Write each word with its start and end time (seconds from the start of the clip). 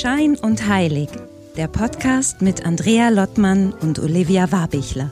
Schein 0.00 0.34
und 0.34 0.66
Heilig, 0.66 1.10
der 1.58 1.68
Podcast 1.68 2.40
mit 2.40 2.64
Andrea 2.64 3.10
Lottmann 3.10 3.74
und 3.82 3.98
Olivia 3.98 4.50
Warbichler. 4.50 5.10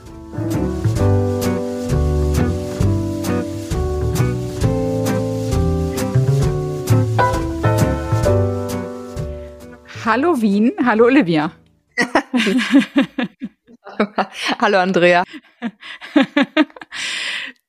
Hallo 10.05 10.41
Wien, 10.41 10.71
hallo 10.83 11.05
Olivia. 11.05 11.51
hallo 14.59 14.79
Andrea. 14.79 15.23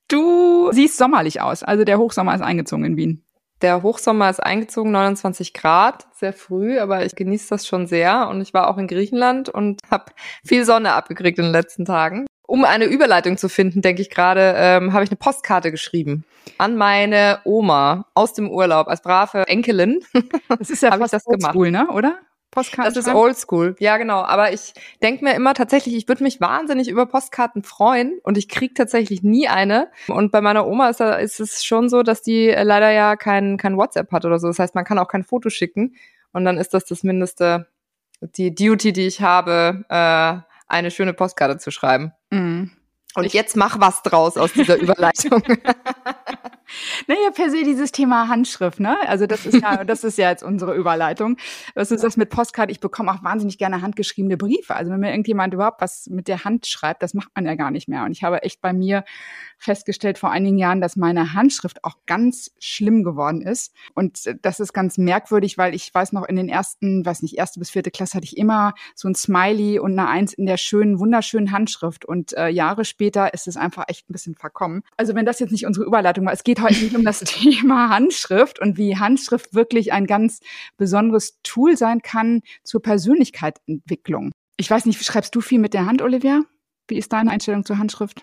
Du 0.08 0.72
siehst 0.72 0.96
sommerlich 0.96 1.42
aus, 1.42 1.62
also 1.62 1.84
der 1.84 1.98
Hochsommer 1.98 2.34
ist 2.34 2.40
eingezogen 2.40 2.86
in 2.86 2.96
Wien. 2.96 3.22
Der 3.62 3.82
Hochsommer 3.82 4.30
ist 4.30 4.40
eingezogen, 4.40 4.90
29 4.90 5.52
Grad, 5.52 6.06
sehr 6.14 6.32
früh, 6.32 6.78
aber 6.78 7.04
ich 7.04 7.14
genieße 7.14 7.48
das 7.50 7.66
schon 7.66 7.86
sehr. 7.86 8.28
Und 8.28 8.40
ich 8.40 8.54
war 8.54 8.68
auch 8.68 8.78
in 8.78 8.86
Griechenland 8.86 9.48
und 9.48 9.82
habe 9.90 10.06
viel 10.44 10.64
Sonne 10.64 10.92
abgekriegt 10.92 11.38
in 11.38 11.44
den 11.44 11.52
letzten 11.52 11.84
Tagen. 11.84 12.26
Um 12.46 12.64
eine 12.64 12.86
Überleitung 12.86 13.36
zu 13.36 13.48
finden, 13.48 13.82
denke 13.82 14.02
ich 14.02 14.10
gerade, 14.10 14.54
ähm, 14.56 14.92
habe 14.92 15.04
ich 15.04 15.10
eine 15.10 15.16
Postkarte 15.16 15.70
geschrieben 15.70 16.24
an 16.58 16.76
meine 16.76 17.40
Oma 17.44 18.06
aus 18.14 18.32
dem 18.32 18.50
Urlaub 18.50 18.88
als 18.88 19.02
brave 19.02 19.46
Enkelin. 19.46 20.00
Das 20.48 20.70
ist 20.70 20.82
ja 20.82 20.90
fast 20.98 21.12
das 21.12 21.24
gemacht. 21.24 21.54
Cool, 21.54 21.70
ne? 21.70 21.88
Oder? 21.90 22.18
Postkarten. 22.50 22.92
Das 22.92 23.06
ist 23.06 23.12
oldschool. 23.14 23.76
Ja, 23.78 23.96
genau. 23.96 24.22
Aber 24.22 24.52
ich 24.52 24.74
denke 25.02 25.24
mir 25.24 25.34
immer 25.34 25.54
tatsächlich, 25.54 25.94
ich 25.94 26.08
würde 26.08 26.24
mich 26.24 26.40
wahnsinnig 26.40 26.88
über 26.88 27.06
Postkarten 27.06 27.62
freuen 27.62 28.18
und 28.24 28.36
ich 28.36 28.48
krieg 28.48 28.74
tatsächlich 28.74 29.22
nie 29.22 29.48
eine. 29.48 29.88
Und 30.08 30.32
bei 30.32 30.40
meiner 30.40 30.66
Oma 30.66 30.88
ist, 30.88 31.00
ist 31.00 31.40
es 31.40 31.64
schon 31.64 31.88
so, 31.88 32.02
dass 32.02 32.22
die 32.22 32.48
leider 32.48 32.90
ja 32.90 33.16
kein, 33.16 33.56
kein 33.56 33.76
WhatsApp 33.76 34.10
hat 34.10 34.24
oder 34.24 34.38
so. 34.38 34.48
Das 34.48 34.58
heißt, 34.58 34.74
man 34.74 34.84
kann 34.84 34.98
auch 34.98 35.08
kein 35.08 35.24
Foto 35.24 35.48
schicken. 35.48 35.94
Und 36.32 36.44
dann 36.44 36.58
ist 36.58 36.74
das 36.74 36.84
das 36.84 37.02
Mindeste, 37.02 37.68
die 38.20 38.54
Duty, 38.54 38.92
die 38.92 39.06
ich 39.06 39.20
habe, 39.20 39.84
äh, 39.88 40.40
eine 40.66 40.90
schöne 40.90 41.12
Postkarte 41.12 41.58
zu 41.58 41.70
schreiben. 41.70 42.12
Mhm. 42.30 42.72
Und 43.14 43.24
ich 43.24 43.32
jetzt 43.32 43.56
mach 43.56 43.80
was 43.80 44.02
draus 44.02 44.36
aus 44.36 44.52
dieser 44.52 44.76
Überleitung. 44.80 45.42
Naja, 47.06 47.30
per 47.34 47.50
se 47.50 47.62
dieses 47.64 47.92
Thema 47.92 48.28
Handschrift, 48.28 48.80
ne? 48.80 48.96
Also 49.08 49.26
das 49.26 49.46
ist 49.46 49.62
ja, 49.62 49.84
das 49.84 50.04
ist 50.04 50.18
ja 50.18 50.30
jetzt 50.30 50.42
unsere 50.42 50.74
Überleitung. 50.74 51.36
Was 51.74 51.90
ist 51.90 52.04
das 52.04 52.16
mit 52.16 52.30
Postkarte? 52.30 52.72
Ich 52.72 52.80
bekomme 52.80 53.12
auch 53.12 53.22
wahnsinnig 53.22 53.58
gerne 53.58 53.82
handgeschriebene 53.82 54.36
Briefe. 54.36 54.74
Also 54.74 54.90
wenn 54.90 55.00
mir 55.00 55.10
irgendjemand 55.10 55.54
überhaupt 55.54 55.80
was 55.80 56.06
mit 56.08 56.28
der 56.28 56.44
Hand 56.44 56.66
schreibt, 56.66 57.02
das 57.02 57.14
macht 57.14 57.30
man 57.34 57.46
ja 57.46 57.54
gar 57.54 57.70
nicht 57.70 57.88
mehr. 57.88 58.04
Und 58.04 58.12
ich 58.12 58.22
habe 58.22 58.42
echt 58.42 58.60
bei 58.60 58.72
mir 58.72 59.04
festgestellt 59.58 60.18
vor 60.18 60.30
einigen 60.30 60.58
Jahren, 60.58 60.80
dass 60.80 60.96
meine 60.96 61.34
Handschrift 61.34 61.84
auch 61.84 61.96
ganz 62.06 62.50
schlimm 62.58 63.04
geworden 63.04 63.42
ist. 63.42 63.74
Und 63.94 64.34
das 64.42 64.58
ist 64.58 64.72
ganz 64.72 64.96
merkwürdig, 64.98 65.58
weil 65.58 65.74
ich 65.74 65.94
weiß 65.94 66.12
noch, 66.12 66.24
in 66.26 66.36
den 66.36 66.48
ersten, 66.48 67.04
weiß 67.04 67.22
nicht, 67.22 67.36
erste 67.36 67.60
bis 67.60 67.70
vierte 67.70 67.90
Klasse 67.90 68.14
hatte 68.14 68.24
ich 68.24 68.36
immer 68.36 68.74
so 68.94 69.08
ein 69.08 69.14
Smiley 69.14 69.78
und 69.78 69.92
eine 69.92 70.08
Eins 70.08 70.32
in 70.32 70.46
der 70.46 70.56
schönen, 70.56 70.98
wunderschönen 70.98 71.52
Handschrift. 71.52 72.04
Und 72.04 72.32
äh, 72.36 72.48
Jahre 72.48 72.84
später 72.84 73.34
ist 73.34 73.46
es 73.46 73.56
einfach 73.56 73.84
echt 73.88 74.08
ein 74.08 74.12
bisschen 74.12 74.34
verkommen. 74.34 74.82
Also 74.96 75.14
wenn 75.14 75.26
das 75.26 75.40
jetzt 75.40 75.52
nicht 75.52 75.66
unsere 75.66 75.84
Überleitung 75.84 76.24
war, 76.24 76.32
es 76.32 76.44
geht 76.44 76.59
heute 76.62 76.84
nicht 76.84 76.96
um 76.96 77.04
das 77.04 77.20
Thema 77.24 77.88
Handschrift 77.88 78.60
und 78.60 78.76
wie 78.76 78.96
Handschrift 78.96 79.54
wirklich 79.54 79.92
ein 79.92 80.06
ganz 80.06 80.40
besonderes 80.76 81.40
Tool 81.42 81.76
sein 81.76 82.02
kann 82.02 82.42
zur 82.62 82.82
Persönlichkeitsentwicklung. 82.82 84.32
Ich 84.56 84.70
weiß 84.70 84.84
nicht, 84.86 85.02
schreibst 85.02 85.34
du 85.34 85.40
viel 85.40 85.58
mit 85.58 85.74
der 85.74 85.86
Hand, 85.86 86.02
Olivia? 86.02 86.42
Wie 86.88 86.98
ist 86.98 87.12
deine 87.12 87.30
Einstellung 87.30 87.64
zur 87.64 87.78
Handschrift? 87.78 88.22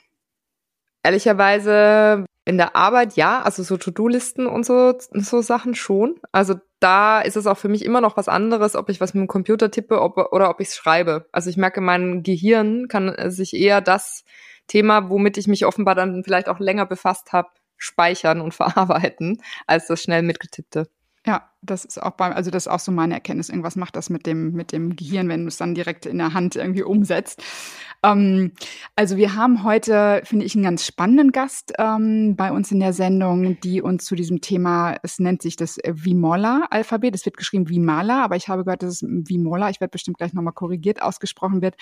Ehrlicherweise 1.04 2.26
in 2.46 2.58
der 2.58 2.76
Arbeit 2.76 3.16
ja, 3.16 3.42
also 3.42 3.64
so 3.64 3.78
To-Do-Listen 3.78 4.48
und 4.48 4.66
so, 4.66 4.94
so 5.12 5.42
Sachen 5.42 5.76
schon. 5.76 6.16
Also 6.32 6.56
da 6.80 7.22
ist 7.22 7.36
es 7.36 7.48
auch 7.48 7.58
für 7.58 7.70
mich 7.70 7.84
immer 7.84 8.02
noch 8.02 8.18
was 8.18 8.30
anderes, 8.30 8.76
ob 8.76 8.90
ich 8.90 9.02
was 9.02 9.14
mit 9.14 9.22
dem 9.22 9.28
Computer 9.28 9.72
tippe 9.72 10.02
ob, 10.02 10.18
oder 10.32 10.50
ob 10.50 10.62
ich 10.62 10.70
es 10.70 10.76
schreibe. 10.76 11.28
Also 11.32 11.50
ich 11.50 11.58
merke, 11.58 11.82
mein 11.82 12.24
Gehirn 12.24 12.88
kann 12.88 13.14
sich 13.32 13.54
eher 13.54 13.82
das 13.82 14.24
Thema, 14.68 15.10
womit 15.10 15.38
ich 15.38 15.48
mich 15.48 15.66
offenbar 15.66 15.96
dann 15.96 16.24
vielleicht 16.24 16.50
auch 16.50 16.60
länger 16.60 16.86
befasst 16.86 17.34
habe, 17.34 17.50
speichern 17.78 18.42
und 18.42 18.54
verarbeiten, 18.54 19.42
als 19.66 19.88
das 19.88 20.02
schnell 20.02 20.24
mitgetippte. 20.24 20.90
Ja, 21.26 21.52
das 21.62 21.86
ist 21.86 22.02
auch 22.02 22.12
beim, 22.12 22.34
also 22.34 22.52
das 22.52 22.66
ist 22.66 22.72
auch 22.72 22.80
so 22.80 22.92
meine 22.92 23.16
Erkenntnis. 23.16 23.50
Irgendwas 23.50 23.76
macht 23.76 23.96
das 23.96 24.10
mit 24.10 24.26
dem, 24.26 24.52
mit 24.54 24.72
dem 24.72 24.96
Gehirn, 24.96 25.30
wenn 25.30 25.42
du 25.42 25.48
es 25.48 25.58
dann 25.58 25.76
direkt 25.76 26.06
in 26.06 26.18
der 26.18 26.34
Hand 26.34 26.56
irgendwie 26.56 26.84
umsetzt. 26.84 27.42
Ähm, 28.04 28.52
also 28.96 29.18
wir 29.18 29.36
haben 29.36 29.64
heute, 29.64 30.22
finde 30.24 30.46
ich, 30.46 30.56
einen 30.56 30.64
ganz 30.64 30.86
spannenden 30.86 31.32
Gast 31.32 31.74
ähm, 31.80 32.36
bei 32.36 32.52
uns 32.52 32.72
in 32.72 32.80
der 32.80 32.94
Sendung, 32.94 33.60
die 33.62 33.82
uns 33.82 34.06
zu 34.06 34.16
diesem 34.16 34.42
Thema, 34.42 34.98
es 35.04 35.20
nennt 35.20 35.42
sich 35.42 35.56
das 35.56 35.78
Vimola-Alphabet. 35.84 37.16
Es 37.16 37.26
wird 37.26 37.38
geschrieben 37.38 37.70
Vimala, 37.70 38.24
aber 38.24 38.36
ich 38.36 38.50
habe 38.50 38.64
gehört, 38.64 38.84
dass 38.84 39.02
es 39.02 39.04
Vimola, 39.04 39.70
ich 39.70 39.82
werde 39.82 39.92
bestimmt 39.92 40.18
gleich 40.18 40.34
nochmal 40.34 40.54
korrigiert, 40.54 41.02
ausgesprochen 41.02 41.62
wird. 41.62 41.76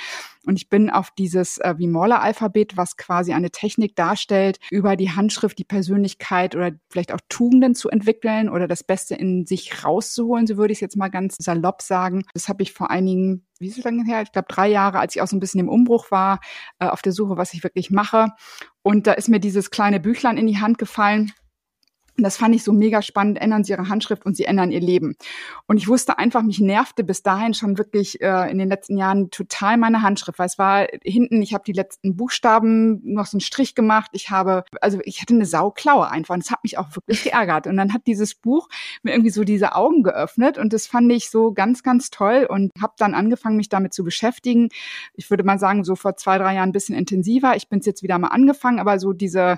Und 0.46 0.56
ich 0.58 0.70
bin 0.70 0.90
auf 0.90 1.12
dieses 1.12 1.58
äh, 1.58 1.76
Vimola-Alphabet, 1.78 2.78
was 2.78 2.98
quasi 2.98 3.34
eine 3.34 3.52
Technik 3.52 3.96
darstellt, 3.96 4.60
über 4.72 4.96
die 4.96 5.12
Handschrift 5.12 5.58
die 5.60 5.66
Persönlichkeit 5.66 6.56
oder 6.56 6.72
vielleicht 6.90 7.14
auch 7.14 7.20
Tugenden 7.28 7.76
zu 7.76 7.90
entwickeln 7.90 8.50
oder 8.50 8.68
das 8.68 8.84
Beste 8.84 9.16
in 9.16 9.46
sich 9.46 9.65
rauszuholen, 9.84 10.48
so 10.48 10.58
würde 10.58 10.72
ich 10.72 10.78
es 10.78 10.82
jetzt 10.82 10.98
mal 10.98 11.10
ganz 11.10 11.36
salopp 11.40 11.82
sagen. 11.82 12.24
Das 12.34 12.50
habe 12.50 12.64
ich 12.64 12.74
vor 12.74 12.92
einigen 12.92 13.46
wie 13.60 13.68
ist 13.70 13.78
es 13.78 13.84
lange 13.84 14.04
her? 14.04 14.22
Ich 14.22 14.32
glaube 14.32 14.48
drei 14.50 14.68
Jahre, 14.68 15.00
als 15.00 15.16
ich 15.16 15.22
auch 15.22 15.28
so 15.28 15.36
ein 15.36 15.40
bisschen 15.40 15.62
im 15.62 15.70
Umbruch 15.70 16.12
war, 16.12 16.40
äh, 16.80 16.88
auf 16.88 17.02
der 17.02 17.14
Suche, 17.14 17.38
was 17.38 17.54
ich 17.54 17.64
wirklich 17.64 17.90
mache. 17.90 18.28
Und 18.84 19.08
da 19.08 19.14
ist 19.14 19.30
mir 19.30 19.40
dieses 19.40 19.72
kleine 19.72 20.00
Büchlein 20.00 20.38
in 20.38 20.48
die 20.48 20.60
Hand 20.60 20.78
gefallen 20.78 21.32
das 22.18 22.38
fand 22.38 22.56
ich 22.56 22.64
so 22.64 22.72
mega 22.72 23.02
spannend. 23.02 23.42
Ändern 23.42 23.64
Sie 23.64 23.74
Ihre 23.74 23.90
Handschrift 23.90 24.26
und 24.26 24.38
Sie 24.38 24.46
ändern 24.46 24.72
Ihr 24.72 24.82
Leben. 24.82 25.16
Und 25.68 25.78
ich 25.78 25.88
wusste 25.88 26.18
einfach, 26.18 26.44
mich 26.44 26.60
nervte 26.60 27.04
bis 27.04 27.24
dahin 27.24 27.54
schon 27.54 27.78
wirklich 27.78 28.22
äh, 28.22 28.50
in 28.50 28.58
den 28.58 28.70
letzten 28.70 28.98
Jahren 28.98 29.30
total 29.32 29.78
meine 29.78 30.02
Handschrift, 30.02 30.40
weil 30.40 30.48
es 30.48 30.58
war 30.58 30.88
hinten, 31.04 31.42
ich 31.42 31.54
habe 31.54 31.64
die 31.66 31.74
letzten 31.74 32.16
Buchstaben 32.16 33.02
noch 33.04 33.26
so 33.26 33.36
einen 33.36 33.42
Strich 33.42 33.76
gemacht. 33.76 34.12
Ich 34.14 34.30
habe, 34.30 34.64
also 34.82 35.00
ich 35.04 35.22
hatte 35.22 35.34
eine 35.34 35.46
Sauklaue 35.46 36.10
einfach. 36.10 36.36
Und 36.36 36.44
das 36.44 36.52
hat 36.52 36.64
mich 36.64 36.78
auch 36.78 36.96
wirklich 36.96 37.24
geärgert. 37.24 37.68
Und 37.68 37.78
dann 37.78 37.94
hat 37.94 38.08
dieses 38.08 38.36
Buch 38.36 38.70
mir 39.04 39.12
irgendwie 39.12 39.30
so 39.32 39.44
diese 39.44 39.76
Augen 39.76 40.04
geöffnet 40.04 40.58
und 40.58 40.74
das 40.74 40.88
fand 40.88 41.12
ich 41.12 41.30
so 41.30 41.52
ganz, 41.52 41.84
ganz 41.84 42.10
toll 42.10 42.48
und 42.50 42.72
habe 42.82 42.94
dann 42.98 43.14
angefangen, 43.14 43.58
mich 43.58 43.70
damit 43.70 43.94
zu 43.94 44.04
beschäftigen. 44.04 44.70
Ich 45.14 45.30
würde 45.30 45.44
mal 45.44 45.60
sagen, 45.60 45.84
so 45.84 45.96
vor 45.96 46.16
zwei, 46.16 46.38
drei 46.38 46.56
Jahren 46.56 46.70
ein 46.70 46.74
bisschen 46.74 46.96
intensiver. 46.96 47.56
Ich 47.56 47.70
bin 47.70 47.80
es 47.80 47.86
jetzt 47.86 48.04
wieder 48.04 48.18
mal 48.18 48.30
angefangen, 48.30 48.80
aber 48.80 49.00
so 49.00 49.14
diese 49.14 49.58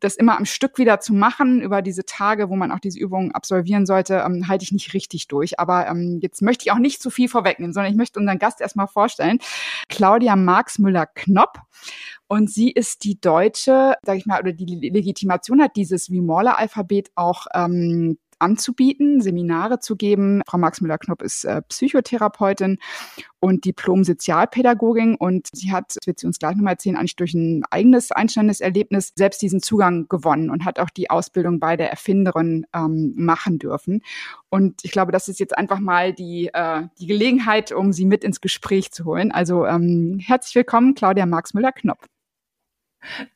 das 0.00 0.16
immer 0.16 0.36
am 0.36 0.44
Stück 0.44 0.78
wieder 0.78 1.00
zu 1.00 1.14
machen 1.14 1.60
über 1.60 1.82
diese 1.82 2.04
Tage, 2.04 2.50
wo 2.50 2.56
man 2.56 2.72
auch 2.72 2.78
diese 2.78 2.98
Übungen 2.98 3.32
absolvieren 3.32 3.86
sollte, 3.86 4.22
ähm, 4.26 4.48
halte 4.48 4.64
ich 4.64 4.72
nicht 4.72 4.92
richtig 4.94 5.28
durch. 5.28 5.58
Aber 5.58 5.86
ähm, 5.86 6.18
jetzt 6.20 6.42
möchte 6.42 6.64
ich 6.64 6.72
auch 6.72 6.78
nicht 6.78 7.00
zu 7.00 7.10
viel 7.10 7.28
vorwegnehmen, 7.28 7.72
sondern 7.72 7.92
ich 7.92 7.96
möchte 7.96 8.18
unseren 8.20 8.38
Gast 8.38 8.60
erstmal 8.60 8.86
vorstellen. 8.88 9.38
Claudia 9.88 10.36
Marx-Müller-Knopp. 10.36 11.58
Und 12.26 12.50
sie 12.50 12.70
ist 12.70 13.04
die 13.04 13.20
deutsche, 13.20 13.94
sage 14.04 14.18
ich 14.18 14.26
mal, 14.26 14.40
oder 14.40 14.52
die 14.52 14.90
Legitimation 14.90 15.62
hat 15.62 15.76
dieses 15.76 16.10
Vimorla-Alphabet 16.10 17.10
auch 17.14 17.46
ähm, 17.54 18.18
anzubieten, 18.38 19.20
Seminare 19.20 19.78
zu 19.78 19.96
geben. 19.96 20.42
Frau 20.46 20.58
Max 20.58 20.80
Müller-Knopp 20.80 21.22
ist 21.22 21.44
äh, 21.44 21.62
Psychotherapeutin 21.62 22.78
und 23.40 23.64
Diplom-Sozialpädagogin 23.64 25.16
und 25.16 25.48
sie 25.52 25.72
hat, 25.72 25.96
das 25.96 26.06
wird 26.06 26.18
sie 26.18 26.26
uns 26.26 26.38
gleich 26.38 26.56
nochmal 26.56 26.74
erzählen, 26.74 26.96
eigentlich 26.96 27.16
durch 27.16 27.34
ein 27.34 27.62
eigenes 27.70 28.10
einstellendes 28.10 28.60
Erlebnis 28.60 29.12
selbst 29.16 29.42
diesen 29.42 29.60
Zugang 29.60 30.08
gewonnen 30.08 30.50
und 30.50 30.64
hat 30.64 30.78
auch 30.78 30.90
die 30.90 31.10
Ausbildung 31.10 31.60
bei 31.60 31.76
der 31.76 31.90
Erfinderin 31.90 32.66
ähm, 32.74 33.12
machen 33.16 33.58
dürfen. 33.58 34.02
Und 34.48 34.84
ich 34.84 34.92
glaube, 34.92 35.12
das 35.12 35.28
ist 35.28 35.40
jetzt 35.40 35.56
einfach 35.56 35.78
mal 35.78 36.12
die, 36.12 36.50
äh, 36.52 36.82
die 36.98 37.06
Gelegenheit, 37.06 37.72
um 37.72 37.92
sie 37.92 38.06
mit 38.06 38.24
ins 38.24 38.40
Gespräch 38.40 38.92
zu 38.92 39.04
holen. 39.04 39.32
Also 39.32 39.66
ähm, 39.66 40.18
herzlich 40.20 40.54
willkommen, 40.54 40.94
Claudia 40.94 41.26
Marx 41.26 41.54
Müller-Knopp. 41.54 42.06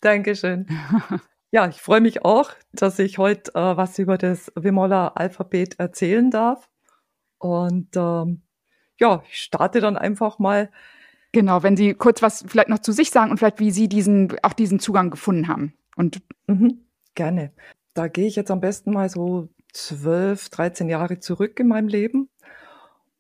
Dankeschön. 0.01 0.67
Ja, 1.51 1.67
ich 1.69 1.81
freue 1.81 2.01
mich 2.03 2.25
auch, 2.25 2.51
dass 2.73 2.99
ich 2.99 3.17
heute 3.19 3.55
äh, 3.55 3.77
was 3.77 3.99
über 3.99 4.19
das 4.19 4.53
Wimola-Alphabet 4.55 5.79
erzählen 5.79 6.31
darf. 6.31 6.69
Und 7.39 7.97
ähm, 7.97 8.43
ja, 8.99 9.23
ich 9.29 9.39
starte 9.43 9.81
dann 9.81 9.97
einfach 9.97 10.39
mal. 10.39 10.71
Genau, 11.33 11.63
wenn 11.63 11.77
Sie 11.77 11.95
kurz 11.95 12.23
was 12.23 12.45
vielleicht 12.47 12.69
noch 12.69 12.81
zu 12.81 12.93
sich 12.93 13.11
sagen 13.11 13.31
und 13.31 13.39
vielleicht 13.39 13.61
wie 13.61 13.71
Sie 13.71 13.89
diesen 13.89 14.35
auch 14.43 14.53
diesen 14.53 14.81
Zugang 14.81 15.11
gefunden 15.11 15.49
haben. 15.49 15.75
Und 15.97 16.23
mhm, 16.47 16.87
gerne. 17.15 17.53
Da 17.95 18.09
gehe 18.09 18.27
ich 18.27 18.37
jetzt 18.37 18.51
am 18.51 18.61
besten 18.61 18.93
mal 18.93 19.09
so 19.09 19.49
zwölf, 19.73 20.49
dreizehn 20.51 20.89
Jahre 20.89 21.19
zurück 21.19 21.61
in 21.61 21.69
meinem 21.69 21.89
Leben. 21.89 22.29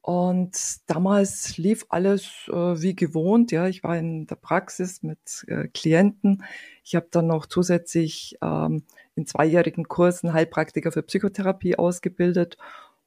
Und 0.00 0.88
damals 0.88 1.58
lief 1.58 1.84
alles 1.88 2.48
äh, 2.48 2.52
wie 2.52 2.94
gewohnt. 2.94 3.52
Ja, 3.52 3.66
ich 3.68 3.82
war 3.82 3.96
in 3.96 4.26
der 4.26 4.36
Praxis 4.36 5.02
mit 5.02 5.44
äh, 5.48 5.68
Klienten. 5.68 6.44
Ich 6.82 6.94
habe 6.94 7.08
dann 7.10 7.26
noch 7.26 7.46
zusätzlich 7.46 8.38
ähm, 8.40 8.84
in 9.16 9.26
zweijährigen 9.26 9.88
Kursen 9.88 10.32
Heilpraktiker 10.32 10.92
für 10.92 11.02
Psychotherapie 11.02 11.76
ausgebildet 11.76 12.56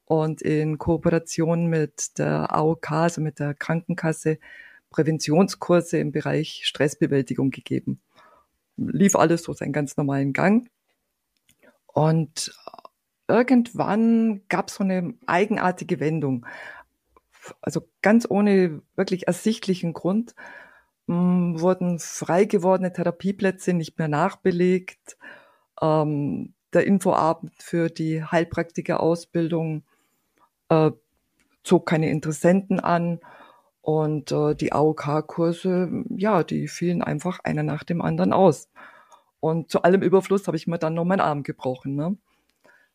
und 0.04 0.42
in 0.42 0.78
Kooperation 0.78 1.66
mit 1.66 2.18
der 2.18 2.54
AOK, 2.54 2.90
also 2.92 3.20
mit 3.20 3.38
der 3.38 3.54
Krankenkasse, 3.54 4.38
Präventionskurse 4.90 5.98
im 5.98 6.12
Bereich 6.12 6.62
Stressbewältigung 6.64 7.50
gegeben. 7.50 8.00
Lief 8.76 9.16
alles 9.16 9.42
so 9.42 9.54
seinen 9.54 9.72
ganz 9.72 9.96
normalen 9.96 10.32
Gang. 10.32 10.68
Und 11.86 12.52
irgendwann 13.26 14.42
gab 14.48 14.68
es 14.68 14.74
so 14.74 14.84
eine 14.84 15.14
eigenartige 15.26 15.98
Wendung 15.98 16.46
also 17.60 17.88
ganz 18.02 18.26
ohne 18.28 18.82
wirklich 18.96 19.26
ersichtlichen 19.26 19.92
Grund, 19.92 20.34
mh, 21.06 21.60
wurden 21.60 21.98
frei 21.98 22.44
gewordene 22.44 22.92
Therapieplätze 22.92 23.72
nicht 23.72 23.98
mehr 23.98 24.08
nachbelegt. 24.08 25.16
Ähm, 25.80 26.54
der 26.72 26.86
Infoabend 26.86 27.52
für 27.62 27.90
die 27.90 28.24
Heilpraktikerausbildung 28.24 29.84
äh, 30.68 30.90
zog 31.64 31.86
keine 31.86 32.10
Interessenten 32.10 32.80
an 32.80 33.20
und 33.82 34.32
äh, 34.32 34.54
die 34.54 34.72
AOK-Kurse, 34.72 36.04
ja, 36.10 36.44
die 36.44 36.68
fielen 36.68 37.02
einfach 37.02 37.40
einer 37.44 37.62
nach 37.62 37.84
dem 37.84 38.00
anderen 38.00 38.32
aus. 38.32 38.68
Und 39.40 39.70
zu 39.70 39.82
allem 39.82 40.02
Überfluss 40.02 40.46
habe 40.46 40.56
ich 40.56 40.68
mir 40.68 40.78
dann 40.78 40.94
noch 40.94 41.04
meinen 41.04 41.20
Arm 41.20 41.42
gebrochen. 41.42 41.96
Ne? 41.96 42.16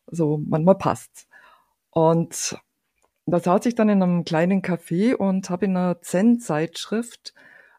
So, 0.06 0.38
manchmal 0.38 0.76
passt. 0.76 1.28
Und 1.90 2.58
da 3.30 3.40
saß 3.40 3.66
ich 3.66 3.74
dann 3.74 3.88
in 3.88 4.02
einem 4.02 4.24
kleinen 4.24 4.62
Café 4.62 5.14
und 5.14 5.50
habe 5.50 5.66
in 5.66 5.76
einer 5.76 6.00
Zen-Zeitschrift 6.00 7.34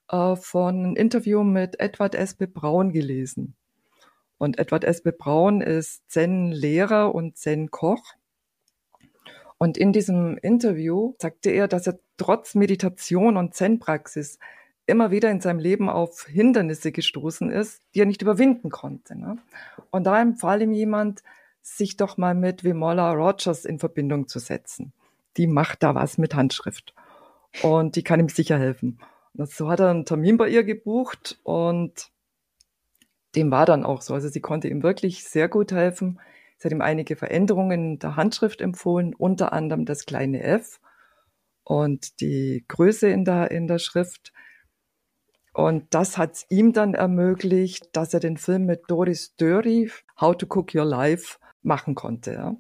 äh, 0.10 0.36
von 0.36 0.76
einem 0.76 0.96
Interview 0.96 1.44
mit 1.44 1.80
Edward 1.80 2.16
S.B. 2.16 2.46
Braun 2.46 2.92
gelesen. 2.92 3.56
Und 4.38 4.60
Edward 4.60 4.84
S.B. 4.84 5.12
Braun 5.12 5.62
ist 5.62 6.10
Zen-Lehrer 6.10 7.14
und 7.14 7.38
Zen-Koch. 7.38 8.14
Und 9.58 9.78
in 9.78 9.92
diesem 9.92 10.38
Interview 10.38 11.16
sagte 11.18 11.50
er, 11.50 11.68
dass 11.68 11.88
er 11.88 12.00
trotz 12.18 12.56
Meditation 12.56 13.36
und 13.36 13.54
Zen-Praxis 13.54 14.40
immer 14.86 15.12
wieder 15.12 15.30
in 15.30 15.42
seinem 15.42 15.60
Leben 15.60 15.90
auf 15.90 16.26
Hindernisse 16.26 16.92
gestoßen 16.92 17.52
ist, 17.52 17.82
die 17.94 18.02
er 18.02 18.06
nicht 18.06 18.22
überwinden 18.22 18.70
konnte. 18.70 19.18
Ne? 19.18 19.38
Und 19.92 20.06
da 20.06 20.22
empfahl 20.22 20.62
ihm 20.62 20.72
jemand, 20.72 21.24
sich 21.62 21.98
doch 21.98 22.18
mal 22.18 22.34
mit 22.34 22.64
Vimola 22.64 23.12
Rogers 23.12 23.66
in 23.66 23.80
Verbindung 23.80 24.28
zu 24.28 24.40
setzen. 24.40 24.94
Die 25.40 25.48
macht 25.48 25.82
da 25.82 25.96
was 25.96 26.20
mit 26.20 26.36
Handschrift. 26.36 26.94
Und 27.64 27.96
die 27.96 28.04
kann 28.04 28.20
ihm 28.20 28.30
sicher 28.30 28.60
helfen. 28.60 29.00
Und 29.34 29.50
so 29.50 29.70
hat 29.70 29.80
er 29.80 29.90
einen 29.90 30.06
Termin 30.06 30.38
bei 30.38 30.50
ihr 30.50 30.64
gebucht 30.64 31.40
und 31.44 32.12
dem 33.36 33.50
war 33.50 33.66
dann 33.66 33.84
auch 33.84 34.02
so. 34.02 34.14
Also 34.14 34.28
sie 34.28 34.42
konnte 34.42 34.68
ihm 34.68 34.84
wirklich 34.84 35.24
sehr 35.24 35.48
gut 35.48 35.72
helfen. 35.72 36.20
Sie 36.58 36.68
hat 36.68 36.74
ihm 36.74 36.82
einige 36.82 37.16
Veränderungen 37.16 38.00
der 38.00 38.16
Handschrift 38.16 38.62
empfohlen, 38.62 39.16
unter 39.16 39.54
anderem 39.54 39.86
das 39.86 40.06
kleine 40.06 40.44
F 40.44 40.80
und 41.64 42.20
die 42.22 42.66
Größe 42.68 43.08
in 43.08 43.24
der, 43.24 43.52
in 43.52 43.68
der 43.68 43.80
Schrift. 43.80 44.34
Und 45.54 45.94
das 45.94 46.18
hat 46.18 46.34
es 46.34 46.46
ihm 46.50 46.74
dann 46.74 46.94
ermöglicht, 46.94 47.90
dass 47.94 48.14
er 48.14 48.20
den 48.20 48.38
Film 48.38 48.66
mit 48.66 48.82
Doris 48.88 49.36
Dörry, 49.36 49.92
How 50.20 50.36
to 50.36 50.46
Cook 50.48 50.76
Your 50.76 50.86
Life, 50.86 51.38
machen 51.62 51.96
konnte. 51.96 52.34
Ja. 52.34 52.56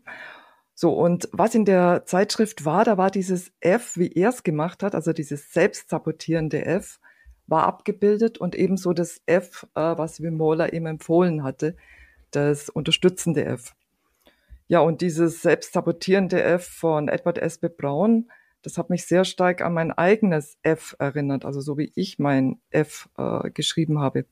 So, 0.81 0.93
und 0.93 1.27
was 1.33 1.55
in 1.55 1.65
der 1.65 2.05
Zeitschrift 2.05 2.63
war, 2.63 2.85
da 2.85 2.97
war 2.97 3.11
dieses 3.11 3.51
F, 3.59 3.97
wie 3.97 4.13
er 4.13 4.29
es 4.29 4.43
gemacht 4.43 4.81
hat, 4.81 4.95
also 4.95 5.11
dieses 5.11 5.51
selbstsabotierende 5.51 6.65
F, 6.65 7.01
war 7.47 7.63
abgebildet 7.63 8.37
und 8.37 8.55
ebenso 8.55 8.93
das 8.93 9.19
F, 9.25 9.67
äh, 9.75 9.97
was 9.97 10.21
Wimola 10.21 10.67
ihm 10.67 10.85
empfohlen 10.85 11.43
hatte, 11.43 11.75
das 12.31 12.69
unterstützende 12.69 13.43
F. 13.43 13.75
Ja, 14.69 14.79
und 14.79 15.01
dieses 15.01 15.41
selbstsabotierende 15.41 16.41
F 16.41 16.65
von 16.65 17.09
Edward 17.09 17.39
S. 17.39 17.57
B. 17.57 17.67
Brown, 17.67 18.31
das 18.61 18.77
hat 18.77 18.89
mich 18.89 19.05
sehr 19.05 19.25
stark 19.25 19.59
an 19.59 19.73
mein 19.73 19.91
eigenes 19.91 20.59
F 20.63 20.95
erinnert, 20.97 21.43
also 21.43 21.59
so 21.59 21.77
wie 21.77 21.91
ich 21.95 22.19
mein 22.19 22.61
F 22.69 23.09
äh, 23.17 23.49
geschrieben 23.49 23.99
habe. 23.99 24.27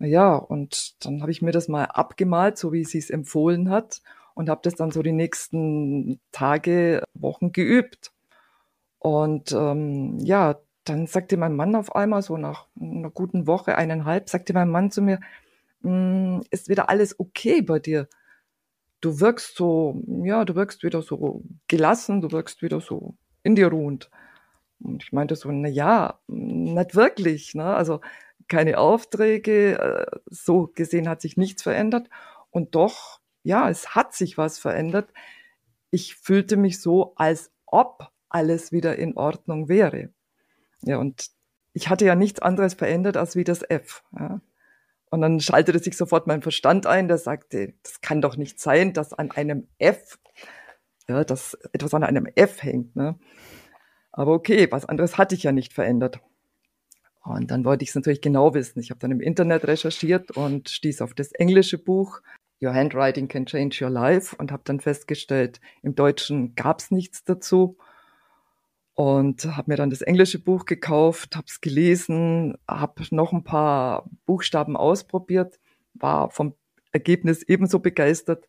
Ja, 0.00 0.34
und 0.34 1.04
dann 1.06 1.22
habe 1.22 1.30
ich 1.30 1.42
mir 1.42 1.52
das 1.52 1.68
mal 1.68 1.84
abgemalt, 1.84 2.58
so 2.58 2.72
wie 2.72 2.84
sie 2.84 2.98
es 2.98 3.08
empfohlen 3.08 3.70
hat, 3.70 4.02
und 4.34 4.48
habe 4.48 4.60
das 4.62 4.74
dann 4.74 4.90
so 4.90 5.02
die 5.02 5.12
nächsten 5.12 6.20
Tage, 6.32 7.02
Wochen 7.14 7.52
geübt. 7.52 8.12
Und 8.98 9.52
ähm, 9.52 10.18
ja, 10.20 10.56
dann 10.84 11.06
sagte 11.06 11.36
mein 11.36 11.56
Mann 11.56 11.76
auf 11.76 11.94
einmal, 11.94 12.22
so 12.22 12.36
nach 12.36 12.66
einer 12.80 13.10
guten 13.10 13.46
Woche, 13.46 13.76
eineinhalb, 13.76 14.28
sagte 14.28 14.52
mein 14.52 14.68
Mann 14.68 14.90
zu 14.90 15.02
mir, 15.02 15.20
hm, 15.82 16.42
ist 16.50 16.68
wieder 16.68 16.88
alles 16.88 17.18
okay 17.18 17.62
bei 17.62 17.78
dir? 17.78 18.08
Du 19.00 19.20
wirkst 19.20 19.56
so, 19.56 20.02
ja, 20.24 20.44
du 20.44 20.54
wirkst 20.54 20.82
wieder 20.82 21.02
so 21.02 21.42
gelassen, 21.68 22.20
du 22.22 22.32
wirkst 22.32 22.62
wieder 22.62 22.80
so 22.80 23.16
in 23.42 23.54
dir 23.54 23.68
ruhend. 23.68 24.10
Und 24.80 25.02
ich 25.04 25.12
meinte 25.12 25.36
so, 25.36 25.50
na 25.50 25.68
ja, 25.68 26.18
nicht 26.26 26.94
wirklich, 26.94 27.54
ne? 27.54 27.74
Also 27.74 28.00
keine 28.48 28.78
Aufträge, 28.78 29.78
äh, 29.78 30.18
so 30.26 30.70
gesehen 30.74 31.08
hat 31.08 31.20
sich 31.20 31.36
nichts 31.36 31.62
verändert. 31.62 32.08
Und 32.50 32.74
doch, 32.74 33.20
ja, 33.44 33.70
es 33.70 33.94
hat 33.94 34.14
sich 34.14 34.36
was 34.36 34.58
verändert. 34.58 35.12
Ich 35.90 36.16
fühlte 36.16 36.56
mich 36.56 36.80
so, 36.80 37.14
als 37.14 37.52
ob 37.66 38.10
alles 38.28 38.72
wieder 38.72 38.96
in 38.96 39.16
Ordnung 39.16 39.68
wäre. 39.68 40.10
Ja, 40.80 40.98
und 40.98 41.28
ich 41.72 41.88
hatte 41.88 42.04
ja 42.04 42.16
nichts 42.16 42.40
anderes 42.40 42.74
verändert 42.74 43.16
als 43.16 43.36
wie 43.36 43.44
das 43.44 43.62
F. 43.62 44.02
Ja. 44.18 44.40
Und 45.10 45.20
dann 45.20 45.38
schaltete 45.38 45.78
sich 45.78 45.96
sofort 45.96 46.26
mein 46.26 46.42
Verstand 46.42 46.86
ein, 46.86 47.06
der 47.06 47.18
sagte, 47.18 47.74
das 47.82 48.00
kann 48.00 48.20
doch 48.20 48.36
nicht 48.36 48.58
sein, 48.58 48.92
dass 48.92 49.12
an 49.12 49.30
einem 49.30 49.68
F, 49.78 50.18
ja, 51.08 51.22
dass 51.22 51.54
etwas 51.72 51.94
an 51.94 52.02
einem 52.02 52.26
F 52.34 52.62
hängt. 52.62 52.96
Ne? 52.96 53.18
Aber 54.10 54.32
okay, 54.32 54.66
was 54.72 54.86
anderes 54.86 55.18
hatte 55.18 55.34
ich 55.34 55.44
ja 55.44 55.52
nicht 55.52 55.72
verändert. 55.72 56.20
Und 57.22 57.50
dann 57.50 57.64
wollte 57.64 57.84
ich 57.84 57.90
es 57.90 57.94
natürlich 57.94 58.20
genau 58.20 58.54
wissen. 58.54 58.80
Ich 58.80 58.90
habe 58.90 59.00
dann 59.00 59.10
im 59.10 59.20
Internet 59.20 59.66
recherchiert 59.66 60.32
und 60.32 60.68
stieß 60.68 61.02
auf 61.02 61.14
das 61.14 61.32
englische 61.32 61.78
Buch 61.78 62.20
Your 62.64 62.74
Handwriting 62.74 63.28
Can 63.28 63.46
Change 63.46 63.84
Your 63.84 63.90
Life 63.90 64.34
und 64.36 64.50
habe 64.52 64.62
dann 64.64 64.80
festgestellt, 64.80 65.60
im 65.82 65.94
Deutschen 65.94 66.54
gab 66.54 66.80
es 66.80 66.90
nichts 66.90 67.24
dazu 67.24 67.76
und 68.94 69.44
habe 69.44 69.70
mir 69.70 69.76
dann 69.76 69.90
das 69.90 70.02
englische 70.02 70.38
Buch 70.38 70.64
gekauft, 70.64 71.36
habe 71.36 71.46
es 71.48 71.60
gelesen, 71.60 72.56
habe 72.68 73.04
noch 73.10 73.32
ein 73.32 73.44
paar 73.44 74.08
Buchstaben 74.26 74.76
ausprobiert, 74.76 75.58
war 75.94 76.30
vom 76.30 76.54
Ergebnis 76.92 77.42
ebenso 77.42 77.80
begeistert 77.80 78.48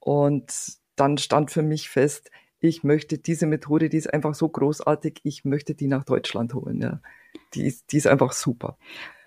und 0.00 0.52
dann 0.96 1.18
stand 1.18 1.50
für 1.50 1.62
mich 1.62 1.88
fest, 1.88 2.30
ich 2.60 2.82
möchte 2.82 3.18
diese 3.18 3.46
Methode, 3.46 3.88
die 3.88 3.98
ist 3.98 4.12
einfach 4.12 4.34
so 4.34 4.48
großartig, 4.48 5.20
ich 5.22 5.44
möchte 5.44 5.74
die 5.74 5.86
nach 5.86 6.04
Deutschland 6.04 6.54
holen. 6.54 6.80
Ja. 6.80 7.00
Die, 7.52 7.66
ist, 7.66 7.92
die 7.92 7.98
ist 7.98 8.06
einfach 8.06 8.32
super 8.32 8.78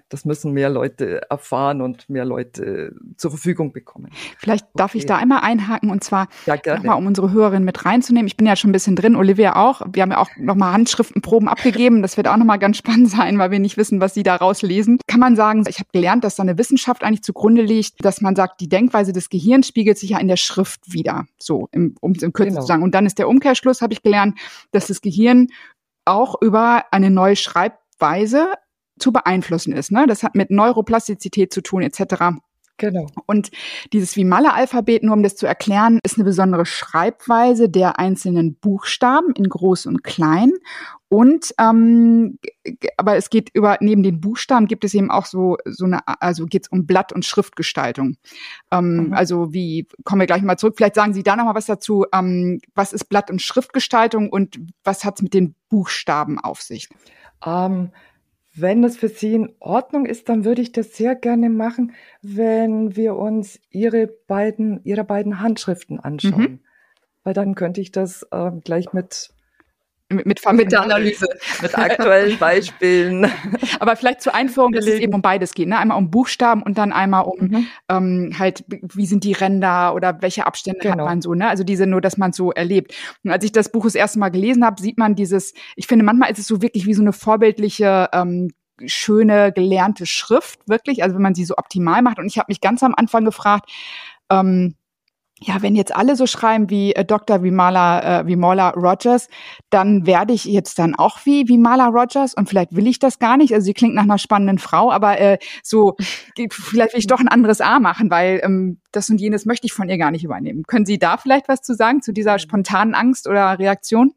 das 0.09 0.25
müssen 0.25 0.54
mehr 0.54 0.69
Leute 0.69 1.30
erfahren 1.30 1.81
und 1.81 2.09
mehr 2.09 2.25
Leute 2.25 2.95
zur 3.18 3.31
Verfügung 3.31 3.71
bekommen. 3.73 4.11
Vielleicht 4.37 4.66
darf 4.76 4.92
okay. 4.92 4.99
ich 4.99 5.06
da 5.06 5.18
einmal 5.18 5.42
einhaken 5.42 5.90
und 5.90 6.04
zwar 6.04 6.28
ja, 6.45 6.56
nochmal, 6.66 6.97
um 6.97 7.07
unsere 7.07 7.31
Hörerinnen 7.31 7.66
mit 7.66 7.85
reinzunehmen. 7.85 8.28
Ich 8.28 8.37
bin 8.37 8.47
ja 8.47 8.56
schon 8.56 8.69
ein 8.69 8.73
bisschen 8.73 8.95
drin, 8.95 9.16
Olivia 9.16 9.56
auch. 9.56 9.81
Wir 9.92 10.04
haben 10.04 10.11
ja 10.11 10.19
auch 10.19 10.30
nochmal 10.37 10.73
Handschriftenproben 10.73 11.47
abgegeben. 11.47 12.02
Das 12.02 12.18
wird 12.18 12.28
auch 12.28 12.37
nochmal 12.37 12.59
ganz 12.59 12.78
spannend 12.78 13.09
sein, 13.09 13.37
weil 13.40 13.52
wir 13.52 13.59
nicht 13.59 13.78
wissen, 13.78 13.99
was 13.99 14.14
Sie 14.14 14.23
daraus 14.23 14.61
lesen. 14.61 14.99
Kann 15.07 15.19
man 15.19 15.35
sagen, 15.35 15.64
ich 15.68 15.80
habe 15.80 15.90
gelernt, 15.92 16.23
dass 16.23 16.35
da 16.35 16.44
eine 16.44 16.57
Wissenschaft 16.57 17.04
eigentlich 17.04 17.23
zugrunde 17.23 17.61
liegt, 17.61 18.04
dass 18.06 18.21
man 18.21 18.35
sagt, 18.35 18.61
die 18.61 18.69
Denkweise 18.69 19.14
des 19.14 19.30
Gehirns 19.30 19.68
spiegelt 19.68 19.97
sich 19.97 20.11
ja 20.11 20.19
in 20.19 20.28
der 20.28 20.37
Schrift 20.37 20.94
wieder. 20.94 21.26
So, 21.37 21.68
im, 21.71 21.95
um 22.02 22.11
es 22.11 22.23
in 22.23 22.33
Kürze 22.33 22.52
genau. 22.52 22.61
zu 22.61 22.68
sagen. 22.68 22.83
Und 22.83 22.95
dann 22.95 23.06
ist 23.06 23.19
der 23.19 23.28
Umkehrschluss, 23.28 23.81
habe 23.81 23.94
ich 23.94 24.02
gelernt, 24.02 24.37
dass 24.71 24.87
das 24.87 25.02
Gehirn 25.02 25.47
auch 26.06 26.42
über 26.42 26.85
eine 26.92 27.09
neue 27.09 27.35
Schreibweise 27.35 28.54
zu 28.99 29.11
beeinflussen 29.11 29.73
ist. 29.73 29.92
Ne? 29.92 30.06
Das 30.07 30.23
hat 30.23 30.35
mit 30.35 30.51
Neuroplastizität 30.51 31.54
zu 31.54 31.61
tun 31.61 31.81
etc. 31.81 32.37
Genau. 32.77 33.07
Und 33.25 33.49
dieses 33.92 34.16
Vimala-Alphabet, 34.16 35.01
nur 35.01 35.16
um 35.16 35.23
das 35.23 35.35
zu 35.35 35.47
erklären, 35.47 35.99
ist 36.04 36.18
eine 36.18 36.25
besondere 36.25 36.66
Schreibweise 36.66 37.69
der 37.69 37.97
einzelnen 37.97 38.56
Buchstaben 38.56 39.33
in 39.33 39.49
groß 39.49 39.87
und 39.87 40.04
klein. 40.04 40.51
Und 41.09 41.56
ähm, 41.59 42.37
aber 42.97 43.16
es 43.16 43.30
geht 43.30 43.49
über 43.54 43.77
neben 43.80 44.04
den 44.04 44.19
Buchstaben 44.19 44.68
gibt 44.68 44.83
es 44.83 44.94
eben 44.94 45.09
auch 45.09 45.25
so 45.25 45.56
so 45.66 45.85
eine 45.85 46.01
also 46.06 46.45
geht 46.45 46.66
es 46.66 46.68
um 46.68 46.85
Blatt- 46.85 47.13
und 47.13 47.25
Schriftgestaltung. 47.25 48.18
Ähm, 48.71 49.07
mhm. 49.07 49.13
Also 49.13 49.54
wie 49.54 49.87
kommen 50.04 50.19
wir 50.19 50.27
gleich 50.27 50.42
mal 50.42 50.57
zurück. 50.57 50.75
Vielleicht 50.77 50.95
sagen 50.95 51.13
Sie 51.13 51.23
da 51.23 51.35
noch 51.35 51.45
mal 51.45 51.56
was 51.56 51.66
dazu. 51.66 52.06
Ähm, 52.13 52.59
was 52.75 52.94
ist 52.94 53.06
Blatt- 53.06 53.31
und 53.31 53.42
Schriftgestaltung 53.42 54.30
und 54.30 54.59
was 54.83 55.04
hat 55.04 55.16
es 55.16 55.21
mit 55.23 55.33
den 55.33 55.56
Buchstaben 55.69 56.39
auf 56.39 56.61
sich? 56.61 56.89
Ähm, 57.45 57.92
wenn 58.59 58.81
das 58.81 58.97
für 58.97 59.09
Sie 59.09 59.33
in 59.33 59.54
Ordnung 59.59 60.06
ist, 60.06 60.30
dann 60.30 60.45
würde 60.45 60.61
ich 60.61 60.71
das 60.71 60.95
sehr 60.95 61.16
gerne 61.16 61.49
machen, 61.49 61.94
wenn 62.21 62.95
wir 62.95 63.16
uns 63.16 63.59
Ihre 63.69 64.07
beiden, 64.07 64.81
Ihre 64.83 65.04
beiden 65.04 65.40
Handschriften 65.40 65.99
anschauen. 65.99 66.42
Mhm. 66.42 66.59
Weil 67.23 67.33
dann 67.33 67.56
könnte 67.56 67.81
ich 67.81 67.92
das 67.92 68.26
äh, 68.31 68.52
gleich 68.64 68.94
mit 68.94 69.31
mit, 70.09 70.26
mit, 70.26 70.42
mit 70.54 70.71
der 70.71 70.81
Analyse, 70.81 71.28
mit 71.61 71.78
aktuellen 71.78 72.37
Beispielen. 72.37 73.30
Aber 73.80 73.95
vielleicht 73.95 74.21
zur 74.21 74.33
Einführung, 74.33 74.71
dass 74.71 74.85
es 74.85 74.99
eben 74.99 75.14
um 75.14 75.21
beides 75.21 75.54
geht. 75.54 75.68
Ne? 75.68 75.78
Einmal 75.78 75.97
um 75.97 76.09
Buchstaben 76.09 76.64
und 76.64 76.78
dann 76.78 76.94
einmal 76.94 77.26
um 77.26 77.40
mhm. 77.40 77.68
ähm, 77.90 78.35
halt, 78.40 78.64
wie 78.68 79.06
sind 79.06 79.23
die 79.23 79.33
Ränder 79.33 79.94
oder 79.94 80.21
welche 80.21 80.45
Abstände 80.45 80.80
genau. 80.80 80.99
hat 80.99 81.06
man 81.06 81.21
so. 81.21 81.33
Ne? 81.33 81.47
Also 81.49 81.64
diese 81.64 81.85
nur, 81.85 82.02
dass 82.02 82.18
man 82.18 82.31
so 82.31 82.52
erlebt. 82.52 82.95
Und 83.23 83.31
als 83.31 83.44
ich 83.44 83.52
das 83.52 83.71
Buch 83.71 83.83
das 83.83 83.95
erste 83.95 84.19
Mal 84.19 84.30
gelesen 84.30 84.64
habe, 84.66 84.81
sieht 84.81 84.97
man 84.97 85.16
dieses, 85.16 85.54
ich 85.76 85.87
finde, 85.87 86.06
manchmal 86.06 86.31
ist 86.31 86.40
es 86.40 86.47
so 86.47 86.61
wirklich 86.61 86.85
wie 86.85 86.94
so 86.94 87.02
eine 87.02 87.14
vorbildliche 87.14 88.09
ähm, 88.14 88.52
schöne 88.85 89.52
gelernte 89.52 90.06
Schrift, 90.06 90.59
wirklich, 90.68 91.04
also 91.04 91.16
wenn 91.16 91.21
man 91.21 91.35
sie 91.35 91.45
so 91.45 91.56
optimal 91.57 92.02
macht. 92.02 92.19
Und 92.19 92.28
ich 92.28 92.37
habe 92.37 92.47
mich 92.49 92.61
ganz 92.61 92.83
am 92.83 92.94
Anfang 92.95 93.26
gefragt, 93.26 93.69
ähm, 94.30 94.76
ja, 95.39 95.61
wenn 95.61 95.75
jetzt 95.75 95.95
alle 95.95 96.15
so 96.15 96.25
schreiben 96.25 96.69
wie 96.69 96.94
äh, 96.94 97.06
Dr. 97.06 97.44
Vimala, 97.44 98.21
äh, 98.21 98.27
Vimola 98.27 98.69
Rogers, 98.69 99.29
dann 99.69 100.07
werde 100.07 100.33
ich 100.33 100.45
jetzt 100.45 100.79
dann 100.79 100.95
auch 100.95 101.19
wie 101.25 101.47
Vimala 101.47 101.87
Rogers 101.87 102.33
und 102.33 102.49
vielleicht 102.49 102.75
will 102.75 102.87
ich 102.87 102.97
das 102.97 103.19
gar 103.19 103.37
nicht. 103.37 103.53
Also 103.53 103.65
sie 103.65 103.73
klingt 103.73 103.94
nach 103.94 104.03
einer 104.03 104.17
spannenden 104.17 104.57
Frau, 104.57 104.91
aber 104.91 105.19
äh, 105.19 105.37
so 105.61 105.95
vielleicht 106.51 106.94
will 106.94 106.99
ich 106.99 107.07
doch 107.07 107.19
ein 107.19 107.27
anderes 107.27 107.61
A 107.61 107.79
machen, 107.79 108.09
weil 108.09 108.41
ähm, 108.44 108.79
das 108.91 109.09
und 109.09 109.21
jenes 109.21 109.45
möchte 109.45 109.67
ich 109.67 109.73
von 109.73 109.89
ihr 109.89 109.97
gar 109.97 110.11
nicht 110.11 110.23
übernehmen. 110.23 110.63
Können 110.63 110.85
Sie 110.85 110.97
da 110.97 111.17
vielleicht 111.17 111.47
was 111.47 111.61
zu 111.61 111.75
sagen 111.75 112.01
zu 112.01 112.13
dieser 112.13 112.39
spontanen 112.39 112.95
Angst 112.95 113.27
oder 113.27 113.59
Reaktion? 113.59 114.13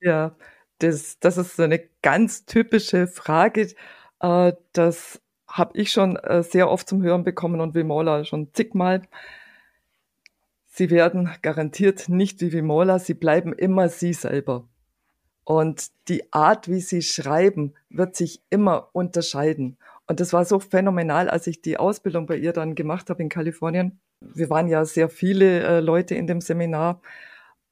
Ja, 0.00 0.36
das, 0.78 1.18
das 1.18 1.36
ist 1.36 1.56
so 1.56 1.64
eine 1.64 1.80
ganz 2.02 2.44
typische 2.46 3.08
Frage. 3.08 3.72
Äh, 4.20 4.52
das 4.72 5.20
habe 5.48 5.76
ich 5.76 5.90
schon 5.90 6.14
äh, 6.16 6.44
sehr 6.44 6.70
oft 6.70 6.88
zum 6.88 7.02
Hören 7.02 7.24
bekommen 7.24 7.60
und 7.60 7.74
Vimola 7.74 8.24
schon 8.24 8.52
zigmal. 8.52 9.02
Sie 10.72 10.90
werden 10.90 11.28
garantiert 11.42 12.08
nicht 12.08 12.40
wie 12.40 12.52
Vimola, 12.52 13.00
sie 13.00 13.14
bleiben 13.14 13.52
immer 13.52 13.88
sie 13.88 14.12
selber. 14.12 14.68
Und 15.44 15.88
die 16.08 16.32
Art, 16.32 16.68
wie 16.68 16.80
sie 16.80 17.02
schreiben, 17.02 17.74
wird 17.88 18.14
sich 18.14 18.40
immer 18.50 18.88
unterscheiden. 18.92 19.78
Und 20.06 20.20
das 20.20 20.32
war 20.32 20.44
so 20.44 20.60
phänomenal, 20.60 21.28
als 21.28 21.48
ich 21.48 21.60
die 21.60 21.76
Ausbildung 21.76 22.26
bei 22.26 22.36
ihr 22.36 22.52
dann 22.52 22.76
gemacht 22.76 23.10
habe 23.10 23.20
in 23.20 23.28
Kalifornien. 23.28 23.98
Wir 24.20 24.48
waren 24.48 24.68
ja 24.68 24.84
sehr 24.84 25.08
viele 25.08 25.62
äh, 25.62 25.80
Leute 25.80 26.14
in 26.14 26.28
dem 26.28 26.40
Seminar. 26.40 27.02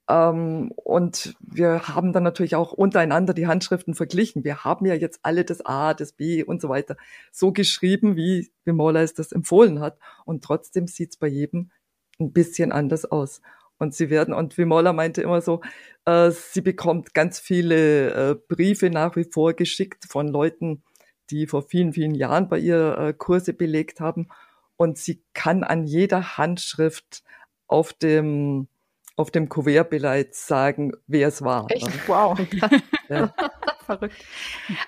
Ähm, 0.09 0.73
und 0.75 1.37
wir 1.41 1.87
haben 1.89 2.13
dann 2.13 2.25
natürlich 2.25 2.57
auch 2.57 2.73
untereinander 2.73 3.33
die 3.33 3.47
Handschriften 3.47 3.95
verglichen. 3.95 4.43
Wir 4.43 4.65
haben 4.65 4.87
ja 4.87 4.95
jetzt 4.95 5.21
alle 5.23 5.45
das 5.45 5.65
A, 5.65 5.95
das 5.95 6.13
B 6.13 6.43
und 6.43 6.61
so 6.61 6.69
weiter 6.69 6.97
so 7.31 7.53
geschrieben, 7.53 8.17
wie 8.17 8.51
Vimola 8.65 9.03
es 9.03 9.15
das 9.15 9.31
empfohlen 9.31 9.79
hat. 9.79 9.99
Und 10.25 10.43
trotzdem 10.43 10.89
sieht 10.89 11.11
es 11.11 11.17
bei 11.17 11.29
jedem 11.29 11.71
ein 12.19 12.33
bisschen 12.33 12.73
anders 12.73 13.05
aus. 13.05 13.41
Und 13.79 13.95
sie 13.95 14.11
werden, 14.11 14.35
und 14.35 14.59
wie 14.59 14.65
Moller 14.65 14.93
meinte 14.93 15.23
immer 15.23 15.41
so, 15.41 15.61
äh, 16.05 16.31
sie 16.31 16.61
bekommt 16.61 17.15
ganz 17.15 17.39
viele 17.39 18.31
äh, 18.31 18.35
Briefe 18.35 18.91
nach 18.91 19.15
wie 19.17 19.27
vor 19.31 19.55
geschickt 19.55 20.07
von 20.09 20.29
Leuten, 20.29 20.83
die 21.31 21.47
vor 21.47 21.63
vielen, 21.63 21.93
vielen 21.93 22.15
Jahren 22.15 22.49
bei 22.49 22.59
ihr 22.59 22.99
äh, 22.99 23.13
Kurse 23.13 23.53
belegt 23.53 24.01
haben. 24.01 24.29
Und 24.77 24.99
sie 24.99 25.23
kann 25.33 25.65
an 25.65 25.85
jeder 25.85 26.39
Handschrift 26.39 27.23
auf 27.67 27.93
dem, 27.93 28.69
auf 29.17 29.31
dem 29.31 29.49
Kuvertbeleit 29.49 30.35
sagen, 30.35 30.93
wer 31.07 31.29
es 31.29 31.43
war. 31.43 31.67
Echt? 31.69 32.09
Wow. 32.09 32.39
ja. 33.09 33.33
Verrückt. 33.87 34.17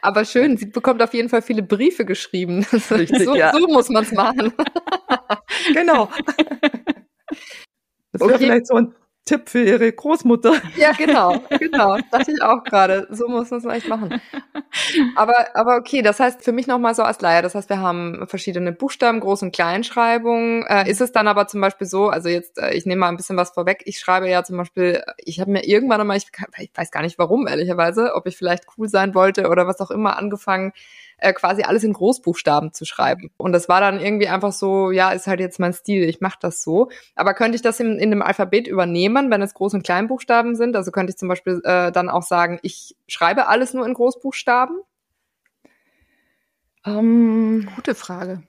Aber 0.03 0.27
schön, 0.27 0.59
sie 0.59 0.67
bekommt 0.67 1.03
auf 1.03 1.15
jeden 1.15 1.31
Fall 1.31 1.41
viele 1.41 1.63
Briefe 1.63 2.05
geschrieben. 2.05 2.67
Richtig, 2.91 3.25
so, 3.25 3.35
ja. 3.35 3.51
so 3.53 3.67
muss 3.67 3.89
man 3.89 4.05
es 4.05 4.13
machen. 4.13 4.53
genau. 5.73 6.11
Das 8.13 8.21
wäre 8.21 8.35
okay. 8.35 8.45
vielleicht 8.45 8.67
so 8.67 8.75
ein 8.75 8.95
Tipp 9.31 9.49
für 9.49 9.63
Ihre 9.63 9.93
Großmutter. 9.93 10.55
Ja, 10.77 10.93
genau, 10.93 11.39
genau. 11.59 11.99
Dachte 12.11 12.33
ich 12.33 12.43
auch 12.43 12.65
gerade. 12.65 13.07
So 13.11 13.29
muss 13.29 13.51
man 13.51 13.59
es 13.59 13.65
vielleicht 13.65 13.89
machen. 13.89 14.21
Aber, 15.15 15.55
aber 15.55 15.77
okay, 15.77 16.03
das 16.03 16.19
heißt 16.19 16.43
für 16.43 16.53
mich 16.53 16.67
nochmal 16.67 16.95
so 16.95 17.03
als 17.03 17.21
Laie, 17.21 17.43
das 17.43 17.55
heißt, 17.55 17.69
wir 17.69 17.79
haben 17.79 18.27
verschiedene 18.27 18.73
Buchstaben, 18.73 19.21
Groß- 19.21 19.43
und 19.43 19.55
Kleinschreibung. 19.55 20.65
Äh, 20.67 20.91
ist 20.91 21.01
es 21.01 21.13
dann 21.13 21.29
aber 21.29 21.47
zum 21.47 21.61
Beispiel 21.61 21.87
so, 21.87 22.09
also 22.09 22.29
jetzt, 22.29 22.59
äh, 22.59 22.73
ich 22.75 22.87
nehme 22.87 23.01
mal 23.01 23.09
ein 23.09 23.17
bisschen 23.17 23.37
was 23.37 23.51
vorweg, 23.51 23.83
ich 23.85 23.99
schreibe 23.99 24.29
ja 24.29 24.43
zum 24.43 24.57
Beispiel, 24.57 25.03
ich 25.19 25.41
habe 25.41 25.51
mir 25.51 25.65
irgendwann 25.65 26.01
einmal, 26.01 26.17
ich, 26.17 26.27
ich 26.59 26.71
weiß 26.75 26.91
gar 26.91 27.03
nicht 27.03 27.19
warum, 27.19 27.47
ehrlicherweise, 27.47 28.15
ob 28.15 28.27
ich 28.27 28.37
vielleicht 28.37 28.65
cool 28.79 28.89
sein 28.89 29.15
wollte 29.15 29.49
oder 29.49 29.67
was 29.67 29.81
auch 29.81 29.91
immer, 29.91 30.19
angefangen, 30.19 30.73
äh, 31.21 31.33
quasi 31.33 31.63
alles 31.63 31.85
in 31.85 31.93
Großbuchstaben 31.93 32.73
zu 32.73 32.85
schreiben. 32.85 33.31
Und 33.37 33.53
das 33.53 33.69
war 33.69 33.81
dann 33.81 34.01
irgendwie 34.01 34.29
einfach 34.29 34.53
so, 34.53 34.91
ja, 34.91 35.13
ist 35.13 35.27
halt 35.27 35.41
jetzt 35.41 35.61
mein 35.61 35.73
Stil, 35.73 36.09
ich 36.09 36.21
mache 36.21 36.39
das 36.41 36.63
so. 36.63 36.91
Aber 37.15 37.35
könnte 37.35 37.57
ich 37.57 37.63
das 37.63 37.81
in, 37.81 37.99
in 37.99 38.11
dem 38.11 38.23
Alphabet 38.23 38.67
übernehmen, 38.67 39.31
wenn 39.31 39.43
es 39.43 39.55
Groß- 39.55 39.75
und 39.75 39.85
Kleinbuchstaben 39.85 40.57
sind? 40.57 40.77
Also 40.77 40.91
könnte 40.91 41.11
ich 41.11 41.19
zum 41.19 41.29
Beispiel 41.29 41.61
äh, 41.65 41.93
dann 41.93 42.09
auch 42.09 42.23
sagen, 42.23 42.59
ich 42.63 42.97
schreibe 43.07 43.49
alles 43.49 43.75
nur 43.75 43.87
in 43.87 43.95
Großbuchstaben? 43.95 44.81
Ähm, 46.87 47.69
Gute 47.77 47.95
Frage. 47.95 48.43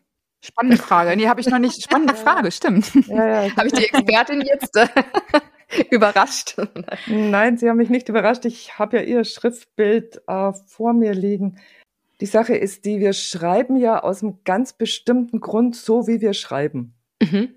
Spannende 0.44 0.78
Frage. 0.78 1.16
Nee, 1.16 1.28
habe 1.28 1.40
ich 1.40 1.48
noch 1.48 1.60
nicht. 1.60 1.84
Spannende 1.84 2.16
Frage, 2.16 2.52
stimmt. 2.52 2.92
Ja, 3.08 3.44
ja. 3.44 3.52
habe 3.58 3.68
ich 3.68 3.74
die 3.74 3.86
Expertin 3.86 4.42
jetzt 4.42 4.76
äh, 4.76 4.88
überrascht? 5.92 6.58
Nein, 7.08 7.58
Sie 7.58 7.70
haben 7.70 7.78
mich 7.78 7.90
nicht 7.90 8.10
überrascht. 8.10 8.46
Ich 8.46 8.80
habe 8.80 8.98
ja 8.98 9.04
Ihr 9.04 9.24
Schriftbild 9.24 10.22
äh, 10.28 10.52
vor 10.66 10.94
mir 10.94 11.14
liegen. 11.14 11.60
Die 12.22 12.28
Sache 12.28 12.56
ist 12.56 12.86
die, 12.86 13.00
wir 13.00 13.14
schreiben 13.14 13.78
ja 13.78 14.04
aus 14.04 14.22
einem 14.22 14.44
ganz 14.44 14.74
bestimmten 14.74 15.42
Grund 15.42 15.76
so, 15.76 16.08
wie 16.08 16.22
wir 16.22 16.34
schreiben. 16.34 16.94
Mhm. 17.20 17.56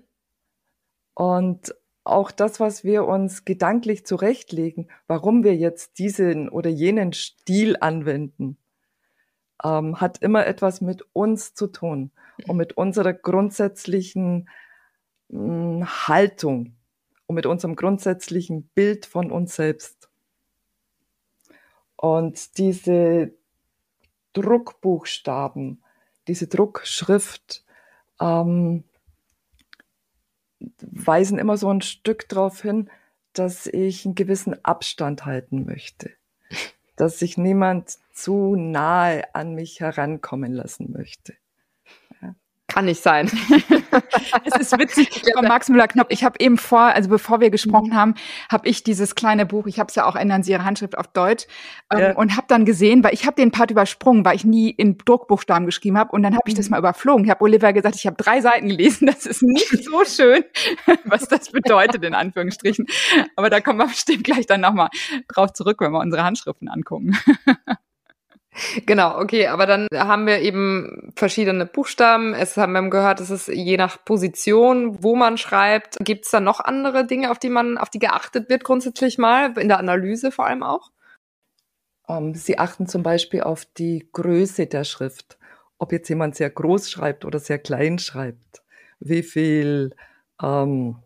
Und 1.13 1.75
auch 2.03 2.31
das, 2.31 2.59
was 2.59 2.83
wir 2.83 3.05
uns 3.05 3.45
gedanklich 3.45 4.07
zurechtlegen, 4.07 4.89
warum 5.07 5.43
wir 5.43 5.55
jetzt 5.55 5.99
diesen 5.99 6.49
oder 6.49 6.69
jenen 6.69 7.13
Stil 7.13 7.77
anwenden, 7.79 8.57
ähm, 9.63 10.01
hat 10.01 10.17
immer 10.23 10.47
etwas 10.47 10.81
mit 10.81 11.05
uns 11.13 11.53
zu 11.53 11.67
tun 11.67 12.11
und 12.47 12.57
mit 12.57 12.75
unserer 12.75 13.13
grundsätzlichen 13.13 14.49
mh, 15.29 15.39
hm, 15.39 16.07
Haltung 16.07 16.75
und 17.27 17.35
mit 17.35 17.45
unserem 17.45 17.75
grundsätzlichen 17.75 18.63
Bild 18.69 19.05
von 19.05 19.31
uns 19.31 19.55
selbst. 19.55 20.09
Und 21.95 22.57
diese 22.57 23.31
Druckbuchstaben, 24.35 25.81
diese 26.27 26.47
Druckschrift, 26.47 27.63
ähm, 28.19 28.83
weisen 30.81 31.37
immer 31.37 31.57
so 31.57 31.69
ein 31.69 31.81
Stück 31.81 32.27
darauf 32.29 32.61
hin, 32.61 32.89
dass 33.33 33.67
ich 33.67 34.05
einen 34.05 34.15
gewissen 34.15 34.63
Abstand 34.63 35.25
halten 35.25 35.65
möchte, 35.65 36.11
dass 36.95 37.19
sich 37.19 37.37
niemand 37.37 37.97
zu 38.13 38.55
nahe 38.55 39.33
an 39.35 39.55
mich 39.55 39.79
herankommen 39.79 40.53
lassen 40.53 40.91
möchte. 40.91 41.33
Kann 42.67 42.85
nicht 42.85 43.01
sein. 43.01 43.29
es 44.43 44.55
ist 44.59 44.79
witzig 44.79 45.21
von 45.35 45.45
Max 45.45 45.69
Müller-Knopf. 45.69 46.07
Ich 46.09 46.23
habe 46.23 46.35
eben 46.39 46.57
vor, 46.57 46.81
also 46.81 47.09
bevor 47.09 47.39
wir 47.39 47.49
gesprochen 47.49 47.89
mhm. 47.89 47.95
haben, 47.95 48.15
habe 48.49 48.67
ich 48.67 48.83
dieses 48.83 49.15
kleine 49.15 49.45
Buch, 49.45 49.67
ich 49.67 49.79
habe 49.79 49.89
es 49.89 49.95
ja 49.95 50.05
auch 50.05 50.15
ändern 50.15 50.43
Sie 50.43 50.51
Ihre 50.51 50.65
Handschrift 50.65 50.97
auf 50.97 51.07
Deutsch 51.07 51.45
ähm, 51.91 51.99
ja. 51.99 52.15
und 52.15 52.35
habe 52.35 52.47
dann 52.47 52.65
gesehen, 52.65 53.03
weil 53.03 53.13
ich 53.13 53.25
habe 53.25 53.35
den 53.35 53.51
Part 53.51 53.71
übersprungen, 53.71 54.25
weil 54.25 54.35
ich 54.35 54.45
nie 54.45 54.69
in 54.69 54.97
Druckbuchstaben 54.97 55.65
geschrieben 55.65 55.97
habe 55.97 56.11
und 56.11 56.23
dann 56.23 56.33
habe 56.33 56.43
ich 56.47 56.53
das 56.53 56.67
mhm. 56.67 56.71
mal 56.71 56.79
überflogen. 56.79 57.25
Ich 57.25 57.31
habe 57.31 57.43
Olivia 57.43 57.71
gesagt, 57.71 57.95
ich 57.95 58.05
habe 58.05 58.17
drei 58.17 58.41
Seiten 58.41 58.67
gelesen, 58.67 59.05
das 59.15 59.25
ist 59.25 59.43
nicht 59.43 59.83
so 59.83 60.03
schön, 60.05 60.43
was 61.03 61.27
das 61.27 61.51
bedeutet 61.51 62.03
in 62.03 62.13
Anführungsstrichen. 62.13 62.85
Aber 63.35 63.49
da 63.49 63.59
kommen 63.59 63.79
wir 63.79 63.87
bestimmt 63.87 64.23
gleich 64.23 64.45
dann 64.45 64.61
nochmal 64.61 64.89
drauf 65.27 65.53
zurück, 65.53 65.77
wenn 65.79 65.91
wir 65.91 65.99
unsere 65.99 66.23
Handschriften 66.23 66.67
angucken. 66.67 67.17
Genau, 68.85 69.19
okay, 69.19 69.47
aber 69.47 69.65
dann 69.65 69.87
haben 69.93 70.27
wir 70.27 70.39
eben 70.39 71.11
verschiedene 71.15 71.65
Buchstaben. 71.65 72.33
Es 72.33 72.55
haben 72.57 72.73
wir 72.73 72.89
gehört, 72.89 73.19
es 73.19 73.29
ist 73.29 73.47
je 73.47 73.77
nach 73.77 74.03
Position, 74.03 75.03
wo 75.03 75.15
man 75.15 75.37
schreibt. 75.37 75.97
Gibt 75.99 76.25
es 76.25 76.31
da 76.31 76.39
noch 76.39 76.59
andere 76.59 77.05
Dinge, 77.05 77.31
auf 77.31 77.39
die 77.39 77.49
man, 77.49 77.77
auf 77.77 77.89
die 77.89 77.99
geachtet 77.99 78.49
wird 78.49 78.63
grundsätzlich 78.63 79.17
mal, 79.17 79.57
in 79.57 79.67
der 79.67 79.79
Analyse 79.79 80.31
vor 80.31 80.45
allem 80.45 80.63
auch? 80.63 80.91
Um, 82.07 82.27
ähm, 82.27 82.33
Sie 82.35 82.57
achten 82.57 82.87
zum 82.87 83.03
Beispiel 83.03 83.41
auf 83.41 83.65
die 83.65 84.07
Größe 84.13 84.67
der 84.67 84.83
Schrift. 84.83 85.37
Ob 85.77 85.91
jetzt 85.91 86.07
jemand 86.07 86.35
sehr 86.35 86.49
groß 86.49 86.89
schreibt 86.89 87.25
oder 87.25 87.39
sehr 87.39 87.59
klein 87.59 87.99
schreibt. 87.99 88.63
Wie 88.99 89.23
viel 89.23 89.93
ähm, 90.41 90.97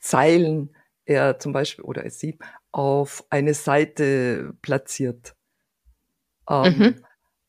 Zeilen 0.00 0.74
er 1.04 1.38
zum 1.38 1.52
Beispiel 1.52 1.84
oder 1.84 2.04
es 2.04 2.18
sie 2.18 2.38
auf 2.72 3.24
eine 3.30 3.54
Seite 3.54 4.54
platziert 4.62 5.36
ähm, 6.48 6.78
mhm. 6.78 7.04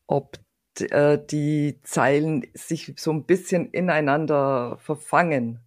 ob 0.06 0.38
äh, 0.80 1.18
die 1.18 1.80
Zeilen 1.82 2.46
sich 2.54 2.94
so 2.96 3.12
ein 3.12 3.24
bisschen 3.24 3.70
ineinander 3.70 4.78
verfangen 4.80 5.60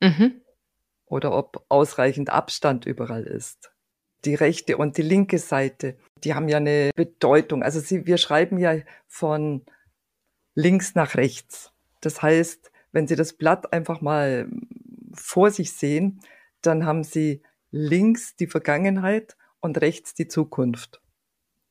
mhm. 0.00 0.40
oder 1.06 1.32
ob 1.32 1.64
ausreichend 1.68 2.30
Abstand 2.30 2.86
überall 2.86 3.24
ist. 3.24 3.72
Die 4.24 4.34
rechte 4.34 4.76
und 4.76 4.96
die 4.96 5.02
linke 5.02 5.38
Seite, 5.38 5.96
die 6.24 6.34
haben 6.34 6.48
ja 6.48 6.56
eine 6.56 6.90
Bedeutung. 6.94 7.62
Also 7.62 7.80
sie, 7.80 8.06
wir 8.06 8.18
schreiben 8.18 8.58
ja 8.58 8.76
von 9.06 9.64
links 10.54 10.94
nach 10.94 11.14
rechts. 11.14 11.72
Das 12.00 12.22
heißt, 12.22 12.72
wenn 12.92 13.06
Sie 13.06 13.16
das 13.16 13.34
Blatt 13.34 13.72
einfach 13.72 14.00
mal 14.00 14.48
vor 15.12 15.50
sich 15.50 15.72
sehen, 15.72 16.20
dann 16.62 16.86
haben 16.86 17.04
Sie 17.04 17.42
links 17.70 18.36
die 18.36 18.46
Vergangenheit 18.46 19.36
und 19.60 19.80
rechts 19.80 20.14
die 20.14 20.28
Zukunft. 20.28 21.00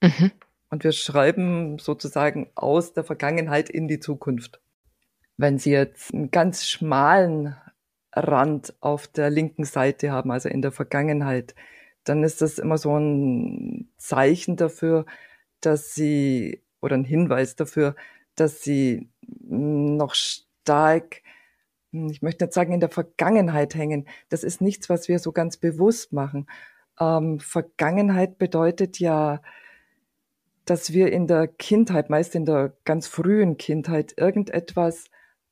Mhm. 0.01 0.31
Und 0.69 0.83
wir 0.83 0.91
schreiben 0.91 1.79
sozusagen 1.79 2.49
aus 2.55 2.93
der 2.93 3.03
Vergangenheit 3.03 3.69
in 3.69 3.87
die 3.87 3.99
Zukunft. 3.99 4.59
Wenn 5.37 5.57
Sie 5.57 5.71
jetzt 5.71 6.13
einen 6.13 6.31
ganz 6.31 6.67
schmalen 6.67 7.55
Rand 8.13 8.73
auf 8.79 9.07
der 9.07 9.29
linken 9.29 9.65
Seite 9.65 10.11
haben, 10.11 10.31
also 10.31 10.49
in 10.49 10.61
der 10.61 10.71
Vergangenheit, 10.71 11.55
dann 12.03 12.23
ist 12.23 12.41
das 12.41 12.59
immer 12.59 12.77
so 12.77 12.97
ein 12.97 13.89
Zeichen 13.97 14.55
dafür, 14.55 15.05
dass 15.61 15.93
Sie 15.93 16.61
oder 16.81 16.95
ein 16.95 17.03
Hinweis 17.03 17.55
dafür, 17.55 17.95
dass 18.35 18.61
Sie 18.63 19.09
noch 19.21 20.13
stark 20.13 21.21
ich 22.09 22.21
möchte 22.21 22.45
nicht 22.45 22.53
sagen, 22.53 22.73
in 22.73 22.79
der 22.79 22.89
Vergangenheit 22.89 23.75
hängen. 23.75 24.07
Das 24.29 24.43
ist 24.43 24.61
nichts, 24.61 24.89
was 24.89 25.07
wir 25.07 25.19
so 25.19 25.31
ganz 25.31 25.57
bewusst 25.57 26.13
machen. 26.13 26.47
Ähm, 26.99 27.39
Vergangenheit 27.39 28.37
bedeutet 28.37 28.99
ja, 28.99 29.41
dass 30.65 30.93
wir 30.93 31.11
in 31.11 31.27
der 31.27 31.47
Kindheit, 31.47 32.09
meist 32.09 32.35
in 32.35 32.45
der 32.45 32.73
ganz 32.83 33.07
frühen 33.07 33.57
Kindheit, 33.57 34.13
irgendetwas 34.17 35.05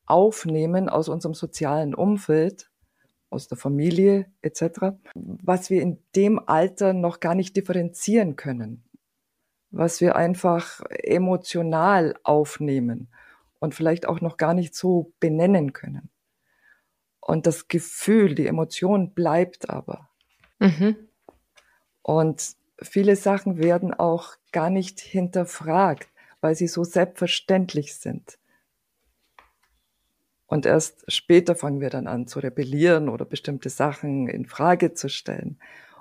aufnehmen 0.06 0.90
aus 0.90 1.08
unserem 1.08 1.34
sozialen 1.34 1.94
Umfeld, 1.96 2.70
aus 3.30 3.48
der 3.48 3.58
Familie 3.58 4.32
etc., 4.42 4.96
was 5.14 5.70
wir 5.70 5.82
in 5.82 6.04
dem 6.16 6.40
Alter 6.40 6.94
noch 6.94 7.20
gar 7.20 7.36
nicht 7.36 7.56
differenzieren 7.56 8.36
können, 8.36 8.84
was 9.72 10.02
wir 10.02 10.16
einfach 10.16 10.82
emotional 10.90 12.16
aufnehmen 12.24 13.10
und 13.60 13.74
vielleicht 13.76 14.08
auch 14.08 14.22
noch 14.22 14.38
gar 14.38 14.54
nicht 14.54 14.76
so 14.76 15.14
benennen 15.20 15.74
können. 15.74 16.10
Und 17.20 17.48
das 17.48 17.68
Gefühl, 17.68 18.36
die 18.36 18.48
Emotion 18.48 19.14
bleibt 19.14 19.70
aber. 19.70 20.10
Mhm. 20.60 20.98
Und 22.02 22.56
viele 22.82 23.16
Sachen 23.16 23.58
werden 23.58 23.94
auch 23.94 24.34
gar 24.52 24.70
nicht 24.70 25.00
hinterfragt, 25.00 26.08
weil 26.42 26.56
sie 26.56 26.68
so 26.68 26.84
selbstverständlich 26.84 27.96
sind. 27.96 28.38
Und 30.46 30.66
erst 30.66 31.12
später 31.12 31.56
fangen 31.56 31.82
wir 31.82 31.90
dann 31.90 32.08
an 32.08 32.28
zu 32.28 32.40
rebellieren 32.40 33.10
oder 33.10 33.26
bestimmte 33.26 33.70
Sachen 33.70 34.28
in 34.28 34.46
Frage 34.46 34.94
zu 34.94 35.10
stellen. 35.10 35.60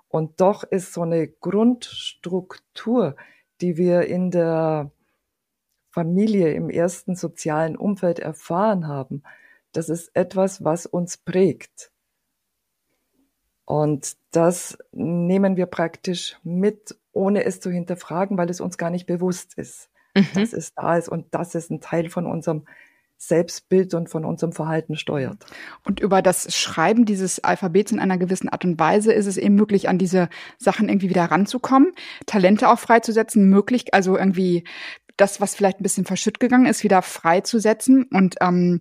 Und 0.08 0.40
doch 0.40 0.62
ist 0.62 0.92
so 0.92 1.02
eine 1.02 1.26
Grundstruktur, 1.26 3.16
die 3.62 3.78
wir 3.78 4.02
in 4.02 4.30
der 4.30 4.90
Familie 5.90 6.52
im 6.52 6.68
ersten 6.68 7.16
sozialen 7.16 7.76
Umfeld 7.76 8.18
erfahren 8.18 8.88
haben, 8.88 9.22
das 9.72 9.88
ist 9.88 10.10
etwas, 10.14 10.64
was 10.64 10.84
uns 10.84 11.16
prägt. 11.16 11.90
Und 13.64 14.16
das 14.32 14.78
nehmen 14.92 15.56
wir 15.56 15.66
praktisch 15.66 16.36
mit, 16.42 16.96
ohne 17.12 17.44
es 17.44 17.60
zu 17.60 17.70
hinterfragen, 17.70 18.36
weil 18.36 18.50
es 18.50 18.60
uns 18.60 18.78
gar 18.78 18.90
nicht 18.90 19.06
bewusst 19.06 19.54
ist, 19.56 19.88
mhm. 20.16 20.26
dass 20.34 20.52
es 20.52 20.74
da 20.74 20.96
ist 20.96 21.08
und 21.08 21.34
dass 21.34 21.54
es 21.54 21.70
ein 21.70 21.80
Teil 21.80 22.08
von 22.08 22.26
unserem 22.26 22.64
Selbstbild 23.22 23.94
und 23.94 24.08
von 24.08 24.24
unserem 24.24 24.52
Verhalten 24.52 24.96
steuert. 24.96 25.46
Und 25.84 26.00
über 26.00 26.22
das 26.22 26.56
Schreiben 26.56 27.04
dieses 27.04 27.38
Alphabets 27.44 27.92
in 27.92 28.00
einer 28.00 28.18
gewissen 28.18 28.48
Art 28.48 28.64
und 28.64 28.80
Weise 28.80 29.12
ist 29.12 29.26
es 29.26 29.36
eben 29.36 29.54
möglich, 29.54 29.88
an 29.88 29.96
diese 29.96 30.28
Sachen 30.58 30.88
irgendwie 30.88 31.08
wieder 31.08 31.26
ranzukommen, 31.26 31.92
Talente 32.26 32.68
auch 32.68 32.80
freizusetzen, 32.80 33.48
möglich, 33.48 33.94
also 33.94 34.18
irgendwie 34.18 34.64
das, 35.16 35.40
was 35.40 35.54
vielleicht 35.54 35.78
ein 35.78 35.84
bisschen 35.84 36.04
verschütt 36.04 36.40
gegangen 36.40 36.66
ist, 36.66 36.82
wieder 36.82 37.00
freizusetzen. 37.00 38.04
Und 38.10 38.36
ähm, 38.40 38.80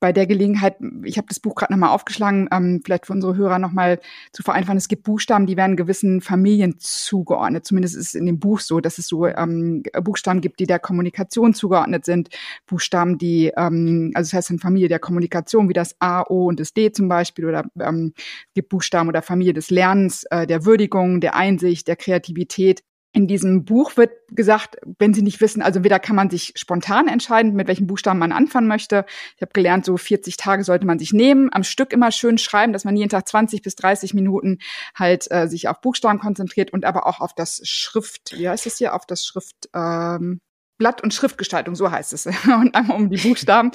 bei 0.00 0.12
der 0.12 0.26
Gelegenheit, 0.26 0.76
ich 1.04 1.18
habe 1.18 1.28
das 1.28 1.40
Buch 1.40 1.54
gerade 1.54 1.72
nochmal 1.72 1.90
aufgeschlagen, 1.90 2.48
ähm, 2.52 2.80
vielleicht 2.84 3.06
für 3.06 3.12
unsere 3.12 3.36
Hörer 3.36 3.58
nochmal 3.58 4.00
zu 4.32 4.42
vereinfachen, 4.42 4.78
es 4.78 4.88
gibt 4.88 5.02
Buchstaben, 5.02 5.46
die 5.46 5.56
werden 5.56 5.76
gewissen 5.76 6.20
Familien 6.20 6.76
zugeordnet. 6.78 7.66
Zumindest 7.66 7.96
ist 7.96 8.08
es 8.08 8.14
in 8.14 8.26
dem 8.26 8.38
Buch 8.38 8.60
so, 8.60 8.80
dass 8.80 8.98
es 8.98 9.08
so 9.08 9.26
ähm, 9.26 9.82
Buchstaben 10.02 10.40
gibt, 10.40 10.60
die 10.60 10.66
der 10.66 10.78
Kommunikation 10.78 11.54
zugeordnet 11.54 12.04
sind. 12.04 12.28
Buchstaben, 12.66 13.18
die, 13.18 13.52
ähm, 13.56 14.12
also 14.14 14.28
das 14.30 14.38
heißt 14.38 14.50
in 14.50 14.58
Familie 14.58 14.88
der 14.88 15.00
Kommunikation, 15.00 15.68
wie 15.68 15.74
das 15.74 15.96
A, 16.00 16.22
O 16.28 16.46
und 16.46 16.60
das 16.60 16.72
D 16.74 16.92
zum 16.92 17.08
Beispiel, 17.08 17.46
oder 17.46 17.64
ähm, 17.80 18.12
gibt 18.54 18.68
Buchstaben 18.68 19.08
oder 19.08 19.22
Familie 19.22 19.52
des 19.52 19.70
Lernens, 19.70 20.24
äh, 20.30 20.46
der 20.46 20.64
Würdigung, 20.64 21.20
der 21.20 21.34
Einsicht, 21.34 21.88
der 21.88 21.96
Kreativität 21.96 22.82
in 23.18 23.26
diesem 23.26 23.64
Buch 23.64 23.96
wird 23.96 24.12
gesagt, 24.30 24.76
wenn 25.00 25.12
Sie 25.12 25.22
nicht 25.22 25.40
wissen, 25.40 25.60
also 25.60 25.82
weder 25.82 25.98
kann 25.98 26.14
man 26.14 26.30
sich 26.30 26.52
spontan 26.54 27.08
entscheiden, 27.08 27.54
mit 27.54 27.66
welchem 27.66 27.88
Buchstaben 27.88 28.20
man 28.20 28.30
anfangen 28.30 28.68
möchte. 28.68 29.04
Ich 29.34 29.42
habe 29.42 29.50
gelernt, 29.52 29.84
so 29.84 29.96
40 29.96 30.36
Tage 30.36 30.62
sollte 30.62 30.86
man 30.86 31.00
sich 31.00 31.12
nehmen, 31.12 31.48
am 31.50 31.64
Stück 31.64 31.92
immer 31.92 32.12
schön 32.12 32.38
schreiben, 32.38 32.72
dass 32.72 32.84
man 32.84 32.94
jeden 32.94 33.08
Tag 33.08 33.26
20 33.26 33.62
bis 33.62 33.74
30 33.74 34.14
Minuten 34.14 34.58
halt 34.94 35.28
äh, 35.32 35.48
sich 35.48 35.66
auf 35.66 35.80
Buchstaben 35.80 36.20
konzentriert 36.20 36.72
und 36.72 36.84
aber 36.84 37.08
auch 37.08 37.18
auf 37.18 37.34
das 37.34 37.60
Schrift, 37.64 38.38
wie 38.38 38.48
heißt 38.48 38.66
es 38.66 38.78
hier, 38.78 38.94
auf 38.94 39.04
das 39.04 39.24
Schrift, 39.24 39.68
ähm, 39.74 40.40
Blatt- 40.78 41.02
und 41.02 41.12
Schriftgestaltung, 41.12 41.74
so 41.74 41.90
heißt 41.90 42.12
es, 42.12 42.26
und 42.46 42.74
einmal 42.74 42.96
um 42.96 43.10
die 43.10 43.16
Buchstaben. 43.16 43.72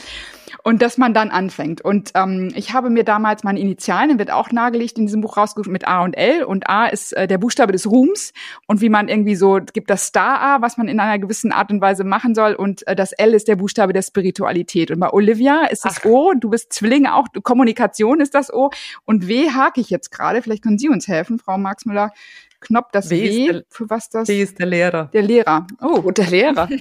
Und 0.63 0.81
dass 0.81 0.97
man 0.97 1.13
dann 1.13 1.29
anfängt. 1.29 1.81
Und 1.81 2.11
ähm, 2.15 2.51
ich 2.55 2.73
habe 2.73 2.89
mir 2.89 3.03
damals 3.03 3.43
meine 3.43 3.59
Initialen, 3.59 4.17
wird 4.17 4.31
auch 4.31 4.51
nahegelegt 4.51 4.97
in 4.97 5.05
diesem 5.05 5.19
Buch 5.19 5.35
rausgesucht 5.35 5.69
mit 5.69 5.87
A 5.87 6.03
und 6.03 6.13
L. 6.13 6.43
Und 6.43 6.69
A 6.69 6.87
ist 6.87 7.11
äh, 7.13 7.27
der 7.27 7.37
Buchstabe 7.37 7.73
des 7.73 7.89
Ruhms. 7.89 8.31
Und 8.67 8.79
wie 8.79 8.87
man 8.87 9.09
irgendwie 9.09 9.35
so, 9.35 9.59
gibt 9.73 9.89
das 9.89 10.05
Star-A, 10.05 10.61
was 10.61 10.77
man 10.77 10.87
in 10.87 10.99
einer 10.99 11.19
gewissen 11.19 11.51
Art 11.51 11.71
und 11.71 11.81
Weise 11.81 12.05
machen 12.05 12.33
soll. 12.33 12.53
Und 12.53 12.87
äh, 12.87 12.95
das 12.95 13.11
L 13.11 13.33
ist 13.33 13.49
der 13.49 13.57
Buchstabe 13.57 13.91
der 13.91 14.03
Spiritualität. 14.03 14.89
Und 14.91 14.99
bei 14.99 15.09
Olivia 15.09 15.65
ist 15.65 15.83
das 15.83 15.97
Ach. 15.99 16.05
O, 16.05 16.33
du 16.33 16.49
bist 16.49 16.71
Zwillinge 16.71 17.13
auch, 17.13 17.27
Kommunikation 17.43 18.21
ist 18.21 18.33
das 18.33 18.53
O. 18.53 18.69
Und 19.03 19.27
W 19.27 19.49
hake 19.49 19.81
ich 19.81 19.89
jetzt 19.89 20.11
gerade, 20.11 20.41
vielleicht 20.41 20.63
können 20.63 20.77
Sie 20.77 20.87
uns 20.87 21.07
helfen, 21.07 21.39
Frau 21.39 21.57
Marxmüller. 21.57 22.11
Knopf, 22.63 22.89
das 22.91 23.09
W, 23.09 23.21
w 23.21 23.51
der, 23.51 23.63
für 23.69 23.89
was 23.89 24.09
das? 24.09 24.27
W 24.27 24.41
ist 24.41 24.59
der 24.59 24.65
Lehrer. 24.65 25.09
Der 25.13 25.21
Lehrer. 25.21 25.67
Oh, 25.81 26.11
der 26.11 26.27
Lehrer. 26.27 26.67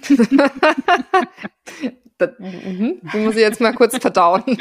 das, 2.19 2.31
mhm. 2.39 3.01
muss 3.15 3.35
ich 3.35 3.41
jetzt 3.41 3.61
mal 3.61 3.75
kurz 3.75 3.97
verdauen. 3.99 4.43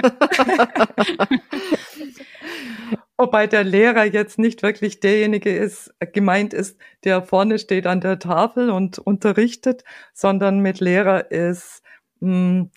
Wobei 3.17 3.45
der 3.47 3.63
Lehrer 3.63 4.05
jetzt 4.05 4.39
nicht 4.39 4.63
wirklich 4.63 4.99
derjenige 4.99 5.55
ist, 5.55 5.93
gemeint 6.12 6.53
ist, 6.55 6.79
der 7.03 7.21
vorne 7.21 7.60
steht 7.60 7.86
an 7.86 8.01
der 8.01 8.17
Tafel 8.17 8.71
und 8.71 8.97
unterrichtet, 8.97 9.84
sondern 10.13 10.60
mit 10.60 10.79
Lehrer 10.79 11.29
ist 11.29 11.84
mh, 12.19 12.29
hm, 12.29 12.71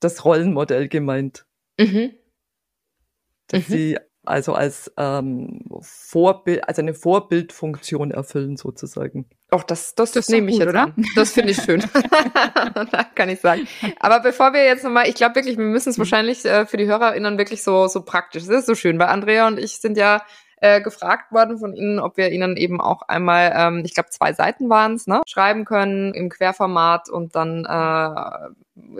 das 0.00 0.24
Rollenmodell 0.24 0.88
gemeint. 0.88 1.46
Mhm. 1.80 2.12
Dass 3.48 3.68
mhm. 3.68 3.72
sie 3.72 3.98
also 4.26 4.54
als 4.54 4.92
ähm, 4.96 5.60
Vorbild, 5.80 6.66
also 6.68 6.82
eine 6.82 6.94
Vorbildfunktion 6.94 8.10
erfüllen 8.10 8.56
sozusagen. 8.56 9.26
Auch 9.50 9.62
das, 9.62 9.94
das, 9.94 10.12
das 10.12 10.28
nehme 10.28 10.50
ich 10.50 10.58
jetzt, 10.58 10.68
oder? 10.68 10.82
An. 10.84 11.04
Das 11.14 11.32
finde 11.32 11.52
ich 11.52 11.62
schön. 11.62 11.84
kann 13.14 13.28
ich 13.28 13.40
sagen. 13.40 13.68
Aber 14.00 14.20
bevor 14.20 14.52
wir 14.52 14.64
jetzt 14.64 14.84
nochmal, 14.84 15.08
ich 15.08 15.14
glaube 15.14 15.36
wirklich, 15.36 15.56
wir 15.56 15.64
müssen 15.64 15.90
es 15.90 15.96
mhm. 15.96 16.00
wahrscheinlich 16.00 16.44
äh, 16.44 16.66
für 16.66 16.76
die 16.76 16.86
HörerInnen 16.86 17.38
wirklich 17.38 17.62
so, 17.62 17.86
so 17.86 18.02
praktisch. 18.02 18.42
Es 18.42 18.48
ist 18.48 18.66
so 18.66 18.74
schön, 18.74 18.98
weil 18.98 19.08
Andrea 19.08 19.46
und 19.46 19.58
ich 19.58 19.80
sind 19.80 19.96
ja 19.96 20.22
äh, 20.64 20.80
gefragt 20.80 21.30
worden 21.30 21.58
von 21.58 21.74
Ihnen, 21.74 21.98
ob 21.98 22.16
wir 22.16 22.30
Ihnen 22.32 22.56
eben 22.56 22.80
auch 22.80 23.02
einmal, 23.02 23.52
ähm, 23.54 23.82
ich 23.84 23.92
glaube 23.92 24.08
zwei 24.08 24.32
Seiten 24.32 24.70
waren 24.70 24.94
es, 24.94 25.06
ne, 25.06 25.20
schreiben 25.26 25.66
können 25.66 26.14
im 26.14 26.30
Querformat 26.30 27.10
und 27.10 27.36
dann 27.36 27.66
äh, 27.66 28.54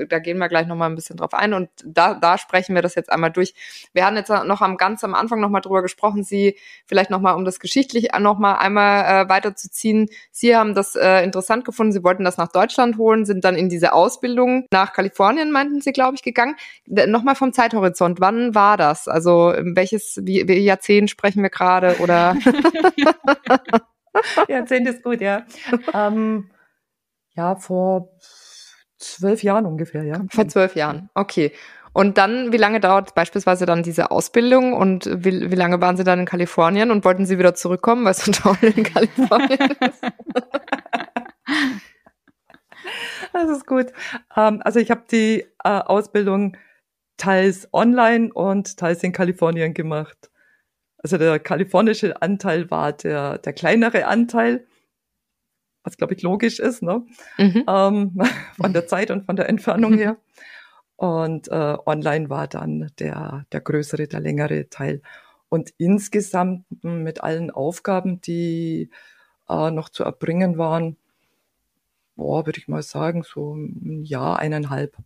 da 0.08 0.18
gehen 0.20 0.38
wir 0.38 0.48
gleich 0.48 0.66
nochmal 0.66 0.88
ein 0.88 0.94
bisschen 0.94 1.16
drauf 1.16 1.34
ein 1.34 1.52
und 1.52 1.68
da, 1.84 2.14
da 2.14 2.38
sprechen 2.38 2.74
wir 2.74 2.82
das 2.82 2.94
jetzt 2.94 3.10
einmal 3.10 3.30
durch. 3.30 3.54
Wir 3.92 4.06
haben 4.06 4.16
jetzt 4.16 4.28
noch 4.28 4.60
am 4.60 4.76
ganz 4.76 5.02
am 5.02 5.14
Anfang 5.14 5.40
nochmal 5.40 5.62
drüber 5.62 5.82
gesprochen, 5.82 6.22
Sie 6.22 6.56
vielleicht 6.86 7.10
nochmal, 7.10 7.34
um 7.34 7.44
das 7.44 7.58
geschichtlich 7.58 8.10
nochmal 8.18 8.56
einmal 8.56 9.24
äh, 9.24 9.28
weiterzuziehen. 9.28 10.08
Sie 10.30 10.56
haben 10.56 10.74
das 10.74 10.94
äh, 10.94 11.24
interessant 11.24 11.64
gefunden, 11.64 11.92
Sie 11.92 12.04
wollten 12.04 12.24
das 12.24 12.36
nach 12.36 12.48
Deutschland 12.48 12.98
holen, 12.98 13.24
sind 13.24 13.44
dann 13.44 13.56
in 13.56 13.68
diese 13.68 13.92
Ausbildung 13.92 14.66
nach 14.70 14.92
Kalifornien, 14.92 15.50
meinten 15.50 15.80
Sie, 15.80 15.92
glaube 15.92 16.14
ich, 16.14 16.22
gegangen. 16.22 16.54
Nochmal 16.86 17.34
vom 17.34 17.52
Zeithorizont, 17.52 18.20
wann 18.20 18.54
war 18.54 18.76
das? 18.76 19.08
Also 19.08 19.54
welches, 19.58 20.20
wie, 20.22 20.46
wie 20.46 20.58
Jahrzehnt 20.58 21.10
sprechen 21.10 21.42
wir 21.42 21.50
gerade 21.54 21.96
oder? 22.00 22.36
Jahrzehnt 24.48 24.88
ist 24.88 25.02
gut, 25.02 25.20
ja. 25.20 25.44
ähm, 25.92 26.50
ja, 27.34 27.56
vor 27.56 28.10
zwölf 28.98 29.42
Jahren 29.42 29.66
ungefähr, 29.66 30.04
ja. 30.04 30.20
Vor 30.30 30.48
zwölf 30.48 30.76
Jahren, 30.76 31.10
okay. 31.14 31.52
Und 31.92 32.16
dann, 32.18 32.52
wie 32.52 32.56
lange 32.56 32.80
dauert 32.80 33.14
beispielsweise 33.14 33.66
dann 33.66 33.84
diese 33.84 34.10
Ausbildung 34.10 34.72
und 34.72 35.08
wie, 35.12 35.52
wie 35.52 35.54
lange 35.54 35.80
waren 35.80 35.96
Sie 35.96 36.02
dann 36.02 36.18
in 36.18 36.26
Kalifornien 36.26 36.90
und 36.90 37.04
wollten 37.04 37.24
Sie 37.24 37.38
wieder 37.38 37.54
zurückkommen, 37.54 38.04
weil 38.04 38.10
es 38.10 38.24
so 38.24 38.32
toll 38.32 38.56
in 38.62 38.82
Kalifornien 38.82 39.76
ist? 39.80 40.02
das 43.32 43.50
ist 43.50 43.66
gut. 43.66 43.92
Ähm, 44.36 44.60
also 44.64 44.80
ich 44.80 44.90
habe 44.90 45.04
die 45.10 45.46
äh, 45.62 45.68
Ausbildung 45.68 46.56
teils 47.16 47.68
online 47.72 48.32
und 48.32 48.76
teils 48.76 49.04
in 49.04 49.12
Kalifornien 49.12 49.72
gemacht. 49.72 50.30
Also 51.04 51.18
der 51.18 51.38
kalifornische 51.38 52.20
Anteil 52.20 52.68
war 52.70 52.92
der, 52.92 53.38
der 53.38 53.52
kleinere 53.52 54.06
Anteil 54.06 54.66
was 55.84 55.96
glaube 55.98 56.14
ich 56.14 56.22
logisch 56.22 56.58
ist, 56.58 56.82
ne? 56.82 57.06
Mhm. 57.38 57.64
Ähm, 57.68 58.20
von 58.56 58.72
der 58.72 58.86
Zeit 58.86 59.10
und 59.10 59.24
von 59.24 59.36
der 59.36 59.48
Entfernung 59.48 59.92
mhm. 59.92 59.98
her. 59.98 60.16
Und 60.96 61.48
äh, 61.48 61.76
online 61.86 62.30
war 62.30 62.48
dann 62.48 62.90
der, 62.98 63.44
der 63.52 63.60
größere, 63.60 64.08
der 64.08 64.20
längere 64.20 64.68
Teil. 64.70 65.02
Und 65.48 65.72
insgesamt 65.76 66.64
mit 66.82 67.22
allen 67.22 67.50
Aufgaben, 67.50 68.20
die 68.20 68.90
äh, 69.48 69.70
noch 69.70 69.88
zu 69.88 70.04
erbringen 70.04 70.56
waren, 70.56 70.96
boah, 72.16 72.46
würde 72.46 72.58
ich 72.58 72.68
mal 72.68 72.82
sagen, 72.82 73.22
so 73.22 73.54
ein 73.54 74.04
Jahr, 74.04 74.38
eineinhalb. 74.38 74.96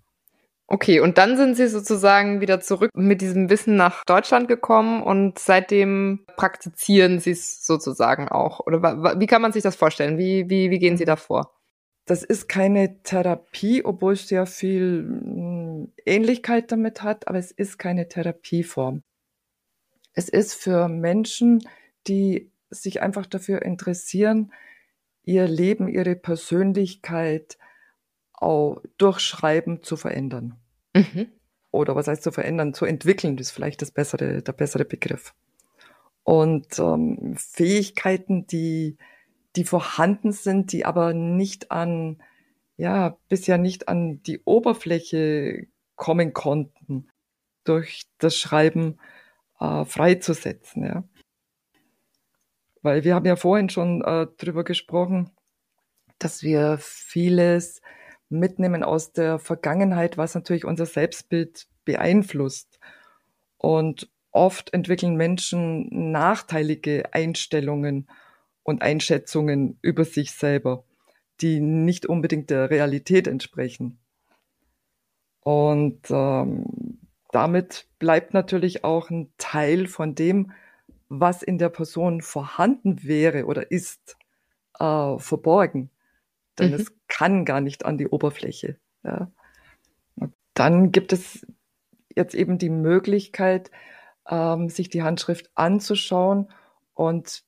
Okay, 0.70 1.00
und 1.00 1.16
dann 1.16 1.38
sind 1.38 1.57
Sie 1.57 1.66
sozusagen 1.66 2.42
wieder 2.42 2.61
zurück 2.61 2.90
mit 2.94 3.22
diesem 3.22 3.48
Wissen 3.48 3.76
nach 3.76 4.04
Deutschland 4.04 4.48
gekommen 4.48 5.02
und 5.02 5.38
seitdem 5.38 6.26
praktizieren 6.37 7.20
Sie 7.20 7.31
es 7.31 7.64
sozusagen 7.64 8.28
auch. 8.28 8.61
Oder 8.61 9.18
wie 9.18 9.26
kann 9.26 9.40
man 9.40 9.52
sich 9.52 9.62
das 9.62 9.76
vorstellen? 9.76 10.18
Wie, 10.18 10.50
wie, 10.50 10.70
wie 10.70 10.78
gehen 10.78 10.98
Sie 10.98 11.07
da 11.07 11.16
vor? 11.16 11.54
Das 12.04 12.22
ist 12.22 12.48
keine 12.48 13.02
Therapie, 13.02 13.83
obwohl 13.83 14.12
es 14.12 14.28
sehr 14.28 14.44
viel 14.44 15.07
hm, 15.09 15.92
Ähnlichkeit 16.04 16.70
damit 16.70 17.02
hat, 17.02 17.28
aber 17.28 17.38
es 17.38 17.50
ist 17.50 17.78
keine 17.78 18.07
Therapieform. 18.09 19.02
Es 20.12 20.28
ist 20.28 20.52
für 20.52 20.88
Menschen, 20.88 21.66
die 22.09 22.52
sich 22.68 23.00
einfach 23.00 23.24
dafür 23.24 23.62
interessieren, 23.62 24.52
ihr 25.22 25.48
Leben, 25.48 25.88
ihre 25.88 26.14
Persönlichkeit 26.14 27.57
auch 28.40 28.81
durch 28.96 29.20
Schreiben 29.20 29.83
zu 29.83 29.96
verändern. 29.96 30.57
Mhm. 30.94 31.29
Oder 31.70 31.94
was 31.96 32.09
heißt 32.09 32.22
zu 32.22 32.33
verändern? 32.33 32.74
Zu 32.74 32.85
entwickeln, 32.87 33.37
ist 33.38 33.51
vielleicht 33.51 33.83
das 33.83 33.90
bessere, 33.90 34.42
der 34.42 34.53
bessere 34.53 34.85
Begriff. 34.85 35.35
Und 36.22 36.79
ähm, 36.79 37.35
Fähigkeiten, 37.37 38.46
die, 38.46 38.96
die 39.57 39.64
vorhanden 39.64 40.33
sind, 40.33 40.72
die 40.72 40.85
aber 40.85 41.14
nicht 41.14 41.70
an, 41.70 42.22
ja, 42.77 43.16
bisher 43.29 43.59
nicht 43.59 43.88
an 43.88 44.22
die 44.22 44.40
Oberfläche 44.44 45.66
kommen 45.96 46.33
konnten, 46.33 47.09
durch 47.64 48.05
das 48.18 48.37
Schreiben 48.37 48.98
äh, 49.61 49.85
freizusetzen. 49.85 50.85
Ja. 50.85 51.05
Weil 52.83 53.05
wir 53.05 53.14
haben 53.14 53.27
ja 53.27 53.37
vorhin 53.37 53.68
schon 53.68 54.03
äh, 54.03 54.27
drüber 54.38 54.64
gesprochen, 54.64 55.31
dass 56.18 56.42
wir 56.42 56.79
vieles 56.81 57.83
mitnehmen 58.28 58.82
aus 58.82 59.12
der 59.12 59.38
Vergangenheit, 59.38 60.18
was 60.18 60.34
natürlich 60.34 60.64
unser 60.64 60.86
Selbstbild 60.86 61.66
beeinflusst. 61.84 62.78
Und 63.56 64.10
oft 64.30 64.72
entwickeln 64.72 65.16
Menschen 65.16 66.12
nachteilige 66.12 67.12
Einstellungen 67.12 68.08
und 68.62 68.82
Einschätzungen 68.82 69.78
über 69.82 70.04
sich 70.04 70.32
selber, 70.32 70.84
die 71.40 71.60
nicht 71.60 72.06
unbedingt 72.06 72.50
der 72.50 72.70
Realität 72.70 73.26
entsprechen. 73.26 73.98
Und 75.40 76.10
ähm, 76.10 76.98
damit 77.30 77.86
bleibt 77.98 78.34
natürlich 78.34 78.84
auch 78.84 79.10
ein 79.10 79.32
Teil 79.38 79.86
von 79.86 80.14
dem, 80.14 80.52
was 81.08 81.42
in 81.42 81.58
der 81.58 81.70
Person 81.70 82.20
vorhanden 82.20 83.02
wäre 83.04 83.46
oder 83.46 83.70
ist, 83.70 84.18
äh, 84.78 85.18
verborgen. 85.18 85.90
Denn 86.58 86.68
mhm. 86.68 86.74
es 86.74 86.92
kann 87.18 87.44
gar 87.44 87.61
nicht 87.61 87.85
an 87.85 87.98
die 87.98 88.07
Oberfläche. 88.07 88.76
Ja. 89.02 89.31
dann 90.54 90.92
gibt 90.92 91.12
es 91.12 91.46
jetzt 92.14 92.35
eben 92.35 92.59
die 92.59 92.70
Möglichkeit, 92.70 93.72
ähm, 94.28 94.68
sich 94.68 94.88
die 94.88 95.02
Handschrift 95.02 95.50
anzuschauen 95.54 96.52
und 96.94 97.42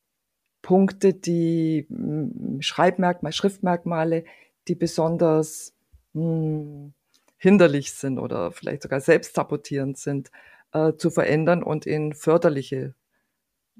Punkte, 0.62 1.14
die 1.14 1.86
hm, 1.88 2.60
Schreibmerkmale, 2.60 3.32
Schriftmerkmale, 3.32 4.24
die 4.66 4.74
besonders 4.74 5.72
mh, 6.14 6.22
hm, 6.22 6.94
hinderlich 7.36 7.92
sind 7.92 8.18
oder 8.18 8.50
vielleicht 8.50 8.82
sogar 8.82 9.00
selbstsabotierend 9.00 9.98
sind, 9.98 10.32
äh, 10.72 10.94
zu 10.94 11.10
verändern 11.10 11.62
und 11.62 11.86
in 11.86 12.12
förderliche 12.12 12.94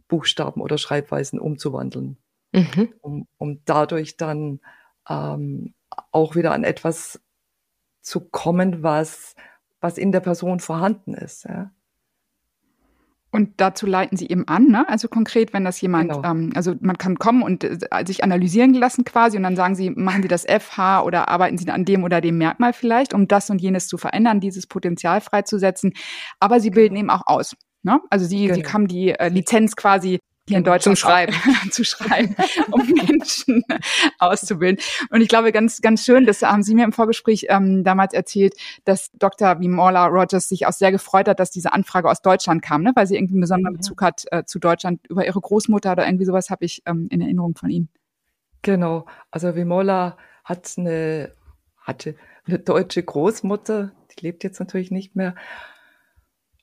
Buchstaben 0.06 0.60
oder 0.60 0.78
Schreibweisen 0.78 1.40
umzuwandeln, 1.40 2.16
mhm. 2.52 2.94
um, 3.00 3.26
um 3.38 3.60
dadurch 3.64 4.16
dann 4.16 4.60
ähm, 5.08 5.74
auch 6.12 6.36
wieder 6.36 6.52
an 6.52 6.64
etwas 6.64 7.20
zu 8.00 8.20
kommen, 8.20 8.82
was, 8.82 9.34
was 9.80 9.98
in 9.98 10.12
der 10.12 10.20
Person 10.20 10.60
vorhanden 10.60 11.14
ist. 11.14 11.44
Ja. 11.44 11.70
Und 13.32 13.60
dazu 13.60 13.86
leiten 13.86 14.16
Sie 14.16 14.28
eben 14.28 14.48
an, 14.48 14.66
ne? 14.66 14.88
Also 14.88 15.06
konkret, 15.06 15.52
wenn 15.52 15.64
das 15.64 15.80
jemand, 15.80 16.10
genau. 16.10 16.28
ähm, 16.28 16.50
also 16.56 16.74
man 16.80 16.98
kann 16.98 17.16
kommen 17.16 17.42
und 17.42 17.62
äh, 17.62 17.78
sich 18.04 18.24
analysieren 18.24 18.74
lassen 18.74 19.04
quasi 19.04 19.36
und 19.36 19.44
dann 19.44 19.54
sagen 19.54 19.76
Sie, 19.76 19.90
machen 19.90 20.22
Sie 20.22 20.28
das 20.28 20.44
FH 20.44 21.02
oder 21.04 21.28
arbeiten 21.28 21.56
Sie 21.56 21.68
an 21.70 21.84
dem 21.84 22.02
oder 22.02 22.20
dem 22.20 22.38
Merkmal 22.38 22.72
vielleicht, 22.72 23.14
um 23.14 23.28
das 23.28 23.48
und 23.48 23.60
jenes 23.60 23.86
zu 23.86 23.98
verändern, 23.98 24.40
dieses 24.40 24.66
Potenzial 24.66 25.20
freizusetzen. 25.20 25.92
Aber 26.40 26.58
Sie 26.58 26.70
bilden 26.70 26.96
genau. 26.96 27.00
eben 27.00 27.10
auch 27.10 27.26
aus. 27.26 27.56
Ne? 27.82 28.00
Also 28.10 28.26
Sie, 28.26 28.46
genau. 28.46 28.54
Sie 28.54 28.72
haben 28.72 28.88
die 28.88 29.10
äh, 29.10 29.28
Lizenz 29.28 29.76
quasi 29.76 30.18
in 30.48 30.64
Deutschland 30.64 30.98
zum 30.98 31.08
Schreiben, 31.08 31.34
zu 31.70 31.84
schreiben, 31.84 32.34
um 32.70 32.86
Menschen 33.08 33.64
auszubilden. 34.18 34.82
Und 35.10 35.20
ich 35.20 35.28
glaube, 35.28 35.52
ganz, 35.52 35.80
ganz 35.80 36.04
schön, 36.04 36.26
das 36.26 36.42
haben 36.42 36.62
Sie 36.62 36.74
mir 36.74 36.84
im 36.84 36.92
Vorgespräch 36.92 37.46
ähm, 37.48 37.84
damals 37.84 38.14
erzählt, 38.14 38.54
dass 38.84 39.10
Dr. 39.12 39.60
Vimola 39.60 40.06
Rogers 40.06 40.48
sich 40.48 40.66
auch 40.66 40.72
sehr 40.72 40.92
gefreut 40.92 41.28
hat, 41.28 41.40
dass 41.40 41.50
diese 41.50 41.72
Anfrage 41.72 42.08
aus 42.08 42.22
Deutschland 42.22 42.62
kam, 42.62 42.82
ne? 42.82 42.92
weil 42.94 43.06
sie 43.06 43.16
irgendwie 43.16 43.34
einen 43.34 43.42
besonderen 43.42 43.76
Bezug 43.76 44.02
hat 44.02 44.24
äh, 44.30 44.44
zu 44.44 44.58
Deutschland 44.58 45.06
über 45.08 45.26
ihre 45.26 45.40
Großmutter 45.40 45.92
oder 45.92 46.06
irgendwie 46.06 46.24
sowas 46.24 46.50
habe 46.50 46.64
ich 46.64 46.82
ähm, 46.86 47.08
in 47.10 47.20
Erinnerung 47.20 47.54
von 47.56 47.70
Ihnen. 47.70 47.88
Genau. 48.62 49.06
Also 49.30 49.54
Vimola 49.54 50.16
hat 50.44 50.72
eine, 50.76 51.32
hatte 51.80 52.16
eine 52.46 52.58
deutsche 52.58 53.02
Großmutter, 53.02 53.92
die 54.10 54.26
lebt 54.26 54.44
jetzt 54.44 54.58
natürlich 54.58 54.90
nicht 54.90 55.16
mehr 55.16 55.34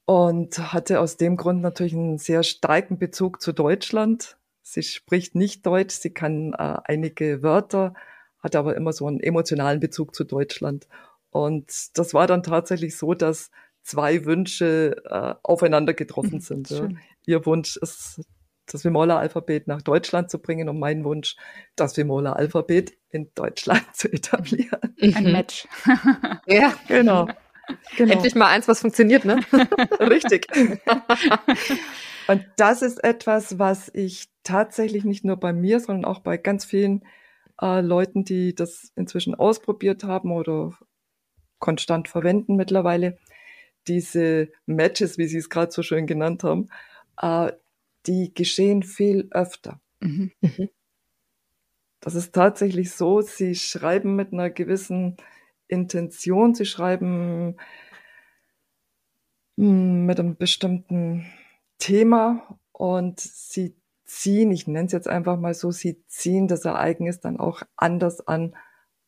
und 0.08 0.72
hatte 0.72 1.02
aus 1.02 1.17
dem 1.17 1.36
Grund 1.36 1.62
natürlich 1.62 1.93
einen 1.93 2.17
sehr 2.17 2.41
starken 2.43 2.98
Bezug 2.98 3.41
zu 3.41 3.52
Deutschland. 3.52 4.38
Sie 4.62 4.82
spricht 4.82 5.36
nicht 5.36 5.65
Deutsch, 5.65 5.96
sie 5.96 6.12
kann 6.12 6.54
äh, 6.54 6.78
einige 6.86 7.43
Wörter, 7.43 7.93
hat 8.39 8.56
aber 8.56 8.78
immer 8.78 8.93
so 8.93 9.06
einen 9.06 9.20
emotionalen 9.20 9.82
Bezug 9.82 10.15
zu 10.15 10.24
Deutschland. 10.24 10.88
Und 11.30 11.98
das 11.98 12.13
war 12.13 12.26
dann 12.26 12.41
tatsächlich 12.41 12.96
so, 12.96 13.15
dass 13.15 13.52
zwei 13.84 14.24
Wünsche 14.24 14.96
äh, 15.10 15.36
aufeinander 15.43 15.93
getroffen 15.93 16.39
sind. 16.39 16.70
Ja. 16.70 16.88
Ihr 17.26 17.46
Wunsch 17.46 17.76
ist, 17.76 18.22
das 18.65 18.86
Vimola-Alphabet 18.86 19.67
nach 19.67 19.82
Deutschland 19.82 20.32
zu 20.32 20.39
bringen 20.39 20.70
und 20.70 20.80
mein 20.80 21.04
Wunsch, 21.04 21.36
das 21.76 21.98
Vimola-Alphabet 21.98 22.93
in 23.10 23.32
Deutschland 23.36 23.84
zu 23.93 24.08
etablieren. 24.10 24.96
Ein 25.02 25.26
mhm. 25.26 25.32
Match. 25.34 25.67
ja, 26.46 26.74
genau. 26.88 27.28
Genau. 27.97 28.13
Endlich 28.13 28.36
mal 28.36 28.47
eins, 28.47 28.67
was 28.67 28.82
funktioniert, 28.82 29.25
ne? 29.25 29.39
Richtig. 29.99 30.47
Und 32.27 32.45
das 32.58 32.82
ist 32.82 33.03
etwas, 33.03 33.58
was 33.58 33.89
ich 33.93 34.30
tatsächlich 34.43 35.03
nicht 35.03 35.23
nur 35.23 35.38
bei 35.38 35.53
mir, 35.53 35.80
sondern 35.80 36.06
auch 36.06 36.19
bei 36.19 36.38
ganz 36.38 36.65
vielen 36.65 37.03
äh, 37.62 37.82
Leuten, 37.82 38.23
die 38.23 38.53
das 38.53 38.91
inzwischen 38.95 39.36
ausprobiert 39.36 40.03
haben 40.03 40.32
oder 40.32 40.77
konstant 41.60 42.08
verwenden 42.08 42.56
mittlerweile, 42.56 43.17
diese 43.88 44.49
Matches, 44.65 45.17
wie 45.17 45.27
Sie 45.27 45.38
es 45.38 45.49
gerade 45.49 45.71
so 45.71 45.82
schön 45.82 46.08
genannt 46.08 46.43
haben, 46.43 46.69
äh, 47.21 47.51
die 48.06 48.34
geschehen 48.34 48.84
viel 48.84 49.27
öfter. 49.32 49.80
Mhm. 49.99 50.32
mhm. 50.41 50.69
Das 51.99 52.13
ist 52.13 52.34
tatsächlich 52.34 52.91
so, 52.91 53.21
Sie 53.21 53.56
schreiben 53.56 54.15
mit 54.15 54.32
einer 54.32 54.51
gewissen 54.51 55.17
Intention. 55.67 56.56
Sie 56.56 56.65
schreiben 56.65 57.58
hm, 59.58 60.06
mit 60.06 60.19
einem 60.19 60.36
bestimmten 60.38 61.25
Thema 61.77 62.60
und 62.71 63.19
sie 63.19 63.75
ziehen, 64.06 64.51
ich 64.51 64.67
nenne 64.67 64.86
es 64.86 64.93
jetzt 64.93 65.08
einfach 65.08 65.38
mal 65.38 65.53
so, 65.53 65.71
sie 65.71 66.03
ziehen 66.08 66.47
das 66.47 66.65
Ereignis 66.65 67.19
dann 67.19 67.39
auch 67.39 67.62
anders 67.75 68.25
an, 68.25 68.56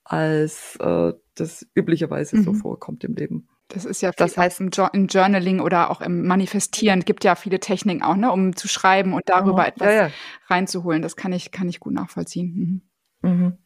als 0.03 0.75
äh, 0.81 1.13
das 1.35 1.65
üblicherweise 1.75 2.37
mhm. 2.37 2.43
so 2.43 2.53
vorkommt 2.53 3.03
im 3.03 3.15
Leben. 3.15 3.47
Das 3.69 3.85
ist 3.85 4.01
ja, 4.01 4.11
das 4.11 4.35
heißt 4.35 4.61
im, 4.61 4.71
im, 4.93 5.07
Journaling 5.07 5.59
oder 5.59 5.91
auch 5.91 6.01
im 6.01 6.25
Manifestieren 6.25 7.01
gibt 7.01 7.23
ja 7.23 7.35
viele 7.35 7.59
Techniken 7.59 8.01
auch, 8.01 8.15
ne, 8.15 8.31
um 8.31 8.55
zu 8.55 8.67
schreiben 8.67 9.13
und 9.13 9.21
darüber 9.27 9.63
oh, 9.63 9.67
etwas 9.67 9.87
ja, 9.87 10.07
ja. 10.07 10.11
reinzuholen. 10.47 11.03
Das 11.03 11.15
kann 11.15 11.31
ich, 11.33 11.51
kann 11.51 11.69
ich 11.69 11.79
gut 11.79 11.93
nachvollziehen. 11.93 12.81
Mhm. 13.21 13.29
Mhm. 13.29 13.57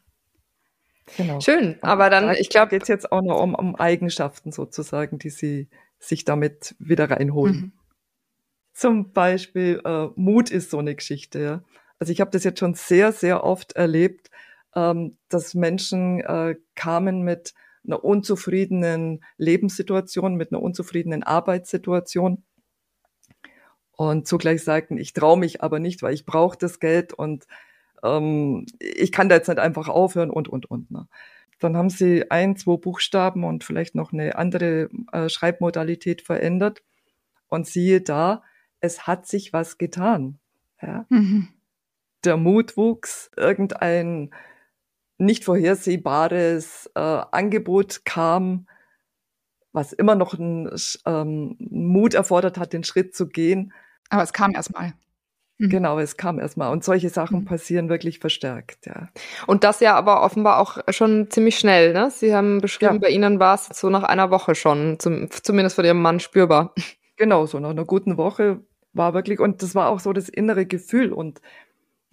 Genau. 1.18 1.40
Schön, 1.40 1.78
aber 1.82 2.10
dann, 2.10 2.28
da 2.28 2.34
ich 2.34 2.50
glaube, 2.50 2.70
geht 2.70 2.84
es 2.84 2.88
jetzt 2.88 3.12
auch 3.12 3.22
noch 3.22 3.42
um, 3.42 3.56
um 3.56 3.76
Eigenschaften 3.76 4.52
sozusagen, 4.52 5.20
die 5.20 5.30
sie 5.30 5.70
sich 6.00 6.26
damit 6.26 6.76
wieder 6.80 7.10
reinholen. 7.10 7.56
Mhm. 7.56 7.72
Zum 8.74 9.14
Beispiel 9.14 9.82
äh, 9.86 10.08
Mut 10.16 10.50
ist 10.50 10.72
so 10.72 10.80
eine 10.80 10.96
Geschichte. 10.96 11.40
Ja. 11.40 11.64
Also 12.00 12.12
ich 12.12 12.22
habe 12.22 12.32
das 12.32 12.44
jetzt 12.44 12.60
schon 12.60 12.74
sehr, 12.74 13.12
sehr 13.12 13.44
oft 13.44 13.74
erlebt, 13.74 14.32
ähm, 14.76 15.18
dass 15.30 15.54
Menschen 15.54 16.22
äh, 16.22 16.56
kamen 16.76 17.22
mit 17.22 17.54
einer 17.86 18.04
unzufriedenen 18.04 19.24
Lebenssituation, 19.38 20.36
mit 20.36 20.52
einer 20.52 20.62
unzufriedenen 20.62 21.24
Arbeitssituation 21.24 22.44
und 23.96 24.28
zugleich 24.28 24.64
sagten, 24.64 24.98
ich 24.98 25.14
traue 25.14 25.38
mich 25.38 25.62
aber 25.62 25.80
nicht, 25.80 26.02
weil 26.02 26.14
ich 26.14 26.26
brauche 26.26 26.58
das 26.58 26.80
Geld 26.80 27.14
und 27.14 27.46
ähm, 28.04 28.66
ich 28.80 29.12
kann 29.12 29.30
da 29.30 29.36
jetzt 29.36 29.48
nicht 29.48 29.60
einfach 29.60 29.88
aufhören 29.88 30.30
und, 30.30 30.48
und, 30.48 30.70
und. 30.70 30.92
Ne? 30.92 31.08
Dann 31.60 31.78
haben 31.78 31.90
sie 31.90 32.30
ein, 32.30 32.56
zwei 32.56 32.78
Buchstaben 32.78 33.44
und 33.44 33.64
vielleicht 33.64 33.96
noch 33.96 34.14
eine 34.14 34.36
andere 34.36 34.90
äh, 35.12 35.30
Schreibmodalität 35.30 36.22
verändert. 36.22 36.84
Und 37.48 37.68
siehe 37.68 38.02
da, 38.02 38.44
es 38.80 39.08
hat 39.08 39.28
sich 39.28 39.54
was 39.54 39.78
getan. 39.78 40.40
Ja? 40.82 41.06
Mhm. 41.10 41.50
Der 42.24 42.38
Mut 42.38 42.78
wuchs, 42.78 43.32
irgendein 43.38 44.32
nicht 45.18 45.46
vorhersehbares 45.46 46.90
äh, 46.96 47.00
Angebot 47.00 48.06
kam, 48.06 48.68
was 49.72 49.94
immer 49.94 50.16
noch 50.16 50.34
einen 50.34 50.70
ähm, 51.06 51.56
Mut 51.60 52.14
erfordert 52.14 52.58
hat, 52.58 52.74
den 52.74 52.84
Schritt 52.84 53.16
zu 53.16 53.28
gehen. 53.28 53.74
Aber 54.10 54.24
es 54.24 54.34
kam 54.34 54.54
erstmal. 54.54 54.94
Mhm. 55.64 55.70
Genau, 55.70 56.00
es 56.00 56.18
kam 56.18 56.40
erstmal. 56.40 56.72
Und 56.72 56.84
solche 56.84 57.10
Sachen 57.10 57.42
mhm. 57.42 57.46
passieren 57.46 57.90
wirklich 57.90 58.20
verstärkt, 58.20 58.86
ja. 58.86 59.10
Und 59.48 59.64
das 59.64 59.80
ja 59.80 59.96
aber 59.96 60.24
offenbar 60.24 60.60
auch 60.60 60.78
schon 60.90 61.30
ziemlich 61.30 61.58
schnell, 61.58 61.94
ne? 61.94 62.12
Sie 62.12 62.36
haben 62.36 62.60
beschrieben, 62.60 62.96
ja. 62.96 63.00
bei 63.00 63.10
Ihnen 63.10 63.40
war 63.40 63.56
es 63.56 63.68
so 63.68 63.90
nach 63.90 64.04
einer 64.04 64.30
Woche 64.30 64.56
schon, 64.56 65.00
zum, 65.00 65.30
zumindest 65.32 65.76
von 65.76 65.86
Ihrem 65.86 66.02
Mann 66.02 66.20
spürbar. 66.20 66.74
Genau, 67.16 67.46
so 67.46 67.60
nach 67.60 67.70
einer 67.70 67.86
guten 67.86 68.18
Woche 68.18 68.62
war 68.92 69.14
wirklich, 69.14 69.40
und 69.40 69.62
das 69.62 69.76
war 69.76 69.90
auch 69.90 70.00
so 70.00 70.14
das 70.14 70.30
innere 70.30 70.66
Gefühl. 70.66 71.14
Und 71.14 71.42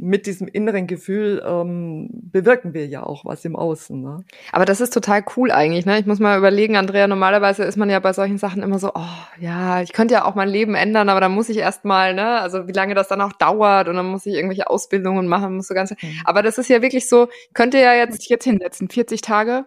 mit 0.00 0.26
diesem 0.26 0.48
inneren 0.48 0.86
Gefühl 0.86 1.42
ähm, 1.46 2.08
bewirken 2.10 2.72
wir 2.72 2.86
ja 2.86 3.02
auch 3.02 3.24
was 3.24 3.44
im 3.44 3.54
Außen. 3.54 4.00
Ne? 4.00 4.24
Aber 4.50 4.64
das 4.64 4.80
ist 4.80 4.94
total 4.94 5.22
cool 5.36 5.50
eigentlich. 5.52 5.84
Ne? 5.84 5.98
Ich 5.98 6.06
muss 6.06 6.18
mal 6.18 6.38
überlegen, 6.38 6.76
Andrea, 6.76 7.06
normalerweise 7.06 7.64
ist 7.64 7.76
man 7.76 7.90
ja 7.90 8.00
bei 8.00 8.12
solchen 8.12 8.38
Sachen 8.38 8.62
immer 8.62 8.78
so, 8.78 8.92
oh 8.94 9.18
ja, 9.38 9.82
ich 9.82 9.92
könnte 9.92 10.14
ja 10.14 10.24
auch 10.24 10.34
mein 10.34 10.48
Leben 10.48 10.74
ändern, 10.74 11.10
aber 11.10 11.20
dann 11.20 11.32
muss 11.32 11.50
ich 11.50 11.58
erst 11.58 11.84
mal, 11.84 12.14
ne, 12.14 12.40
also 12.40 12.66
wie 12.66 12.72
lange 12.72 12.94
das 12.94 13.08
dann 13.08 13.20
auch 13.20 13.32
dauert 13.34 13.88
und 13.88 13.96
dann 13.96 14.06
muss 14.06 14.26
ich 14.26 14.34
irgendwelche 14.34 14.70
Ausbildungen 14.70 15.28
machen, 15.28 15.56
muss 15.56 15.68
so 15.68 15.74
ganz. 15.74 15.90
Mhm. 15.90 16.20
Aber 16.24 16.42
das 16.42 16.56
ist 16.56 16.70
ja 16.70 16.80
wirklich 16.80 17.08
so, 17.08 17.28
könnte 17.52 17.78
ja 17.78 17.94
jetzt 17.94 18.28
jetzt 18.28 18.44
hinsetzen, 18.44 18.88
40 18.88 19.20
Tage 19.20 19.66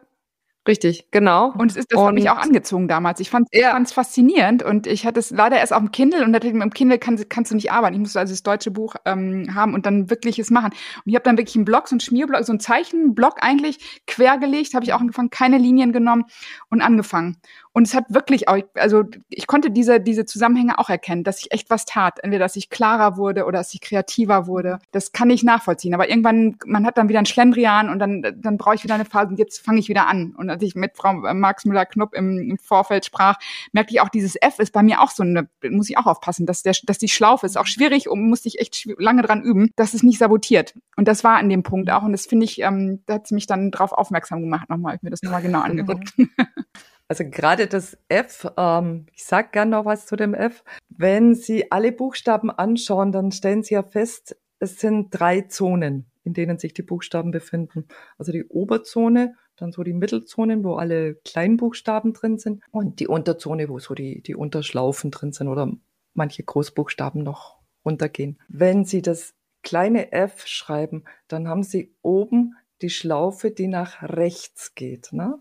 Richtig, 0.66 1.12
genau. 1.12 1.52
Und 1.58 1.72
es 1.72 1.78
ist, 1.78 1.92
das 1.92 2.02
hat 2.02 2.14
mich 2.14 2.30
auch 2.30 2.38
angezogen 2.38 2.88
damals. 2.88 3.20
Ich 3.20 3.30
fand 3.30 3.48
es 3.52 3.60
ja. 3.60 3.84
faszinierend 3.86 4.64
und 4.64 4.88
ich 4.88 5.06
hatte 5.06 5.20
es 5.20 5.30
leider 5.30 5.58
erst 5.58 5.74
auf 5.74 5.80
dem 5.80 5.92
Kindle 5.92 6.24
und 6.24 6.32
da 6.32 6.40
mit 6.42 6.54
dem 6.54 6.70
Kindle 6.70 7.00
kann, 7.00 7.22
kannst 7.28 7.52
du 7.52 7.56
nicht 7.56 7.72
arbeiten. 7.72 7.96
Ich 7.96 8.00
musste 8.00 8.20
also 8.20 8.32
das 8.32 8.44
deutsche 8.44 8.72
Buch 8.72 8.96
ähm, 9.04 9.54
haben 9.54 9.74
und 9.74 9.86
dann 9.86 10.10
wirklich 10.10 10.40
es 10.40 10.52
machen. 10.52 10.72
Und 10.72 11.10
ich 11.10 11.16
habe 11.16 11.24
dann 11.24 11.38
wirklich 11.38 11.58
einen 11.58 11.66
Block, 11.66 11.90
so 11.90 11.96
einen 11.96 12.00
Schmierblock, 12.00 12.46
so 12.46 12.54
einen 12.54 12.62
Zeichenblock 12.62 13.44
eigentlich 13.44 14.04
quergelegt, 14.08 14.74
habe 14.74 14.86
ich 14.86 14.94
auch 14.94 15.02
angefangen, 15.02 15.32
keine 15.32 15.58
Linien 15.58 15.92
genommen 15.92 16.24
und 16.70 16.82
angefangen. 16.82 17.38
Und 17.74 17.88
es 17.88 17.96
hat 17.96 18.06
wirklich 18.10 18.48
auch, 18.48 18.58
also 18.76 19.04
ich 19.30 19.48
konnte 19.48 19.72
diese, 19.72 20.00
diese 20.00 20.26
Zusammenhänge 20.26 20.78
auch 20.78 20.90
erkennen, 20.90 21.24
dass 21.24 21.38
sich 21.38 21.52
echt 21.52 21.72
was 21.72 21.86
tat. 21.86 22.20
Entweder, 22.24 22.46
dass 22.46 22.56
ich 22.56 22.70
klarer 22.70 23.18
wurde 23.18 23.46
oder 23.46 23.58
dass 23.58 23.74
ich 23.74 23.82
kreativer 23.82 24.46
wurde. 24.46 24.78
Das 24.92 25.12
kann 25.12 25.32
ich 25.32 25.44
nachvollziehen. 25.44 25.96
Aber 25.96 26.08
irgendwann, 26.08 26.58
man 26.66 26.86
hat 26.86 27.00
dann 27.00 27.10
wieder 27.10 27.18
einen 27.18 27.26
Schlendrian 27.26 27.90
und 27.90 27.98
dann, 27.98 28.24
dann 28.38 28.58
brauche 28.58 28.76
ich 28.76 28.84
wieder 28.84 28.94
eine 28.94 29.06
Phase 29.06 29.30
und 29.30 29.40
jetzt 29.40 29.60
fange 29.60 29.80
ich 29.80 29.90
wieder 29.90 30.08
an. 30.08 30.36
Und 30.38 30.52
als 30.52 30.62
ich 30.62 30.76
mit 30.76 30.96
Frau 30.96 31.14
Marx 31.14 31.66
Müller-Knupp 31.66 32.14
im, 32.14 32.52
im 32.52 32.58
Vorfeld 32.60 33.06
sprach, 33.06 33.38
merkte 33.72 33.96
ich 33.96 34.02
auch, 34.02 34.10
dieses 34.10 34.36
F 34.40 34.60
ist 34.60 34.72
bei 34.72 34.84
mir 34.84 35.02
auch 35.02 35.10
so 35.10 35.24
eine, 35.24 35.50
muss 35.68 35.90
ich 35.90 35.98
auch 35.98 36.06
aufpassen, 36.06 36.46
dass, 36.46 36.62
der, 36.62 36.76
dass 36.84 37.00
die 37.00 37.10
Schlaufe 37.10 37.48
ist 37.48 37.58
auch 37.58 37.68
schwierig 37.68 38.08
und 38.08 38.30
musste 38.30 38.50
ich 38.50 38.60
echt 38.60 38.88
lange 39.00 39.24
dran 39.24 39.42
üben, 39.42 39.72
dass 39.76 39.96
es 39.96 40.04
nicht 40.04 40.20
sabotiert. 40.20 40.76
Und 40.96 41.08
das 41.08 41.24
war 41.24 41.38
an 41.38 41.50
dem 41.50 41.64
Punkt 41.64 41.90
auch. 41.90 42.04
Und 42.04 42.12
das 42.12 42.28
finde 42.28 42.46
ich, 42.46 42.62
ähm, 42.62 43.02
da 43.08 43.16
hat 43.16 43.26
es 43.26 43.32
mich 43.32 43.48
dann 43.48 43.72
drauf 43.72 43.94
aufmerksam 43.94 44.42
gemacht 44.42 44.70
nochmal. 44.70 44.96
Ich 44.96 45.02
mir 45.02 45.10
das 45.10 45.24
nochmal 45.24 45.42
genau 45.42 45.62
angeguckt. 45.62 46.14
Also 47.08 47.26
gerade 47.30 47.68
das 47.68 47.98
F, 48.08 48.50
ähm, 48.58 49.06
ich 49.14 49.26
sag 49.26 49.52
gern 49.52 49.70
noch 49.70 49.86
was 49.86 50.06
zu 50.06 50.16
dem 50.16 50.34
F. 50.34 50.64
Wenn 50.90 51.36
Sie 51.36 51.72
alle 51.72 51.92
Buchstaben 51.92 52.50
anschauen, 52.50 53.12
dann 53.12 53.32
stellen 53.32 53.64
Sie 53.64 53.74
ja 53.74 53.84
fest, 53.84 54.38
es 54.60 54.80
sind 54.80 55.10
drei 55.12 55.42
Zonen, 55.42 56.06
in 56.24 56.34
denen 56.34 56.58
sich 56.58 56.74
die 56.74 56.84
Buchstaben 56.84 57.32
befinden. 57.32 57.86
Also 58.18 58.32
die 58.32 58.46
Oberzone, 58.46 59.36
dann 59.58 59.72
so 59.72 59.84
die 59.84 59.94
Mittelzonen, 59.94 60.64
wo 60.64 60.76
alle 60.76 61.16
Kleinbuchstaben 61.16 62.14
drin 62.14 62.38
sind 62.38 62.64
und 62.72 63.00
die 63.00 63.08
Unterzone, 63.08 63.70
wo 63.70 63.80
so 63.80 63.94
die, 63.94 64.22
die 64.22 64.36
Unterschlaufen 64.36 65.12
drin 65.12 65.32
sind 65.32 65.48
oder 65.48 65.72
manche 66.14 66.44
Großbuchstaben 66.44 67.22
noch 67.22 67.60
runtergehen. 67.86 68.40
Wenn 68.48 68.86
Sie 68.86 69.02
das 69.02 69.36
kleine 69.62 70.12
F 70.12 70.48
schreiben, 70.48 71.04
dann 71.28 71.48
haben 71.48 71.64
Sie 71.64 71.96
oben 72.02 72.56
die 72.82 72.90
Schlaufe, 72.90 73.52
die 73.52 73.68
nach 73.68 74.02
rechts 74.02 74.76
geht. 74.76 75.14
Ne? 75.14 75.40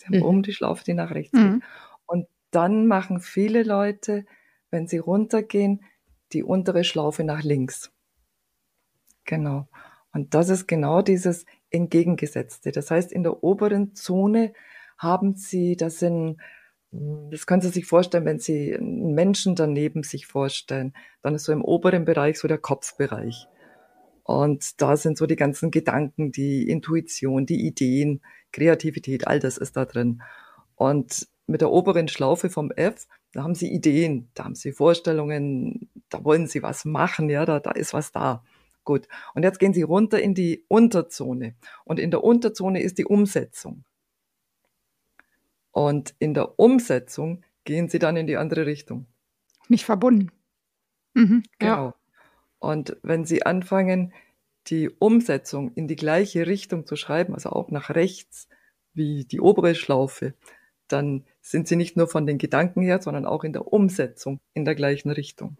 Sie 0.00 0.06
haben 0.06 0.16
mhm. 0.16 0.24
oben 0.24 0.42
die 0.42 0.52
Schlaufe, 0.52 0.82
die 0.84 0.94
nach 0.94 1.10
rechts 1.10 1.38
mhm. 1.38 1.60
geht. 1.60 1.62
Und 2.06 2.26
dann 2.50 2.86
machen 2.86 3.20
viele 3.20 3.62
Leute, 3.62 4.24
wenn 4.70 4.86
sie 4.86 4.98
runtergehen, 4.98 5.84
die 6.32 6.42
untere 6.42 6.84
Schlaufe 6.84 7.22
nach 7.22 7.42
links. 7.42 7.92
Genau. 9.24 9.68
Und 10.12 10.34
das 10.34 10.48
ist 10.48 10.66
genau 10.66 11.02
dieses 11.02 11.44
Entgegengesetzte. 11.70 12.72
Das 12.72 12.90
heißt, 12.90 13.12
in 13.12 13.22
der 13.22 13.44
oberen 13.44 13.94
Zone 13.94 14.52
haben 14.96 15.36
Sie, 15.36 15.76
das 15.76 15.98
sind, 15.98 16.38
das 16.90 17.46
können 17.46 17.62
Sie 17.62 17.68
sich 17.68 17.86
vorstellen, 17.86 18.24
wenn 18.24 18.38
Sie 18.38 18.74
einen 18.74 19.14
Menschen 19.14 19.54
daneben 19.54 20.02
sich 20.02 20.26
vorstellen, 20.26 20.94
dann 21.22 21.34
ist 21.34 21.44
so 21.44 21.52
im 21.52 21.64
oberen 21.64 22.04
Bereich 22.04 22.38
so 22.38 22.48
der 22.48 22.58
Kopfbereich. 22.58 23.46
Und 24.30 24.80
da 24.80 24.96
sind 24.96 25.18
so 25.18 25.26
die 25.26 25.34
ganzen 25.34 25.72
Gedanken, 25.72 26.30
die 26.30 26.68
Intuition, 26.70 27.46
die 27.46 27.66
Ideen, 27.66 28.20
Kreativität, 28.52 29.26
all 29.26 29.40
das 29.40 29.58
ist 29.58 29.76
da 29.76 29.84
drin. 29.84 30.22
Und 30.76 31.26
mit 31.48 31.62
der 31.62 31.72
oberen 31.72 32.06
Schlaufe 32.06 32.48
vom 32.48 32.70
F, 32.70 33.08
da 33.32 33.42
haben 33.42 33.56
sie 33.56 33.68
Ideen, 33.72 34.30
da 34.34 34.44
haben 34.44 34.54
sie 34.54 34.70
Vorstellungen, 34.70 35.90
da 36.10 36.22
wollen 36.22 36.46
sie 36.46 36.62
was 36.62 36.84
machen, 36.84 37.28
ja, 37.28 37.44
da, 37.44 37.58
da 37.58 37.72
ist 37.72 37.92
was 37.92 38.12
da. 38.12 38.44
Gut. 38.84 39.08
Und 39.34 39.42
jetzt 39.42 39.58
gehen 39.58 39.74
sie 39.74 39.82
runter 39.82 40.22
in 40.22 40.36
die 40.36 40.64
Unterzone. 40.68 41.56
Und 41.84 41.98
in 41.98 42.12
der 42.12 42.22
Unterzone 42.22 42.80
ist 42.80 42.98
die 42.98 43.06
Umsetzung. 43.06 43.82
Und 45.72 46.14
in 46.20 46.34
der 46.34 46.56
Umsetzung 46.56 47.42
gehen 47.64 47.88
sie 47.88 47.98
dann 47.98 48.16
in 48.16 48.28
die 48.28 48.36
andere 48.36 48.64
Richtung. 48.64 49.06
Nicht 49.68 49.84
verbunden. 49.84 50.30
Mhm, 51.14 51.42
genau. 51.58 51.86
Ja. 51.86 51.99
Und 52.60 52.96
wenn 53.02 53.24
sie 53.24 53.44
anfangen, 53.44 54.12
die 54.68 54.88
Umsetzung 54.88 55.72
in 55.74 55.88
die 55.88 55.96
gleiche 55.96 56.46
Richtung 56.46 56.86
zu 56.86 56.94
schreiben, 56.94 57.34
also 57.34 57.50
auch 57.50 57.70
nach 57.70 57.90
rechts 57.90 58.48
wie 58.92 59.24
die 59.24 59.40
obere 59.40 59.74
Schlaufe, 59.74 60.34
dann 60.88 61.24
sind 61.40 61.66
sie 61.66 61.76
nicht 61.76 61.96
nur 61.96 62.08
von 62.08 62.26
den 62.26 62.38
Gedanken 62.38 62.82
her, 62.82 63.00
sondern 63.00 63.26
auch 63.26 63.44
in 63.44 63.52
der 63.52 63.72
Umsetzung 63.72 64.40
in 64.54 64.64
der 64.64 64.74
gleichen 64.74 65.10
Richtung. 65.10 65.56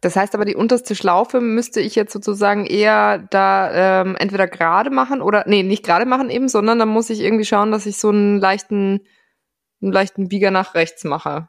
Das 0.00 0.16
heißt 0.16 0.34
aber, 0.34 0.44
die 0.44 0.54
unterste 0.54 0.94
Schlaufe 0.94 1.40
müsste 1.40 1.80
ich 1.80 1.94
jetzt 1.94 2.12
sozusagen 2.12 2.66
eher 2.66 3.18
da 3.30 4.02
ähm, 4.02 4.16
entweder 4.16 4.46
gerade 4.46 4.90
machen 4.90 5.22
oder, 5.22 5.44
nee, 5.46 5.62
nicht 5.62 5.82
gerade 5.82 6.04
machen 6.04 6.28
eben, 6.28 6.48
sondern 6.48 6.78
dann 6.78 6.90
muss 6.90 7.08
ich 7.08 7.20
irgendwie 7.20 7.46
schauen, 7.46 7.72
dass 7.72 7.86
ich 7.86 7.96
so 7.96 8.10
einen 8.10 8.38
leichten, 8.38 9.00
einen 9.80 9.92
leichten 9.92 10.28
Bieger 10.28 10.50
nach 10.50 10.74
rechts 10.74 11.04
mache. 11.04 11.48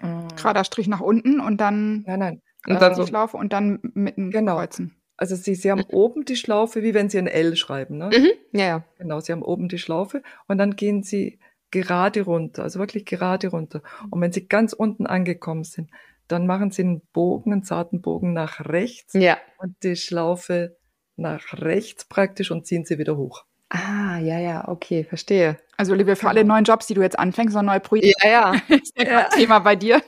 Mhm. 0.00 0.28
Gerader 0.36 0.62
Strich 0.62 0.86
nach 0.86 1.00
unten 1.00 1.40
und 1.40 1.60
dann, 1.60 2.04
nein, 2.06 2.20
nein. 2.20 2.42
Und 2.66 2.80
dann 2.80 2.94
so 2.94 3.06
Schlaufe 3.06 3.36
und 3.36 3.52
dann 3.52 3.80
mitten 3.94 4.30
genau. 4.30 4.56
kreuzen. 4.56 4.96
Also 5.16 5.36
Sie, 5.36 5.54
Sie 5.54 5.70
haben 5.70 5.80
mhm. 5.80 5.94
oben 5.94 6.24
die 6.24 6.36
Schlaufe, 6.36 6.82
wie 6.82 6.94
wenn 6.94 7.08
Sie 7.08 7.18
ein 7.18 7.26
L 7.26 7.56
schreiben, 7.56 7.98
ne? 7.98 8.10
Mhm. 8.12 8.30
Ja, 8.52 8.66
ja. 8.66 8.84
Genau, 8.98 9.20
Sie 9.20 9.32
haben 9.32 9.42
oben 9.42 9.68
die 9.68 9.78
Schlaufe 9.78 10.22
und 10.48 10.58
dann 10.58 10.76
gehen 10.76 11.02
Sie 11.02 11.38
gerade 11.70 12.22
runter, 12.22 12.62
also 12.62 12.78
wirklich 12.78 13.04
gerade 13.04 13.48
runter. 13.48 13.82
Und 14.10 14.20
wenn 14.20 14.32
Sie 14.32 14.46
ganz 14.46 14.72
unten 14.72 15.06
angekommen 15.06 15.64
sind, 15.64 15.90
dann 16.28 16.46
machen 16.46 16.70
Sie 16.70 16.82
einen 16.82 17.02
Bogen, 17.12 17.52
einen 17.52 17.64
zarten 17.64 18.00
Bogen 18.00 18.32
nach 18.32 18.64
rechts 18.64 19.14
ja. 19.14 19.38
und 19.58 19.76
die 19.82 19.96
Schlaufe 19.96 20.76
nach 21.16 21.52
rechts 21.52 22.06
praktisch 22.06 22.50
und 22.50 22.66
ziehen 22.66 22.84
Sie 22.84 22.98
wieder 22.98 23.16
hoch. 23.16 23.44
Ah, 23.68 24.18
ja, 24.18 24.38
ja, 24.38 24.68
okay, 24.68 25.04
verstehe. 25.04 25.58
Also, 25.76 25.92
Olivia, 25.92 26.14
für 26.14 26.28
alle 26.28 26.42
genau. 26.42 26.54
neuen 26.54 26.64
Jobs, 26.64 26.86
die 26.86 26.94
du 26.94 27.02
jetzt 27.02 27.18
anfängst, 27.18 27.52
so 27.52 27.58
ein 27.58 27.64
neues 27.66 27.82
Projekt. 27.82 28.22
Ja, 28.22 28.30
ja. 28.30 28.54
ist 28.76 28.96
ja, 28.96 29.24
Thema 29.24 29.58
bei 29.58 29.74
dir. 29.74 30.00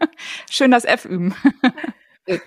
Schön 0.50 0.70
das 0.70 0.84
F 0.84 1.04
üben. 1.06 1.34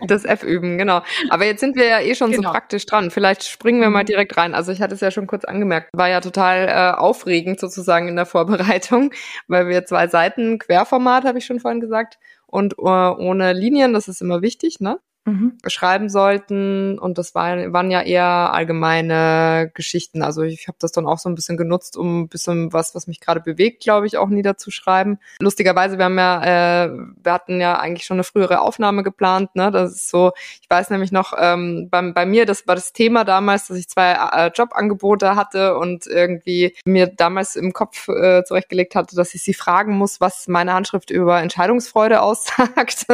Das 0.08 0.26
F 0.26 0.44
üben, 0.44 0.78
genau. 0.78 1.02
Aber 1.30 1.46
jetzt 1.46 1.60
sind 1.60 1.76
wir 1.76 1.86
ja 1.86 2.00
eh 2.00 2.16
schon 2.16 2.32
genau. 2.32 2.50
so 2.50 2.52
praktisch 2.52 2.86
dran. 2.86 3.12
Vielleicht 3.12 3.44
springen 3.44 3.80
wir 3.80 3.90
mal 3.90 4.04
mhm. 4.04 4.08
direkt 4.08 4.38
rein. 4.38 4.56
Also 4.56 4.72
ich 4.72 4.82
hatte 4.82 4.96
es 4.96 5.02
ja 5.02 5.12
schon 5.12 5.28
kurz 5.28 5.46
angemerkt, 5.46 5.90
war 5.94 6.10
ja 6.10 6.22
total 6.22 6.68
äh, 6.68 6.98
aufregend 6.98 7.60
sozusagen 7.60 8.08
in 8.08 8.16
der 8.16 8.26
Vorbereitung, 8.26 9.12
weil 9.48 9.68
wir 9.68 9.86
zwei 9.86 10.08
Seiten 10.08 10.58
Querformat, 10.58 11.26
habe 11.26 11.38
ich 11.38 11.46
schon 11.46 11.60
vorhin 11.60 11.80
gesagt, 11.80 12.18
und 12.48 12.78
uh, 12.80 13.14
ohne 13.18 13.54
Linien, 13.54 13.94
das 13.94 14.08
ist 14.08 14.22
immer 14.22 14.42
wichtig, 14.42 14.80
ne? 14.80 15.00
Mhm. 15.28 15.58
schreiben 15.68 16.10
sollten. 16.10 16.98
Und 16.98 17.18
das 17.18 17.36
waren, 17.36 17.74
waren 17.74 17.92
ja 17.92 18.02
eher 18.02 18.26
allgemeine 18.26 19.70
Geschichten. 19.74 20.24
Also 20.24 20.42
ich 20.42 20.68
habe 20.68 20.78
das 20.80 20.92
dann 20.92 21.06
auch 21.06 21.20
so 21.20 21.30
ein 21.30 21.36
bisschen 21.36 21.58
genutzt, 21.58 21.98
um 21.98 22.22
ein 22.22 22.28
bisschen 22.30 22.74
was, 22.74 22.96
was 22.96 23.08
mich 23.08 23.20
gerade 23.20 23.42
bewegt, 23.42 23.84
glaube 23.84 24.08
ich, 24.08 24.18
auch 24.18 24.30
niederzuschreiben. 24.30 25.20
Lustigerweise, 25.40 25.98
wir 25.98 26.06
haben 26.06 26.18
ja, 26.18 26.86
äh, 26.86 26.92
wir 27.22 27.34
hatten 27.34 27.62
ja 27.62 27.78
eigentlich 27.80 28.06
schon 28.06 28.16
eine 28.16 28.24
frühere 28.24 28.62
Aufnahme 28.62 29.04
geplant. 29.04 29.56
Ne? 29.56 29.70
Das 29.70 29.92
ist 29.92 30.10
so, 30.10 30.32
ich 30.62 30.70
weiß 30.70 30.90
nämlich 30.90 31.12
noch, 31.12 31.34
ähm, 31.38 31.90
bei, 31.92 32.02
bei 32.12 32.26
mir, 32.26 32.46
das 32.46 32.66
war 32.68 32.76
das 32.76 32.94
Thema 32.94 33.26
damals, 33.26 33.68
dass 33.68 33.78
ich 33.78 33.90
zwei 33.90 34.14
äh, 34.14 34.52
Jobangebote 34.54 35.36
hatte 35.36 35.78
und 35.78 36.08
irgendwie 36.08 36.74
mir 36.86 37.08
damals 37.08 37.56
im 37.56 37.74
Kopf 37.74 38.08
äh, 38.08 38.44
zurechtgelegt 38.46 38.96
hatte, 38.96 39.16
dass 39.16 39.34
ich 39.34 39.44
sie 39.44 39.54
fragen 39.54 39.98
muss, 39.98 40.22
was 40.22 40.48
meine 40.48 40.74
Handschrift 40.74 41.12
über 41.12 41.42
Entscheidungsfreude 41.42 42.22
aussagt. 42.28 43.06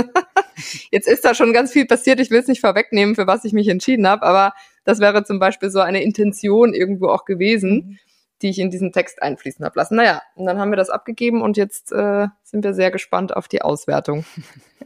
Jetzt 0.91 1.07
ist 1.07 1.25
da 1.25 1.33
schon 1.33 1.51
ganz 1.51 1.71
viel 1.71 1.85
passiert 1.87 2.02
passiert. 2.03 2.19
Ich 2.19 2.31
will 2.31 2.39
es 2.39 2.47
nicht 2.47 2.59
vorwegnehmen, 2.59 3.15
für 3.15 3.27
was 3.27 3.45
ich 3.45 3.53
mich 3.53 3.69
entschieden 3.69 4.05
habe, 4.07 4.23
aber 4.23 4.53
das 4.83 4.99
wäre 4.99 5.23
zum 5.23 5.39
Beispiel 5.39 5.69
so 5.69 5.79
eine 5.79 6.03
Intention 6.03 6.73
irgendwo 6.73 7.07
auch 7.07 7.23
gewesen, 7.23 7.71
mhm. 7.71 7.97
die 8.41 8.49
ich 8.49 8.59
in 8.59 8.69
diesen 8.69 8.91
Text 8.91 9.21
einfließen 9.21 9.63
habe 9.63 9.79
lassen. 9.79 9.95
Naja, 9.95 10.21
und 10.35 10.45
dann 10.45 10.59
haben 10.59 10.69
wir 10.71 10.75
das 10.75 10.89
abgegeben 10.89 11.41
und 11.41 11.55
jetzt 11.55 11.93
äh, 11.93 12.27
sind 12.43 12.65
wir 12.65 12.73
sehr 12.73 12.91
gespannt 12.91 13.33
auf 13.35 13.47
die 13.47 13.61
Auswertung. 13.61 14.25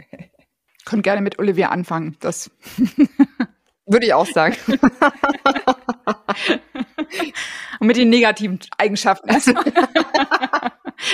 Könnt 0.85 1.03
gerne 1.03 1.21
mit 1.21 1.39
Olivia 1.39 1.69
anfangen. 1.69 2.17
Das 2.19 2.51
würde 3.87 4.05
ich 4.05 4.13
auch 4.13 4.27
sagen. 4.27 4.55
und 7.79 7.87
mit 7.87 7.97
den 7.97 8.09
negativen 8.09 8.59
Eigenschaften. 8.77 9.29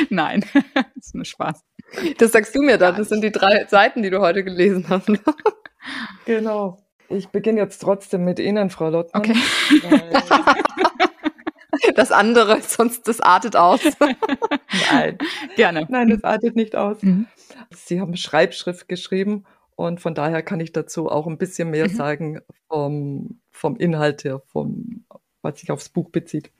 Nein, 0.09 0.45
das 0.75 1.07
ist 1.07 1.15
nur 1.15 1.25
Spaß. 1.25 1.63
Das 2.17 2.33
sagst 2.33 2.53
du 2.55 2.61
mir 2.61 2.77
dann. 2.77 2.97
Das 2.97 3.07
sind 3.09 3.23
die 3.23 3.31
drei 3.31 3.65
Seiten, 3.69 4.03
die 4.03 4.09
du 4.09 4.19
heute 4.19 4.43
gelesen 4.43 4.85
hast. 4.89 5.09
Genau. 6.25 6.77
Ich 7.09 7.29
beginne 7.29 7.59
jetzt 7.59 7.79
trotzdem 7.79 8.23
mit 8.23 8.39
Ihnen, 8.39 8.69
Frau 8.69 8.89
Lottmann. 8.89 9.21
Okay. 9.21 9.35
Das 11.95 12.11
andere, 12.11 12.61
sonst 12.61 13.07
das 13.07 13.19
artet 13.19 13.55
aus. 13.55 13.81
Nein, 14.91 15.17
Gerne. 15.55 15.85
nein, 15.89 16.09
das 16.09 16.23
artet 16.23 16.55
nicht 16.55 16.75
aus. 16.75 17.01
Mhm. 17.01 17.27
Sie 17.71 17.99
haben 17.99 18.15
Schreibschrift 18.15 18.87
geschrieben 18.87 19.45
und 19.75 19.99
von 19.99 20.15
daher 20.15 20.43
kann 20.43 20.59
ich 20.59 20.71
dazu 20.71 21.09
auch 21.09 21.27
ein 21.27 21.37
bisschen 21.37 21.69
mehr 21.71 21.89
Mhm. 21.89 21.95
sagen 21.95 22.41
vom, 22.67 23.39
vom 23.51 23.75
Inhalt 23.75 24.23
her, 24.23 24.41
vom, 24.47 25.03
was 25.41 25.59
sich 25.59 25.71
aufs 25.71 25.89
Buch 25.89 26.09
bezieht. 26.09 26.51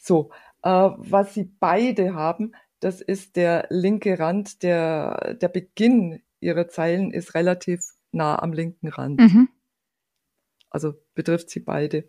So, 0.00 0.30
äh, 0.62 0.68
was 0.96 1.34
Sie 1.34 1.44
beide 1.60 2.14
haben, 2.14 2.52
das 2.80 3.00
ist 3.02 3.36
der 3.36 3.66
linke 3.70 4.18
Rand, 4.18 4.62
der, 4.62 5.34
der 5.40 5.48
Beginn 5.48 6.22
Ihrer 6.40 6.68
Zeilen 6.68 7.12
ist 7.12 7.34
relativ 7.34 7.80
nah 8.12 8.40
am 8.40 8.52
linken 8.52 8.88
Rand. 8.88 9.20
Mhm. 9.20 9.48
Also 10.70 10.94
betrifft 11.14 11.50
sie 11.50 11.60
beide. 11.60 12.08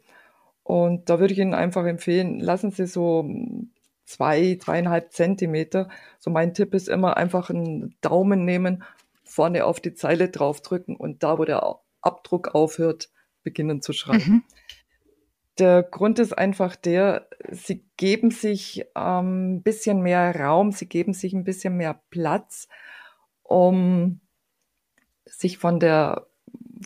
Und 0.64 1.10
da 1.10 1.20
würde 1.20 1.34
ich 1.34 1.40
Ihnen 1.40 1.56
einfach 1.56 1.86
empfehlen, 1.86 2.40
lassen 2.40 2.72
Sie 2.72 2.86
so 2.86 3.28
zwei, 4.06 4.58
zweieinhalb 4.62 5.12
Zentimeter. 5.12 5.90
So 6.20 6.30
mein 6.30 6.54
Tipp 6.54 6.74
ist 6.74 6.88
immer 6.88 7.18
einfach 7.18 7.50
einen 7.50 7.96
Daumen 8.02 8.46
nehmen, 8.46 8.84
vorne 9.24 9.66
auf 9.66 9.80
die 9.80 9.94
Zeile 9.94 10.30
draufdrücken 10.30 10.96
und 10.96 11.24
da, 11.24 11.40
wo 11.40 11.46
der 11.46 11.80
Abdruck 12.02 12.54
aufhört, 12.54 13.10
beginnen 13.44 13.82
zu 13.82 13.94
schreiben. 13.94 14.32
Mhm. 14.32 14.44
Der 15.58 15.84
Grund 15.84 16.20
ist 16.20 16.38
einfach 16.38 16.76
der, 16.76 17.28
Sie 17.50 17.86
geben 17.98 18.32
sich 18.32 18.86
ähm, 18.96 19.56
ein 19.56 19.64
bisschen 19.64 20.02
mehr 20.02 20.36
Raum, 20.36 20.72
Sie 20.72 20.88
geben 20.88 21.14
sich 21.14 21.34
ein 21.34 21.44
bisschen 21.44 21.76
mehr 21.76 22.02
Platz, 22.10 22.68
um 23.44 24.22
sich 25.42 25.58
von 25.58 25.80
der 25.80 26.28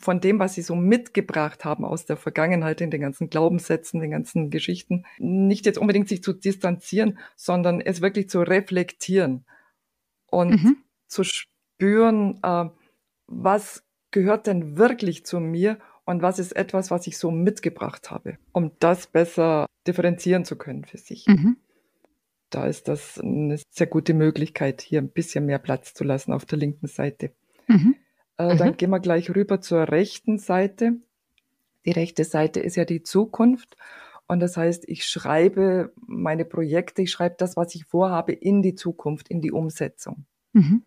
von 0.02 0.20
dem, 0.20 0.40
was 0.40 0.56
sie 0.56 0.62
so 0.62 0.76
mitgebracht 0.76 1.64
haben 1.64 1.86
aus 1.86 2.06
der 2.06 2.18
Vergangenheit, 2.18 2.82
in 2.82 2.92
den 2.92 3.02
ganzen 3.02 3.30
Glaubenssätzen, 3.30 4.02
den 4.02 4.12
ganzen 4.12 4.50
Geschichten, 4.50 5.06
nicht 5.20 5.66
jetzt 5.66 5.78
unbedingt 5.78 6.10
sich 6.10 6.22
zu 6.22 6.34
distanzieren, 6.34 7.18
sondern 7.36 7.80
es 7.80 8.02
wirklich 8.02 8.30
zu 8.30 8.42
reflektieren 8.42 9.46
und 10.28 10.52
Mhm. 10.52 10.78
zu 11.08 11.24
spüren, 11.24 12.40
äh, 12.44 12.66
was 13.28 13.84
gehört 14.12 14.48
denn 14.48 14.78
wirklich 14.78 15.26
zu 15.26 15.40
mir 15.40 15.80
und 16.06 16.22
was 16.22 16.40
ist 16.40 16.52
etwas, 16.52 16.92
was 16.92 17.08
ich 17.08 17.18
so 17.18 17.32
mitgebracht 17.32 18.12
habe, 18.12 18.38
um 18.52 18.72
das 18.80 19.08
besser 19.08 19.66
differenzieren 19.88 20.46
zu 20.46 20.58
können 20.58 20.86
für 20.86 20.98
sich. 20.98 21.26
Mhm. 21.28 21.58
Da 22.50 22.68
ist 22.68 22.88
das 22.88 23.20
eine 23.20 23.60
sehr 23.70 23.88
gute 23.88 24.14
Möglichkeit, 24.14 24.82
hier 24.82 25.02
ein 25.02 25.10
bisschen 25.10 25.46
mehr 25.46 25.60
Platz 25.60 25.94
zu 25.94 26.04
lassen 26.04 26.32
auf 26.32 26.46
der 26.46 26.60
linken 26.60 26.88
Seite. 26.88 27.32
Mhm. 27.68 27.96
Äh, 28.38 28.56
Dann 28.58 28.70
Mhm. 28.70 28.78
gehen 28.78 28.90
wir 28.90 29.00
gleich 29.00 29.34
rüber 29.34 29.62
zur 29.62 29.90
rechten 29.90 30.38
Seite. 30.38 30.94
Die 31.86 31.92
rechte 31.92 32.24
Seite 32.24 32.60
ist 32.60 32.76
ja 32.76 32.86
die 32.86 33.04
Zukunft. 33.04 33.78
Und 34.28 34.40
das 34.40 34.58
heißt, 34.58 34.90
ich 34.90 35.06
schreibe 35.06 35.94
meine 36.08 36.46
Projekte, 36.46 37.04
ich 37.04 37.12
schreibe 37.12 37.36
das, 37.38 37.56
was 37.56 37.76
ich 37.76 37.86
vorhabe, 37.86 38.34
in 38.34 38.62
die 38.64 38.74
Zukunft, 38.76 39.30
in 39.30 39.40
die 39.40 39.52
Umsetzung. 39.52 40.26
Mhm. 40.54 40.82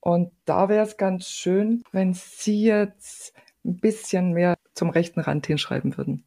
Und 0.00 0.30
da 0.44 0.68
wäre 0.68 0.84
es 0.86 0.96
ganz 0.96 1.28
schön, 1.28 1.82
wenn 1.90 2.14
Sie 2.14 2.62
jetzt 2.62 3.34
ein 3.64 3.78
bisschen 3.78 4.32
mehr 4.32 4.56
zum 4.74 4.90
rechten 4.90 5.18
Rand 5.20 5.46
hinschreiben 5.48 5.96
würden. 5.96 6.22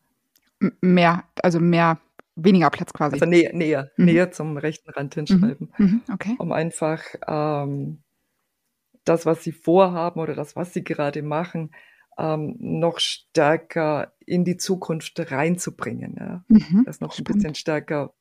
M- 0.60 0.74
Mehr, 0.82 1.24
also 1.42 1.62
mehr, 1.62 1.98
weniger 2.36 2.70
Platz 2.70 2.92
quasi. 2.92 3.14
Also 3.16 3.26
näher, 3.26 3.54
näher, 3.54 3.92
Mhm. 3.96 4.06
näher 4.06 4.32
zum 4.32 4.58
rechten 4.58 4.92
Rand 4.92 5.16
hinschreiben. 5.16 5.72
Mhm. 5.78 6.02
Okay. 6.14 6.36
um 6.38 6.52
einfach 6.52 7.02
ähm, 7.26 8.00
das, 9.04 9.26
was 9.26 9.44
sie 9.44 9.52
vorhaben 9.52 10.20
oder 10.20 10.36
das, 10.36 10.56
was 10.56 10.74
sie 10.74 10.84
gerade 10.84 11.22
machen, 11.22 11.72
ähm, 12.18 12.56
noch 12.60 13.00
stärker 13.00 14.14
in 14.26 14.44
die 14.46 14.58
Zukunft 14.58 15.32
reinzubringen. 15.32 16.16
Ja? 16.20 16.44
Mhm. 16.48 16.84
Das 16.86 17.02
noch 17.02 17.12
ein 17.12 17.14
Spannend. 17.14 17.38
bisschen 17.38 17.56
stärker, 17.56 18.14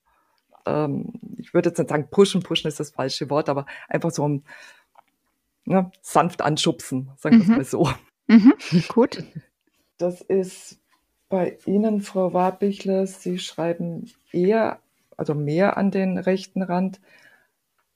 ähm, 0.67 1.13
ich 1.39 1.55
würde 1.55 1.71
jetzt 1.71 1.79
nicht 1.79 1.91
sagen 1.91 2.09
pushen, 2.11 2.43
pushen 2.43 2.69
ist 2.69 2.81
das 2.81 2.91
falsche 2.91 3.31
Wort, 3.31 3.49
aber 3.49 3.67
einfach 3.89 4.11
so 4.11 4.27
ein, 4.29 4.45
ne, 5.65 5.91
sanft 6.03 6.43
anschubsen, 6.43 7.11
sagen 7.19 7.37
wir 7.37 7.43
es 7.43 7.49
Mhm. 7.49 7.57
mal 7.57 7.65
so. 7.65 7.91
Mhm. 8.29 8.55
Gut. 8.89 9.25
Das 9.99 10.21
ist 10.21 10.79
bei 11.29 11.59
Ihnen, 11.67 12.01
Frau 12.01 12.33
Warbichler, 12.33 13.07
Sie 13.07 13.39
schreiben 13.39 14.11
eher, 14.33 14.81
also 15.17 15.35
mehr 15.35 15.77
an 15.77 15.91
den 15.91 16.17
rechten 16.19 16.63
Rand. 16.63 17.01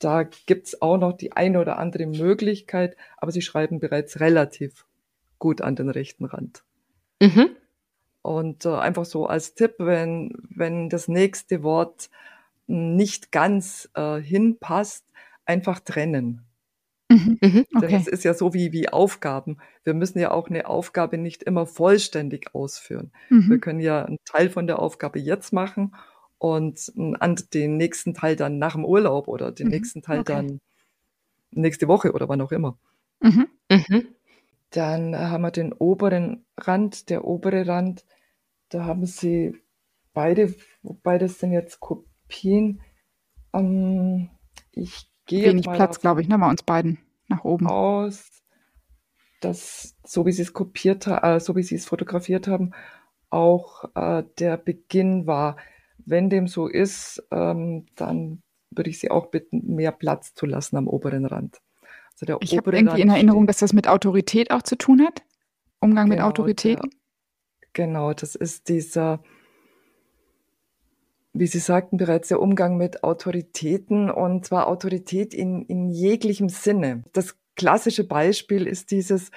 Da 0.05 0.25
gibt's 0.25 0.83
auch 0.83 0.99
noch 0.99 1.15
die 1.15 1.33
eine 1.33 1.61
oder 1.61 1.79
andere 1.79 2.05
Möglichkeit, 2.07 2.95
aber 3.17 3.33
Sie 3.33 3.41
schreiben 3.41 3.81
bereits 3.81 4.21
relativ 4.21 4.85
gut 5.39 5.63
an 5.63 5.77
den 5.77 5.89
rechten 5.89 6.27
Rand. 6.27 6.63
Mhm. 7.23 7.57
Und 8.23 8.67
äh, 8.67 8.75
einfach 8.75 9.07
so 9.07 9.27
als 9.27 9.55
Tipp, 9.55 9.77
wenn, 9.79 10.33
wenn 10.51 10.91
das 10.91 11.09
nächste 11.09 11.63
Wort 11.63 12.11
nicht 12.67 13.33
ganz 13.33 13.91
äh, 13.95 14.17
hinpasst, 14.21 15.07
einfach 15.47 15.81
trennen. 15.81 16.43
Mhm. 17.11 17.39
Mhm. 17.43 17.67
Denn 17.81 17.85
Okay. 17.85 17.97
es 17.97 18.07
ist 18.07 18.25
ja 18.25 18.35
so 18.35 18.55
wie, 18.55 18.73
wie 18.73 18.89
Aufgaben. 18.89 19.59
Wir 19.85 19.95
müssen 19.95 20.19
ja 20.19 20.31
auch 20.33 20.49
eine 20.49 20.67
Aufgabe 20.69 21.19
nicht 21.19 21.43
immer 21.43 21.67
vollständig 21.67 22.55
ausführen. 22.55 23.13
Wir 23.49 23.57
Mhm. 23.57 23.61
können 23.61 23.81
ja 23.81 24.05
einen 24.05 24.19
Teil 24.25 24.51
von 24.51 24.67
der 24.67 24.79
Aufgabe 24.81 25.19
jetzt 25.19 25.53
machen 25.53 25.95
und 26.45 26.93
an 27.21 27.37
den 27.55 27.79
nächsten 27.79 28.13
Teil 28.13 28.37
dann 28.37 28.59
nach 28.59 28.75
dem 28.75 28.85
Urlaub 28.85 29.29
oder 29.29 29.51
den 29.51 29.69
Mhm. 29.69 29.73
nächsten 29.73 30.03
Teil 30.03 30.21
Okay. 30.21 30.33
dann 30.35 30.61
nächste 31.53 31.89
Woche 31.89 32.13
oder 32.13 32.29
wann 32.29 32.43
auch 32.43 32.53
immer. 32.53 32.77
Mhm. 33.23 33.49
Mhm. 33.71 34.09
Dann 34.71 35.17
haben 35.17 35.43
wir 35.43 35.51
den 35.53 35.73
oberen 35.73 36.45
Rand, 36.59 37.09
der 37.09 37.25
obere 37.25 37.67
Rand, 37.67 38.05
da 38.69 38.85
haben 38.85 39.07
Sie 39.07 39.55
beide, 40.13 40.55
wobei 40.83 41.17
das 41.19 41.39
sind 41.39 41.53
jetzt 41.53 41.81
Kopien. 41.81 42.83
Ähm, 43.55 44.29
ich 44.73 45.09
gehe 45.27 45.47
Wenig 45.53 45.65
Platz, 45.65 46.01
glaube 46.01 46.21
ich, 46.21 46.29
ne, 46.29 46.39
bei 46.39 46.49
uns 46.51 46.63
beiden 46.63 46.99
nach 47.29 47.45
oben. 47.45 47.67
aus, 47.69 48.43
dass 49.41 49.97
so 50.05 50.27
wie 50.27 50.33
Sie 50.33 50.43
es 50.43 50.53
kopiert 50.53 51.07
haben, 51.07 51.37
äh, 51.37 51.41
so 51.41 51.57
wie 51.57 51.63
Sie 51.63 51.75
es 51.77 51.87
fotografiert 51.87 52.49
haben, 52.49 52.73
auch 53.31 53.85
äh, 53.95 54.25
der 54.39 54.57
Beginn 54.57 55.27
war. 55.27 55.57
Wenn 56.07 56.31
dem 56.31 56.47
so 56.49 56.67
ist, 56.69 57.23
ähm, 57.31 57.87
dann 57.97 58.43
würde 58.71 58.91
ich 58.91 58.99
Sie 58.99 59.11
auch 59.11 59.27
bitten, 59.27 59.75
mehr 59.75 59.93
Platz 59.93 60.35
zu 60.35 60.47
lassen 60.47 60.77
am 60.77 60.89
oberen 60.89 61.25
Rand. 61.27 61.61
Also 62.13 62.27
der 62.27 62.39
Ich 62.41 62.57
habe 62.57 62.71
irgendwie 62.77 63.01
in 63.01 63.09
Rand 63.09 63.17
Erinnerung, 63.19 63.43
steht- 63.45 63.49
dass 63.51 63.59
das 63.59 63.73
mit 63.73 63.89
Autorität 63.89 64.51
auch 64.51 64.63
zu 64.63 64.77
tun 64.77 65.03
hat. 65.03 65.23
Umgang 65.81 66.09
mit 66.09 66.19
Genau, 66.19 66.29
Autoritäten. 66.29 66.91
Genau, 67.73 68.13
das 68.13 68.35
ist 68.35 68.69
dieser, 68.69 69.23
wie 71.33 71.47
Sie 71.47 71.59
sagten 71.59 71.97
bereits, 71.97 72.29
der 72.29 72.41
Umgang 72.41 72.77
mit 72.77 73.03
Autoritäten 73.03 74.11
und 74.11 74.45
zwar 74.47 74.69
Autorität 74.69 75.35
in, 75.35 75.63
in 75.67 75.89
jeglichem 75.91 76.49
Sinne. 76.49 77.03
Das 77.13 77.37
klassische 77.57 78.07
Beispiel 78.07 78.67
ist 78.67 78.91
dieses, 78.93 79.31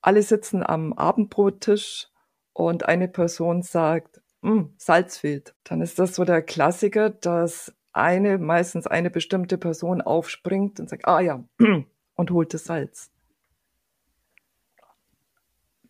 alle 0.00 0.22
sitzen 0.22 0.62
am 0.62 0.92
Abendbrottisch 0.94 2.08
und 2.54 2.86
eine 2.86 3.08
Person 3.08 3.62
sagt, 3.62 4.20
"Hm, 4.42 4.72
Salz 4.78 5.18
fehlt. 5.18 5.54
Dann 5.64 5.80
ist 5.80 5.98
das 5.98 6.14
so 6.14 6.24
der 6.24 6.42
Klassiker, 6.42 7.10
dass 7.10 7.74
eine, 7.92 8.38
meistens 8.38 8.86
eine 8.86 9.10
bestimmte 9.10 9.58
Person 9.58 10.00
aufspringt 10.00 10.78
und 10.80 10.88
sagt, 10.88 11.06
ah 11.06 11.20
ja, 11.20 11.44
und 12.14 12.30
holt 12.30 12.54
das 12.54 12.64
Salz. 12.64 13.10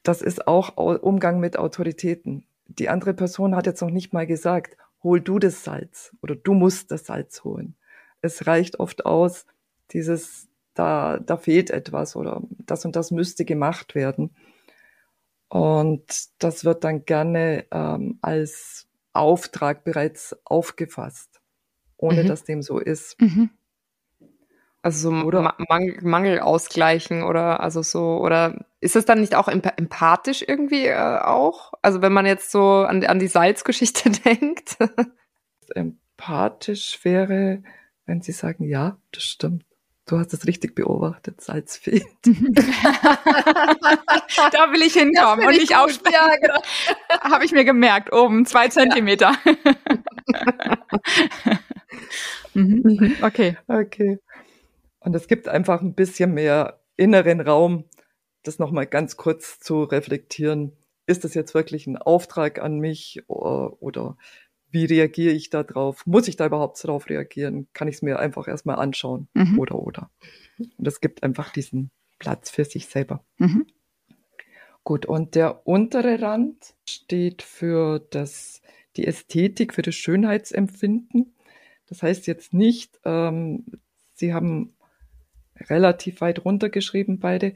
Das 0.03 0.23
ist 0.23 0.47
auch 0.47 0.77
Au- 0.77 0.97
Umgang 0.99 1.41
mit 1.41 1.59
Autoritäten. 1.59 2.47
Die 2.67 2.89
andere 2.89 3.15
Person 3.15 3.55
hat 3.57 3.67
jetzt 3.67 3.83
noch 3.83 3.91
nicht 3.91 4.13
mal 4.13 4.27
gesagt, 4.27 4.77
hol 5.03 5.21
du 5.21 5.39
das 5.39 5.65
Salz 5.65 6.15
oder 6.23 6.35
du 6.35 6.55
musst 6.55 6.91
das 6.91 7.07
Salz 7.07 7.45
holen. 7.45 7.77
Es 8.21 8.47
reicht 8.47 8.81
oft 8.81 9.07
aus, 9.07 9.47
dieses, 9.91 10.49
da, 10.75 11.19
da 11.19 11.37
fehlt 11.37 11.71
etwas 11.71 12.17
oder 12.17 12.43
das 12.67 12.85
und 12.85 12.97
das 12.97 13.11
müsste 13.11 13.45
gemacht 13.45 13.95
werden. 13.95 14.35
Und 15.49 16.05
das 16.39 16.65
wird 16.65 16.85
dann 16.85 17.05
gerne 17.05 17.65
ähm, 17.71 18.19
als 18.23 18.87
Auftrag 19.13 19.85
bereits 19.85 20.37
aufgefasst, 20.45 21.41
ohne 21.97 22.23
Mhm. 22.25 22.29
dass 22.29 22.45
dem 22.45 22.63
so 22.63 22.79
ist. 22.79 23.21
Mhm. 23.21 23.51
Also 24.83 25.11
so 25.11 25.27
Oder- 25.27 25.43
Ma 25.43 25.55
Mangel, 26.03 26.39
ausgleichen 26.41 27.23
oder 27.25 27.61
also 27.61 27.83
so 27.83 28.19
oder 28.19 28.65
ist 28.81 28.95
es 28.95 29.05
dann 29.05 29.21
nicht 29.21 29.35
auch 29.35 29.49
emp 29.49 29.67
empathisch 29.77 30.45
irgendwie 30.47 30.87
äh, 30.87 31.19
auch? 31.19 31.73
Also 31.83 32.01
wenn 32.01 32.13
man 32.13 32.27
jetzt 32.27 32.53
so 32.53 32.63
an, 32.85 33.05
an 33.05 33.19
die 33.19 33.27
Salzgeschichte 33.27 34.11
denkt. 34.25 34.77
Empathisch 35.75 37.05
wäre, 37.05 37.63
wenn 38.07 38.23
Sie 38.23 38.33
sagen, 38.33 38.65
ja, 38.65 38.99
das 39.13 39.25
stimmt. 39.25 39.65
Du 40.09 40.19
hast 40.19 40.33
es 40.33 40.47
richtig 40.47 40.75
beobachtet, 40.75 41.43
Salz 41.43 41.77
fehlt. 41.77 42.07
da 42.25 42.33
will 44.73 44.81
ich 44.81 44.95
hinkommen 44.95 45.47
und 45.47 45.53
nicht 45.53 45.77
aussprechen. 45.77 46.15
Ja, 46.15 46.35
genau. 46.37 46.63
Habe 47.31 47.45
ich 47.45 47.53
mir 47.53 47.67
gemerkt, 47.67 48.11
oben 48.11 48.47
zwei 48.47 48.69
Zentimeter. 48.69 49.35
mhm. 52.55 53.17
Okay. 53.21 53.59
Okay. 53.69 54.19
Und 55.01 55.15
es 55.15 55.29
gibt 55.29 55.47
einfach 55.47 55.83
ein 55.83 55.93
bisschen 55.93 56.33
mehr 56.33 56.81
inneren 56.97 57.43
Raum, 57.43 57.85
das 58.45 58.59
nochmal 58.59 58.87
ganz 58.87 59.19
kurz 59.19 59.61
zu 59.61 59.83
reflektieren. 59.83 60.73
Ist 61.07 61.25
das 61.25 61.35
jetzt 61.35 61.53
wirklich 61.53 61.87
ein 61.87 61.99
Auftrag 61.99 62.63
an 62.63 62.79
mich 62.79 63.25
oder 63.29 64.17
wie 64.71 64.85
reagiere 64.85 65.33
ich 65.33 65.51
da 65.51 65.63
drauf? 65.63 66.07
Muss 66.07 66.29
ich 66.29 66.37
da 66.37 66.47
überhaupt 66.47 66.83
darauf 66.83 67.09
reagieren? 67.09 67.69
Kann 67.73 67.89
ich 67.89 67.97
es 67.97 68.03
mir 68.03 68.19
einfach 68.19 68.49
erstmal 68.49 68.77
anschauen? 68.77 69.29
Mhm. 69.35 69.59
Oder, 69.59 69.77
oder. 69.77 70.11
Und 70.59 70.87
das 70.87 71.01
gibt 71.01 71.23
einfach 71.23 71.51
diesen 71.51 71.91
Platz 72.19 72.51
für 72.51 72.65
sich 72.65 72.87
selber. 72.87 73.25
Mhm. 73.39 73.67
Gut, 74.85 75.07
und 75.07 75.35
der 75.35 75.67
untere 75.67 76.21
Rand 76.21 76.75
steht 76.89 77.43
für 77.43 77.99
das, 78.11 78.63
die 78.97 79.07
Ästhetik, 79.07 79.75
für 79.75 79.83
das 79.83 79.95
Schönheitsempfinden. 79.95 81.35
Das 81.89 82.03
heißt 82.03 82.27
jetzt 82.27 82.55
nicht, 82.55 82.99
ähm, 83.05 83.67
Sie 84.15 84.35
haben 84.35 84.75
relativ 85.69 86.21
weit 86.21 86.45
runtergeschrieben 86.45 87.19
beide. 87.19 87.55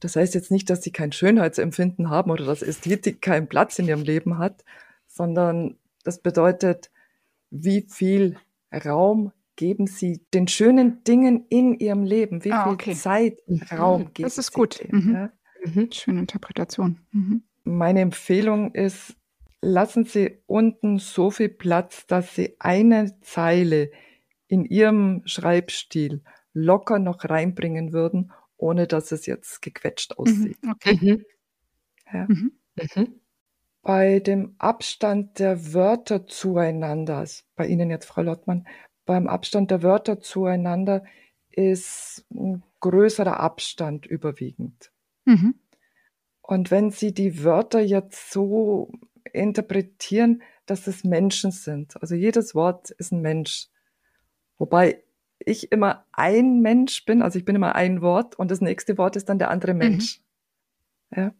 Das 0.00 0.16
heißt 0.16 0.34
jetzt 0.34 0.50
nicht, 0.50 0.70
dass 0.70 0.82
Sie 0.82 0.92
kein 0.92 1.12
Schönheitsempfinden 1.12 2.10
haben 2.10 2.30
oder 2.30 2.44
dass 2.44 2.62
Ästhetik 2.62 3.20
keinen 3.20 3.48
Platz 3.48 3.78
in 3.78 3.86
Ihrem 3.86 4.02
Leben 4.02 4.38
hat, 4.38 4.64
sondern 5.06 5.76
das 6.04 6.20
bedeutet, 6.20 6.90
wie 7.50 7.86
viel 7.88 8.36
Raum 8.72 9.32
geben 9.56 9.86
Sie 9.86 10.24
den 10.32 10.48
schönen 10.48 11.04
Dingen 11.04 11.44
in 11.48 11.78
Ihrem 11.78 12.04
Leben? 12.04 12.44
Wie 12.44 12.52
ah, 12.52 12.64
viel 12.64 12.72
okay. 12.72 12.94
Zeit, 12.94 13.38
mhm. 13.46 13.62
Raum 13.70 14.00
geben 14.04 14.14
Sie? 14.16 14.22
Das 14.22 14.38
ist 14.38 14.52
gut. 14.52 14.80
Dem, 14.80 14.98
mhm. 14.98 15.12
ja? 15.12 15.32
mhm. 15.64 15.92
Schöne 15.92 16.20
Interpretation. 16.20 17.00
Mhm. 17.12 17.42
Meine 17.64 18.00
Empfehlung 18.00 18.74
ist, 18.74 19.16
lassen 19.60 20.04
Sie 20.04 20.38
unten 20.46 20.98
so 20.98 21.30
viel 21.30 21.50
Platz, 21.50 22.06
dass 22.06 22.34
Sie 22.34 22.56
eine 22.58 23.20
Zeile 23.20 23.90
in 24.48 24.64
Ihrem 24.64 25.22
Schreibstil 25.26 26.22
locker 26.52 26.98
noch 26.98 27.24
reinbringen 27.24 27.92
würden, 27.92 28.32
ohne 28.56 28.86
dass 28.86 29.12
es 29.12 29.26
jetzt 29.26 29.62
gequetscht 29.62 30.12
mhm. 30.12 30.16
aussieht. 30.18 30.58
Okay. 30.70 30.98
Mhm. 31.00 31.24
Ja. 32.12 32.26
Mhm. 32.28 33.19
Bei 33.82 34.20
dem 34.20 34.54
Abstand 34.58 35.38
der 35.38 35.72
Wörter 35.72 36.26
zueinander, 36.26 37.26
bei 37.56 37.66
Ihnen 37.66 37.90
jetzt, 37.90 38.06
Frau 38.06 38.22
Lottmann, 38.22 38.66
beim 39.06 39.26
Abstand 39.26 39.70
der 39.70 39.82
Wörter 39.82 40.20
zueinander 40.20 41.04
ist 41.50 42.26
ein 42.32 42.62
größerer 42.80 43.40
Abstand 43.40 44.06
überwiegend. 44.06 44.92
Mhm. 45.24 45.54
Und 46.42 46.70
wenn 46.70 46.90
Sie 46.90 47.14
die 47.14 47.42
Wörter 47.42 47.80
jetzt 47.80 48.30
so 48.30 48.92
interpretieren, 49.32 50.42
dass 50.66 50.86
es 50.86 51.04
Menschen 51.04 51.50
sind, 51.50 52.00
also 52.02 52.14
jedes 52.14 52.54
Wort 52.54 52.90
ist 52.90 53.12
ein 53.12 53.20
Mensch, 53.20 53.68
wobei 54.58 55.02
ich 55.38 55.72
immer 55.72 56.06
ein 56.12 56.60
Mensch 56.60 57.04
bin, 57.04 57.22
also 57.22 57.38
ich 57.38 57.44
bin 57.44 57.56
immer 57.56 57.74
ein 57.74 58.02
Wort 58.02 58.38
und 58.38 58.50
das 58.50 58.60
nächste 58.60 58.98
Wort 58.98 59.16
ist 59.16 59.28
dann 59.28 59.38
der 59.38 59.50
andere 59.50 59.72
mhm. 59.72 59.78
Mensch. 59.78 60.20
Mhm. 61.10 61.18
Ja. 61.22 61.34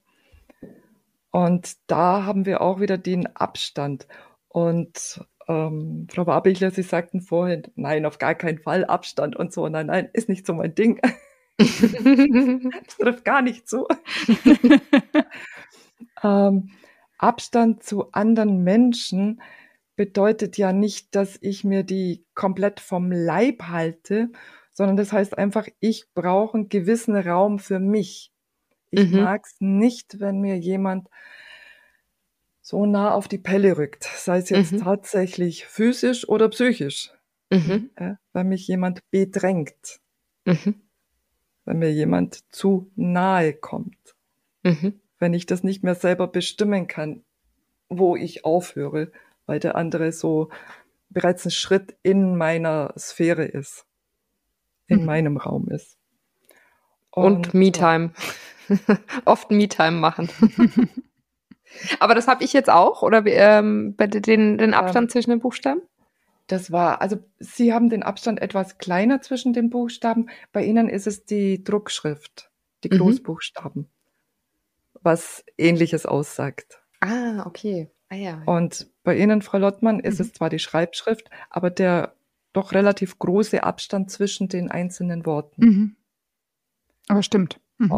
Und 1.31 1.77
da 1.87 2.25
haben 2.25 2.47
wir 2.47 2.61
auch 2.61 2.81
wieder 2.81 2.99
den 2.99 3.27
Abstand. 3.37 4.07
Und 4.49 5.25
ähm, 5.49 6.07
Frau 6.11 6.27
Wabichler, 6.27 6.71
Sie 6.71 6.83
sagten 6.83 7.21
vorhin, 7.21 7.65
nein, 7.75 8.07
auf 8.07 8.19
gar 8.19 8.35
keinen 8.35 8.59
Fall 8.59 8.85
Abstand 8.85 9.37
und 9.37 9.53
so. 9.53 9.69
Nein, 9.69 9.87
nein, 9.87 10.09
ist 10.13 10.29
nicht 10.29 10.47
so 10.47 10.55
mein 10.55 10.75
Ding. 10.75 11.01
das 11.59 12.97
trifft 12.99 13.25
gar 13.25 13.43
nicht 13.43 13.69
so. 13.69 13.87
ähm, 16.23 16.71
Abstand 17.19 17.83
zu 17.83 18.13
anderen 18.13 18.63
Menschen 18.65 19.43
bedeutet 19.97 20.57
ja 20.57 20.73
nicht, 20.73 21.15
dass 21.15 21.37
ich 21.43 21.65
mir 21.65 21.83
die 21.83 22.25
komplett 22.35 22.81
vom 22.81 23.13
Leib 23.13 23.65
halte, 23.65 24.31
sondern 24.73 24.97
das 24.97 25.13
heißt 25.13 25.37
einfach, 25.37 25.69
ich 25.81 26.07
brauche 26.15 26.57
einen 26.57 26.69
gewissen 26.71 27.15
Raum 27.15 27.59
für 27.59 27.79
mich. 27.79 28.33
Ich 28.91 29.11
mhm. 29.11 29.23
mag 29.23 29.45
es 29.45 29.57
nicht, 29.61 30.21
wenn 30.21 30.41
mir 30.41 30.59
jemand 30.59 31.09
so 32.61 32.87
nah 32.87 33.13
auf 33.13 33.29
die 33.29 33.39
Pelle 33.39 33.79
rückt, 33.79 34.05
sei 34.05 34.39
es 34.39 34.51
jetzt 34.51 34.73
mhm. 34.73 34.79
tatsächlich 34.79 35.67
physisch 35.67 36.29
oder 36.29 36.49
psychisch. 36.49 37.11
Mhm. 37.51 37.91
Ja, 37.99 38.19
wenn 38.33 38.49
mich 38.49 38.67
jemand 38.69 39.09
bedrängt, 39.11 40.01
mhm. 40.45 40.77
wenn 41.65 41.79
mir 41.79 41.93
jemand 41.93 42.45
zu 42.53 42.91
nahe 42.95 43.55
kommt, 43.55 44.15
mhm. 44.63 45.01
wenn 45.19 45.35
ich 45.35 45.47
das 45.47 45.65
nicht 45.65 45.83
mehr 45.83 45.97
selber 45.97 46.29
bestimmen 46.29 46.87
kann, 46.87 47.25
wo 47.89 48.15
ich 48.15 48.45
aufhöre, 48.45 49.11
weil 49.47 49.59
der 49.59 49.75
andere 49.75 50.13
so 50.13 50.49
bereits 51.09 51.45
ein 51.45 51.51
Schritt 51.51 51.97
in 52.05 52.37
meiner 52.37 52.95
Sphäre 52.97 53.45
ist, 53.45 53.85
in 54.87 55.01
mhm. 55.01 55.07
meinem 55.07 55.37
Raum 55.37 55.69
ist. 55.69 55.97
Und, 57.11 57.49
Und 57.49 57.55
Me-Time. 57.55 58.13
Oft 59.25 59.51
Me-Time 59.51 59.93
machen. 59.93 60.29
Aber 62.01 62.15
das 62.15 62.27
habe 62.27 62.45
ich 62.45 62.53
jetzt 62.53 62.71
auch, 62.71 63.03
oder 63.03 63.25
ähm, 63.27 63.95
bei 63.97 64.07
den, 64.07 64.59
den 64.59 64.75
Abstand 64.75 65.11
ja. 65.11 65.13
zwischen 65.13 65.31
den 65.31 65.41
Buchstaben? 65.41 65.83
Das 66.47 66.73
war, 66.73 67.01
also 67.01 67.19
Sie 67.39 67.73
haben 67.73 67.91
den 67.91 68.03
Abstand 68.03 68.43
etwas 68.43 68.79
kleiner 68.79 69.21
zwischen 69.23 69.53
den 69.53 69.71
Buchstaben. 69.71 70.31
Bei 70.53 70.65
Ihnen 70.65 70.89
ist 70.89 71.07
es 71.07 71.25
die 71.25 71.63
Druckschrift, 71.63 72.51
die 72.83 72.93
mhm. 72.93 72.99
Großbuchstaben, 72.99 73.89
was 75.01 75.45
Ähnliches 75.57 76.07
aussagt. 76.07 76.83
Ah, 76.99 77.47
okay. 77.47 77.89
Ah, 78.09 78.17
ja. 78.17 78.43
Und 78.47 78.91
bei 79.05 79.17
Ihnen, 79.17 79.43
Frau 79.43 79.59
Lottmann, 79.59 80.01
ist 80.01 80.19
mhm. 80.19 80.27
es 80.27 80.33
zwar 80.33 80.51
die 80.51 80.59
Schreibschrift, 80.59 81.31
aber 81.51 81.71
der 81.71 82.17
doch 82.53 82.73
relativ 82.73 83.19
große 83.21 83.63
Abstand 83.63 84.11
zwischen 84.11 84.49
den 84.49 84.71
einzelnen 84.71 85.25
Worten. 85.27 85.65
Mhm. 85.65 85.97
Aber 87.09 87.23
stimmt. 87.23 87.61
Mhm. 87.79 87.93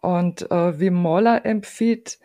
Und 0.00 0.50
äh, 0.50 0.78
wie 0.80 0.90
Moller 0.90 1.44
empfiehlt, 1.44 2.18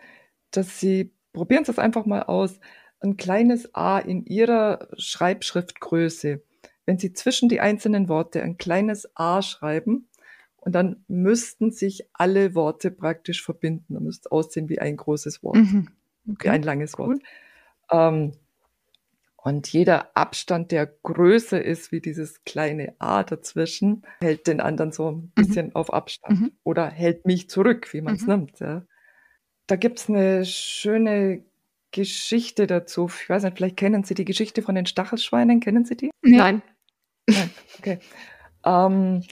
dass 0.50 0.80
Sie, 0.80 1.12
probieren 1.32 1.64
Sie 1.64 1.72
es 1.72 1.78
einfach 1.78 2.06
mal 2.06 2.22
aus, 2.22 2.60
ein 3.00 3.16
kleines 3.16 3.74
A 3.74 3.98
in 3.98 4.24
Ihrer 4.24 4.88
Schreibschriftgröße, 4.96 6.42
wenn 6.86 6.98
Sie 6.98 7.12
zwischen 7.12 7.48
die 7.48 7.60
einzelnen 7.60 8.08
Worte 8.08 8.42
ein 8.42 8.56
kleines 8.56 9.08
A 9.16 9.42
schreiben, 9.42 10.08
und 10.64 10.74
dann 10.74 11.04
müssten 11.08 11.72
sich 11.72 12.08
alle 12.14 12.54
Worte 12.54 12.90
praktisch 12.90 13.44
verbinden. 13.44 13.94
Dann 13.94 14.04
müsste 14.04 14.32
aussehen 14.32 14.70
wie 14.70 14.78
ein 14.78 14.96
großes 14.96 15.42
Wort, 15.42 15.56
mhm. 15.56 15.88
okay. 16.26 16.44
wie 16.44 16.50
ein 16.50 16.62
langes 16.62 16.98
Wort. 16.98 17.20
Ähm, 17.90 18.32
und 19.44 19.70
jeder 19.70 20.16
Abstand, 20.16 20.72
der 20.72 20.86
größer 20.86 21.62
ist 21.62 21.92
wie 21.92 22.00
dieses 22.00 22.44
kleine 22.44 22.94
A 22.98 23.22
dazwischen, 23.24 24.02
hält 24.22 24.46
den 24.46 24.58
anderen 24.58 24.90
so 24.90 25.10
ein 25.10 25.16
mhm. 25.16 25.32
bisschen 25.34 25.66
mhm. 25.66 25.76
auf 25.76 25.92
Abstand 25.92 26.40
mhm. 26.40 26.52
oder 26.64 26.88
hält 26.88 27.26
mich 27.26 27.50
zurück, 27.50 27.92
wie 27.92 28.00
man 28.00 28.14
es 28.14 28.22
mhm. 28.22 28.28
nimmt. 28.28 28.60
Ja. 28.60 28.86
Da 29.66 29.76
gibt's 29.76 30.08
eine 30.08 30.46
schöne 30.46 31.44
Geschichte 31.90 32.66
dazu. 32.66 33.10
Ich 33.20 33.28
weiß 33.28 33.42
nicht, 33.42 33.58
vielleicht 33.58 33.76
kennen 33.76 34.02
Sie 34.02 34.14
die 34.14 34.24
Geschichte 34.24 34.62
von 34.62 34.74
den 34.76 34.86
Stachelschweinen. 34.86 35.60
Kennen 35.60 35.84
Sie 35.84 35.96
die? 35.96 36.10
Nein. 36.22 36.62
Nein. 37.28 37.50
Okay. 37.78 37.98
Ähm, 38.64 39.24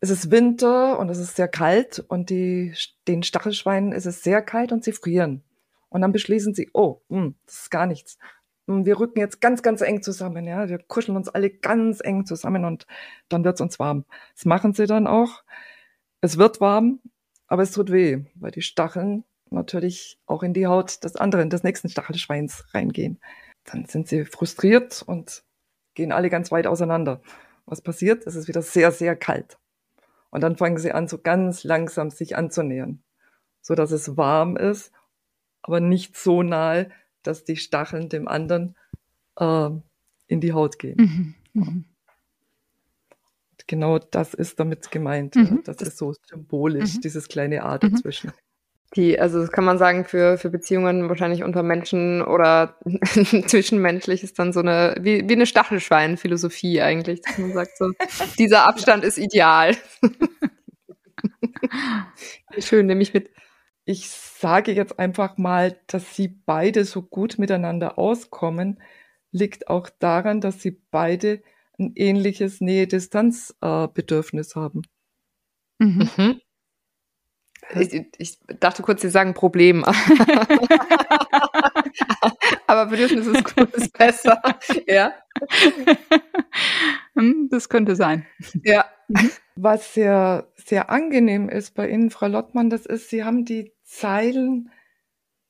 es 0.00 0.10
ist 0.10 0.32
Winter 0.32 0.98
und 0.98 1.08
es 1.08 1.18
ist 1.18 1.36
sehr 1.36 1.46
kalt 1.46 2.04
und 2.08 2.30
die, 2.30 2.74
den 3.06 3.22
Stachelschweinen 3.22 3.92
ist 3.92 4.06
es 4.06 4.24
sehr 4.24 4.42
kalt 4.42 4.72
und 4.72 4.82
sie 4.82 4.92
frieren. 4.92 5.44
Und 5.88 6.00
dann 6.00 6.10
beschließen 6.10 6.52
sie, 6.52 6.68
oh, 6.74 7.00
mh, 7.08 7.18
hm, 7.18 7.34
das 7.46 7.60
ist 7.60 7.70
gar 7.70 7.86
nichts. 7.86 8.18
Wir 8.66 8.98
rücken 8.98 9.20
jetzt 9.20 9.40
ganz, 9.40 9.62
ganz 9.62 9.80
eng 9.80 10.02
zusammen, 10.02 10.44
ja. 10.44 10.68
Wir 10.68 10.78
kuscheln 10.78 11.16
uns 11.16 11.28
alle 11.28 11.50
ganz 11.50 12.00
eng 12.02 12.26
zusammen 12.26 12.64
und 12.64 12.86
dann 13.28 13.44
wird's 13.44 13.60
uns 13.60 13.78
warm. 13.78 14.04
Das 14.34 14.44
machen 14.44 14.72
sie 14.72 14.86
dann 14.86 15.06
auch. 15.06 15.44
Es 16.20 16.36
wird 16.36 16.60
warm, 16.60 17.00
aber 17.46 17.62
es 17.62 17.72
tut 17.72 17.92
weh, 17.92 18.24
weil 18.34 18.50
die 18.50 18.62
Stacheln 18.62 19.24
natürlich 19.50 20.18
auch 20.26 20.42
in 20.42 20.52
die 20.52 20.66
Haut 20.66 21.04
des 21.04 21.14
anderen, 21.16 21.50
des 21.50 21.62
nächsten 21.62 21.88
Stachelschweins 21.88 22.64
reingehen. 22.74 23.20
Dann 23.64 23.84
sind 23.86 24.08
sie 24.08 24.24
frustriert 24.24 25.02
und 25.06 25.44
gehen 25.94 26.12
alle 26.12 26.30
ganz 26.30 26.50
weit 26.50 26.66
auseinander. 26.66 27.20
Was 27.66 27.80
passiert? 27.80 28.26
Es 28.26 28.34
ist 28.34 28.48
wieder 28.48 28.62
sehr, 28.62 28.90
sehr 28.92 29.16
kalt. 29.16 29.58
Und 30.30 30.42
dann 30.42 30.56
fangen 30.56 30.78
sie 30.78 30.92
an, 30.92 31.08
so 31.08 31.18
ganz 31.18 31.64
langsam 31.64 32.10
sich 32.10 32.36
anzunähern, 32.36 33.02
so 33.60 33.74
dass 33.74 33.90
es 33.90 34.16
warm 34.16 34.56
ist, 34.56 34.92
aber 35.62 35.80
nicht 35.80 36.16
so 36.16 36.42
nahe, 36.42 36.90
dass 37.26 37.44
die 37.44 37.56
Stacheln 37.56 38.08
dem 38.08 38.28
anderen 38.28 38.76
äh, 39.38 39.70
in 40.26 40.40
die 40.40 40.52
Haut 40.52 40.78
gehen. 40.78 41.34
Mhm. 41.54 41.62
Mhm. 41.62 41.84
Genau 43.66 43.98
das 43.98 44.34
ist 44.34 44.60
damit 44.60 44.90
gemeint. 44.90 45.34
Mhm. 45.34 45.62
Das, 45.64 45.76
das, 45.76 45.88
ist 45.88 45.98
so 45.98 46.14
symbolisch, 46.28 46.94
mhm. 46.94 47.00
dieses 47.00 47.28
kleine 47.28 47.64
A 47.64 47.74
mhm. 47.74 47.90
dazwischen. 47.90 48.32
Die, 48.94 49.18
also 49.18 49.40
das 49.40 49.50
kann 49.50 49.64
man 49.64 49.78
sagen, 49.78 50.04
für, 50.04 50.38
für 50.38 50.48
Beziehungen 50.48 51.08
wahrscheinlich 51.08 51.42
unter 51.42 51.64
Menschen 51.64 52.22
oder 52.22 52.78
zwischenmenschlich 53.46 54.22
ist 54.22 54.38
dann 54.38 54.52
so 54.52 54.60
eine, 54.60 54.96
wie, 55.00 55.28
wie 55.28 55.32
eine 55.32 55.46
Stachelschwein-Philosophie 55.46 56.80
eigentlich, 56.80 57.20
dass 57.22 57.38
man 57.38 57.52
sagt 57.52 57.76
so, 57.76 57.90
dieser 58.38 58.66
Abstand 58.66 59.02
ist 59.02 59.18
ideal. 59.18 59.76
Schön, 62.58 62.86
nehme 62.86 63.02
ich 63.02 63.12
mit. 63.12 63.30
Ich 63.86 64.10
sage 64.10 64.72
jetzt 64.72 64.98
einfach 64.98 65.38
mal, 65.38 65.80
dass 65.86 66.16
sie 66.16 66.26
beide 66.28 66.84
so 66.84 67.02
gut 67.02 67.38
miteinander 67.38 67.98
auskommen, 67.98 68.82
liegt 69.30 69.68
auch 69.68 69.88
daran, 69.88 70.40
dass 70.40 70.60
sie 70.60 70.82
beide 70.90 71.40
ein 71.78 71.92
ähnliches 71.94 72.60
Nähe-Distanz-Bedürfnis 72.60 74.56
haben. 74.56 74.82
Mhm. 75.78 76.10
mhm. 76.16 76.40
Ich, 77.74 78.06
ich 78.18 78.38
dachte 78.60 78.82
kurz, 78.82 79.02
Sie 79.02 79.10
sagen 79.10 79.34
Problem. 79.34 79.84
Aber 82.66 82.86
Bedürfnis 82.86 83.26
ist 83.26 83.56
gut, 83.56 83.74
ist 83.74 83.96
besser. 83.96 84.40
Ja. 84.86 85.12
Hm, 87.14 87.48
das 87.50 87.68
könnte 87.70 87.96
sein. 87.96 88.26
Ja. 88.62 88.84
Was 89.54 89.94
sehr, 89.94 90.52
sehr 90.54 90.90
angenehm 90.90 91.48
ist 91.48 91.74
bei 91.74 91.88
Ihnen, 91.88 92.10
Frau 92.10 92.26
Lottmann, 92.26 92.68
das 92.68 92.84
ist, 92.84 93.08
Sie 93.08 93.24
haben 93.24 93.46
die 93.46 93.72
Zeilen, 93.86 94.70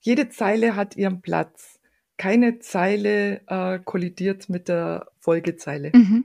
jede 0.00 0.28
Zeile 0.28 0.76
hat 0.76 0.96
ihren 0.96 1.20
Platz. 1.20 1.80
Keine 2.16 2.60
Zeile 2.60 3.40
äh, 3.48 3.80
kollidiert 3.84 4.48
mit 4.48 4.68
der 4.68 5.08
Folgezeile. 5.18 5.90
Mhm. 5.92 6.24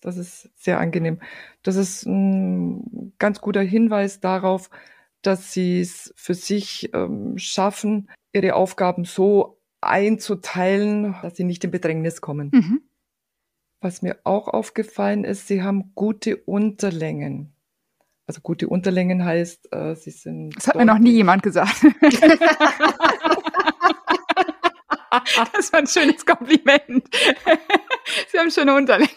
Das 0.00 0.16
ist 0.16 0.50
sehr 0.56 0.80
angenehm. 0.80 1.20
Das 1.62 1.76
ist 1.76 2.06
ein 2.06 3.12
ganz 3.18 3.40
guter 3.40 3.60
Hinweis 3.60 4.20
darauf, 4.20 4.70
dass 5.20 5.52
Sie 5.52 5.80
es 5.80 6.12
für 6.16 6.34
sich 6.34 6.90
ähm, 6.94 7.38
schaffen, 7.38 8.10
Ihre 8.32 8.54
Aufgaben 8.54 9.04
so 9.04 9.60
einzuteilen, 9.80 11.14
dass 11.22 11.36
Sie 11.36 11.44
nicht 11.44 11.62
in 11.64 11.70
Bedrängnis 11.70 12.20
kommen. 12.20 12.50
Mhm. 12.52 12.82
Was 13.80 14.02
mir 14.02 14.18
auch 14.24 14.48
aufgefallen 14.48 15.24
ist, 15.24 15.46
Sie 15.46 15.62
haben 15.62 15.92
gute 15.94 16.36
Unterlängen. 16.36 17.52
Also 18.26 18.40
gute 18.40 18.68
Unterlängen 18.68 19.24
heißt, 19.24 19.72
äh, 19.72 19.94
Sie 19.96 20.10
sind. 20.10 20.54
Das 20.56 20.68
hat 20.68 20.76
mir 20.76 20.84
noch 20.84 20.98
nie 20.98 21.12
jemand 21.12 21.42
gesagt. 21.42 21.82
das 25.52 25.72
war 25.72 25.80
ein 25.80 25.86
schönes 25.86 26.24
Kompliment. 26.24 27.04
Sie 28.28 28.38
haben 28.38 28.50
schöne 28.50 28.74
Unterlängen. 28.74 29.10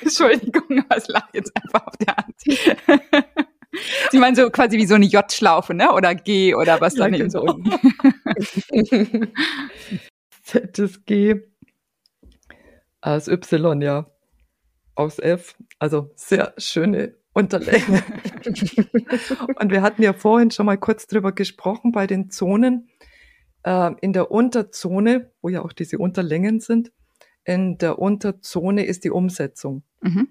Entschuldigung, 0.00 0.84
aber 0.84 0.96
es 0.96 1.08
lag 1.08 1.28
jetzt 1.32 1.52
einfach 1.56 1.86
auf 1.86 1.96
der 1.96 2.16
Hand. 2.16 2.34
Sie 4.10 4.18
meinen 4.18 4.34
so 4.34 4.50
quasi 4.50 4.78
wie 4.78 4.86
so 4.86 4.94
eine 4.94 5.06
J-Schlaufe, 5.06 5.74
ne? 5.74 5.92
Oder 5.92 6.14
G 6.14 6.54
oder 6.54 6.80
was 6.80 6.94
Ja, 6.94 7.04
dann 7.04 7.14
eben 7.14 7.30
so 7.30 7.40
genau. 7.40 7.54
unten. 7.54 9.32
Z 10.42 10.78
ist 10.78 11.06
G. 11.06 11.36
Aus 13.00 13.28
Y, 13.28 13.80
ja. 13.82 14.10
Aus 14.94 15.18
F. 15.18 15.56
Also 15.78 16.10
sehr 16.16 16.52
schöne 16.58 17.19
Unterlänge. 17.32 18.02
Und 19.60 19.70
wir 19.70 19.82
hatten 19.82 20.02
ja 20.02 20.12
vorhin 20.12 20.50
schon 20.50 20.66
mal 20.66 20.78
kurz 20.78 21.06
drüber 21.06 21.32
gesprochen 21.32 21.92
bei 21.92 22.06
den 22.06 22.30
Zonen. 22.30 22.88
Ähm, 23.64 23.96
in 24.00 24.12
der 24.12 24.30
Unterzone, 24.30 25.30
wo 25.42 25.48
ja 25.48 25.62
auch 25.62 25.72
diese 25.72 25.98
Unterlängen 25.98 26.60
sind, 26.60 26.92
in 27.44 27.78
der 27.78 27.98
Unterzone 27.98 28.84
ist 28.84 29.04
die 29.04 29.10
Umsetzung. 29.10 29.82
Mhm. 30.00 30.28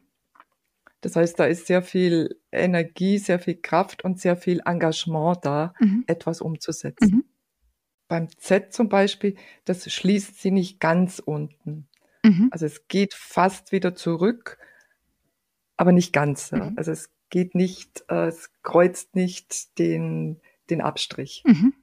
Das 1.01 1.15
heißt, 1.15 1.39
da 1.39 1.45
ist 1.45 1.67
sehr 1.67 1.81
viel 1.81 2.39
Energie, 2.51 3.17
sehr 3.19 3.39
viel 3.39 3.55
Kraft 3.55 4.03
und 4.03 4.19
sehr 4.19 4.35
viel 4.35 4.61
Engagement 4.65 5.39
da, 5.43 5.73
Mhm. 5.79 6.03
etwas 6.07 6.41
umzusetzen. 6.41 7.11
Mhm. 7.11 7.23
Beim 8.07 8.27
Z 8.37 8.73
zum 8.73 8.89
Beispiel, 8.89 9.35
das 9.65 9.89
schließt 9.91 10.41
sie 10.41 10.51
nicht 10.51 10.79
ganz 10.79 11.19
unten. 11.19 11.87
Mhm. 12.25 12.49
Also 12.51 12.65
es 12.65 12.87
geht 12.87 13.13
fast 13.13 13.71
wieder 13.71 13.95
zurück, 13.95 14.57
aber 15.79 15.93
nicht 15.93 16.11
ganz. 16.11 16.51
Ja. 16.51 16.65
Mhm. 16.65 16.73
Also 16.77 16.91
es 16.91 17.09
geht 17.29 17.55
nicht, 17.55 18.03
äh, 18.09 18.27
es 18.27 18.51
kreuzt 18.63 19.15
nicht 19.15 19.79
den, 19.79 20.41
den 20.69 20.81
Abstrich. 20.81 21.41
Mhm. 21.45 21.73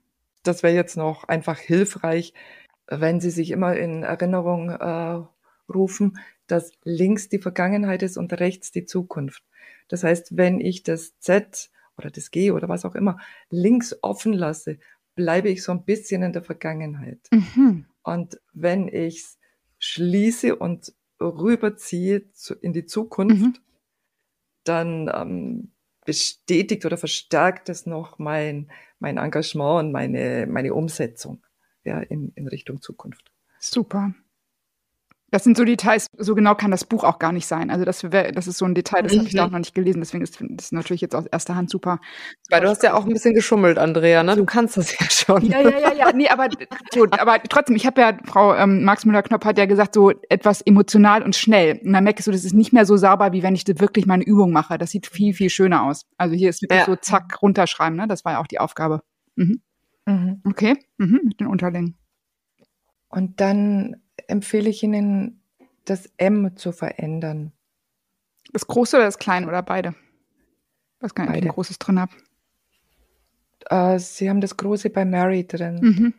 Das 0.42 0.62
wäre 0.62 0.74
jetzt 0.74 0.98
noch 0.98 1.24
einfach 1.24 1.58
hilfreich, 1.58 2.34
wenn 2.86 3.20
Sie 3.20 3.30
sich 3.30 3.50
immer 3.50 3.74
in 3.74 4.02
Erinnerung 4.02 4.68
äh, 4.68 5.24
rufen, 5.72 6.18
dass 6.46 6.72
links 6.84 7.30
die 7.30 7.38
Vergangenheit 7.38 8.02
ist 8.02 8.18
und 8.18 8.34
rechts 8.34 8.70
die 8.70 8.84
Zukunft. 8.84 9.42
Das 9.88 10.04
heißt, 10.04 10.36
wenn 10.36 10.60
ich 10.60 10.82
das 10.82 11.18
Z 11.18 11.70
oder 11.96 12.10
das 12.10 12.30
G 12.30 12.50
oder 12.50 12.68
was 12.68 12.84
auch 12.84 12.96
immer 12.96 13.18
links 13.48 13.96
offen 14.02 14.34
lasse, 14.34 14.78
bleibe 15.14 15.48
ich 15.48 15.62
so 15.62 15.72
ein 15.72 15.86
bisschen 15.86 16.22
in 16.22 16.34
der 16.34 16.42
Vergangenheit. 16.42 17.20
Mhm. 17.30 17.86
Und 18.02 18.40
wenn 18.52 18.88
ich 18.88 19.20
es 19.20 19.38
schließe 19.78 20.54
und 20.54 20.92
rüberziehe 21.18 22.30
zu, 22.32 22.54
in 22.56 22.74
die 22.74 22.84
Zukunft, 22.84 23.40
Mhm. 23.40 23.54
Dann 24.68 25.10
ähm, 25.14 25.72
bestätigt 26.04 26.84
oder 26.86 26.96
verstärkt 26.96 27.68
es 27.68 27.86
noch 27.86 28.18
mein, 28.18 28.70
mein 28.98 29.18
Engagement 29.18 29.86
und 29.86 29.92
meine, 29.92 30.46
meine 30.48 30.72
Umsetzung 30.74 31.44
ja, 31.84 32.00
in, 32.00 32.32
in 32.34 32.48
Richtung 32.48 32.80
Zukunft. 32.80 33.30
Super. 33.58 34.14
Das 35.32 35.42
sind 35.42 35.56
so 35.56 35.64
Details, 35.64 36.06
so 36.16 36.36
genau 36.36 36.54
kann 36.54 36.70
das 36.70 36.84
Buch 36.84 37.02
auch 37.02 37.18
gar 37.18 37.32
nicht 37.32 37.46
sein. 37.46 37.70
Also 37.70 37.84
das, 37.84 38.00
das 38.00 38.46
ist 38.46 38.58
so 38.58 38.64
ein 38.64 38.74
Detail, 38.74 39.02
das 39.02 39.16
habe 39.16 39.26
ich 39.26 39.34
da 39.34 39.46
auch 39.46 39.50
noch 39.50 39.58
nicht 39.58 39.74
gelesen, 39.74 40.00
deswegen 40.00 40.22
ist 40.22 40.38
das 40.40 40.70
natürlich 40.70 41.00
jetzt 41.00 41.16
aus 41.16 41.26
erster 41.26 41.56
Hand 41.56 41.68
super. 41.68 41.98
Weil 42.48 42.60
du 42.60 42.68
hast 42.68 42.84
ja 42.84 42.94
auch 42.94 43.04
ein 43.04 43.12
bisschen 43.12 43.34
geschummelt, 43.34 43.76
Andrea, 43.76 44.22
ne? 44.22 44.36
Du 44.36 44.44
kannst 44.44 44.76
das 44.76 44.96
ja 44.98 45.10
schon. 45.10 45.44
Ja, 45.46 45.60
ja, 45.60 45.78
ja, 45.78 45.92
ja, 45.92 46.12
nee, 46.14 46.28
aber, 46.28 46.48
so, 46.94 47.06
aber 47.10 47.42
trotzdem, 47.42 47.74
ich 47.74 47.86
habe 47.86 48.00
ja, 48.00 48.16
Frau 48.24 48.54
ähm, 48.54 48.84
Max 48.84 49.04
Müller-Knopf 49.04 49.44
hat 49.44 49.58
ja 49.58 49.66
gesagt, 49.66 49.94
so 49.94 50.12
etwas 50.28 50.62
emotional 50.62 51.22
und 51.22 51.34
schnell. 51.34 51.80
Und 51.84 51.92
dann 51.92 52.04
merkst 52.04 52.26
du, 52.28 52.30
das 52.30 52.44
ist 52.44 52.54
nicht 52.54 52.72
mehr 52.72 52.86
so 52.86 52.96
sauber, 52.96 53.32
wie 53.32 53.42
wenn 53.42 53.56
ich 53.56 53.64
wirklich 53.66 54.06
meine 54.06 54.24
Übung 54.24 54.52
mache. 54.52 54.78
Das 54.78 54.90
sieht 54.92 55.08
viel, 55.08 55.34
viel 55.34 55.50
schöner 55.50 55.82
aus. 55.82 56.06
Also 56.18 56.36
hier 56.36 56.50
ist 56.50 56.62
wirklich 56.62 56.80
Ja. 56.80 56.86
so 56.86 56.94
zack, 56.96 57.42
runterschreiben, 57.42 57.96
ne? 57.96 58.06
Das 58.06 58.24
war 58.24 58.34
ja 58.34 58.40
auch 58.40 58.46
die 58.46 58.60
Aufgabe. 58.60 59.02
Mhm. 59.34 59.60
Mhm. 60.06 60.40
Okay, 60.44 60.76
mhm. 60.98 61.20
mit 61.24 61.40
den 61.40 61.48
Unterlängen. 61.48 61.96
Und 63.08 63.40
dann 63.40 63.96
empfehle 64.28 64.68
ich 64.70 64.82
Ihnen, 64.82 65.40
das 65.84 66.10
M 66.16 66.56
zu 66.56 66.72
verändern. 66.72 67.52
Das 68.52 68.66
Große 68.66 68.96
oder 68.96 69.06
das 69.06 69.18
Kleine 69.18 69.46
oder 69.46 69.62
beide? 69.62 69.90
Ich 70.98 71.02
weiß 71.02 71.14
gar 71.14 71.24
nicht, 71.24 71.30
ob 71.30 71.34
ich 71.36 71.40
Beide. 71.42 71.50
ein 71.50 71.54
großes 71.54 71.78
drin 71.78 72.00
habe. 72.00 72.12
Äh, 73.68 73.98
Sie 73.98 74.28
haben 74.30 74.40
das 74.40 74.56
Große 74.56 74.90
bei 74.90 75.04
Mary 75.04 75.46
drin. 75.46 75.78
Mhm. 75.80 76.14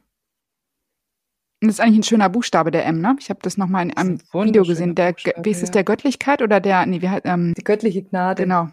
Das 1.62 1.72
ist 1.76 1.80
eigentlich 1.82 2.00
ein 2.00 2.04
schöner 2.04 2.30
Buchstabe, 2.30 2.70
der 2.70 2.86
M, 2.86 3.02
ne? 3.02 3.16
Ich 3.20 3.30
habe 3.32 3.40
das 3.42 3.58
nochmal 3.58 3.84
in 3.86 3.98
einem 3.98 4.20
ein 4.32 4.46
Video 4.46 4.64
gesehen. 4.64 4.94
Der, 4.94 5.14
Buchstabe, 5.14 5.44
wie 5.44 5.50
ist 5.50 5.64
es, 5.64 5.72
der 5.72 5.84
Göttlichkeit 5.84 6.42
oder 6.44 6.60
der, 6.60 6.86
nee, 6.86 7.02
wie 7.02 7.08
ähm, 7.24 7.56
Die 7.58 7.64
göttliche 7.64 8.04
Gnade. 8.04 8.44
genau. 8.44 8.70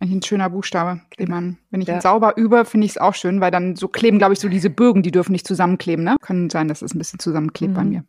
Eigentlich 0.00 0.16
ein 0.18 0.22
schöner 0.22 0.50
Buchstabe, 0.50 1.00
den 1.18 1.26
Genau. 1.26 1.36
man, 1.36 1.58
wenn 1.70 1.80
ich 1.80 1.88
ihn 1.88 1.94
Ja. 1.94 2.00
sauber 2.00 2.36
übe, 2.36 2.64
finde 2.64 2.86
ich 2.86 2.92
es 2.92 2.98
auch 2.98 3.14
schön, 3.14 3.40
weil 3.40 3.50
dann 3.52 3.76
so 3.76 3.86
kleben, 3.88 4.18
glaube 4.18 4.32
ich, 4.34 4.40
so 4.40 4.48
diese 4.48 4.70
Bögen, 4.70 5.02
die 5.02 5.10
dürfen 5.12 5.32
nicht 5.32 5.46
zusammenkleben, 5.46 6.04
ne? 6.04 6.16
Können 6.20 6.50
sein, 6.50 6.66
dass 6.68 6.82
es 6.82 6.94
ein 6.94 6.98
bisschen 6.98 7.18
zusammenklebt 7.20 7.74
bei 7.74 7.84
Mhm. 7.84 7.90
mir. 7.90 8.04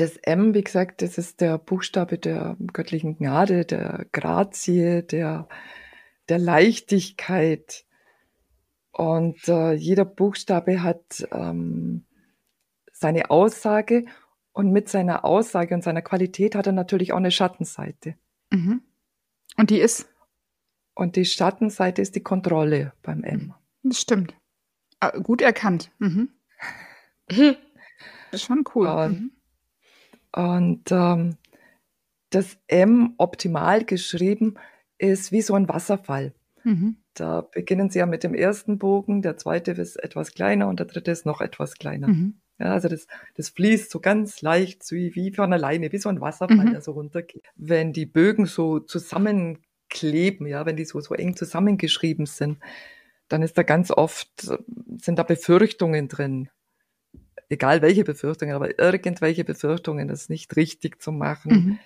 Das 0.00 0.16
M, 0.16 0.54
wie 0.54 0.62
gesagt, 0.64 1.02
das 1.02 1.18
ist 1.18 1.40
der 1.42 1.58
Buchstabe 1.58 2.16
der 2.18 2.56
göttlichen 2.72 3.18
Gnade, 3.18 3.66
der 3.66 4.06
Grazie, 4.12 5.02
der, 5.02 5.46
der 6.30 6.38
Leichtigkeit. 6.38 7.84
Und 8.92 9.46
äh, 9.48 9.72
jeder 9.74 10.04
Buchstabe 10.06 10.82
hat 10.82 11.26
ähm, 11.32 12.06
seine 12.92 13.30
Aussage 13.30 14.06
und 14.52 14.72
mit 14.72 14.88
seiner 14.88 15.24
Aussage 15.24 15.74
und 15.74 15.82
seiner 15.84 16.02
Qualität 16.02 16.54
hat 16.54 16.66
er 16.66 16.72
natürlich 16.72 17.12
auch 17.12 17.18
eine 17.18 17.30
Schattenseite. 17.30 18.14
Mhm. 18.50 18.82
Und 19.58 19.68
die 19.70 19.80
ist, 19.80 20.08
Und 20.94 21.16
die 21.16 21.24
Schattenseite 21.26 22.00
ist 22.00 22.14
die 22.16 22.22
Kontrolle 22.22 22.94
beim 23.02 23.22
M. 23.22 23.54
das 23.82 24.00
stimmt. 24.00 24.34
Ah, 24.98 25.10
gut 25.18 25.42
erkannt. 25.42 25.90
Mhm. 25.98 26.30
Das 27.28 27.38
ist 28.32 28.44
schon 28.44 28.64
cool. 28.74 28.86
Und- 28.88 29.20
Mhm. 29.20 29.30
Und 30.32 30.90
ähm, 30.90 31.36
das 32.30 32.58
M 32.68 33.14
optimal 33.18 33.84
geschrieben 33.84 34.54
ist 34.98 35.32
wie 35.32 35.42
so 35.42 35.54
ein 35.54 35.68
Wasserfall. 35.68 36.32
Mhm. 36.64 36.96
Da 37.14 37.40
beginnen 37.40 37.90
Sie 37.90 37.98
ja 37.98 38.06
mit 38.06 38.22
dem 38.22 38.34
ersten 38.34 38.78
Bogen, 38.78 39.22
der 39.22 39.36
zweite 39.36 39.72
ist 39.72 39.96
etwas 39.96 40.32
kleiner 40.32 40.68
und 40.68 40.78
der 40.78 40.86
dritte 40.86 41.10
ist 41.10 41.26
noch 41.26 41.40
etwas 41.40 41.74
kleiner. 41.74 42.08
Mhm. 42.08 42.40
Ja, 42.58 42.74
also 42.74 42.88
das, 42.88 43.06
das 43.34 43.48
fließt 43.48 43.90
so 43.90 44.00
ganz 44.00 44.42
leicht, 44.42 44.88
wie, 44.90 45.14
wie 45.14 45.32
von 45.32 45.52
alleine, 45.52 45.90
wie 45.92 45.98
so 45.98 46.08
ein 46.08 46.20
Wasserfall, 46.20 46.66
Mhm. 46.66 46.70
der 46.72 46.82
so 46.82 46.92
runtergeht. 46.92 47.46
Wenn 47.56 47.92
die 47.92 48.06
Bögen 48.06 48.46
so 48.46 48.78
zusammenkleben, 48.78 50.46
ja, 50.46 50.66
wenn 50.66 50.76
die 50.76 50.84
so, 50.84 51.00
so 51.00 51.14
eng 51.14 51.34
zusammengeschrieben 51.36 52.26
sind, 52.26 52.58
dann 53.28 53.42
ist 53.42 53.56
da 53.56 53.62
ganz 53.62 53.90
oft, 53.90 54.28
sind 54.98 55.18
da 55.18 55.22
Befürchtungen 55.22 56.08
drin. 56.08 56.50
Egal 57.50 57.82
welche 57.82 58.04
Befürchtungen, 58.04 58.54
aber 58.54 58.78
irgendwelche 58.78 59.44
Befürchtungen, 59.44 60.08
das 60.08 60.28
nicht 60.30 60.56
richtig 60.56 61.02
zu 61.02 61.12
machen, 61.12 61.52
Mhm. 61.52 61.78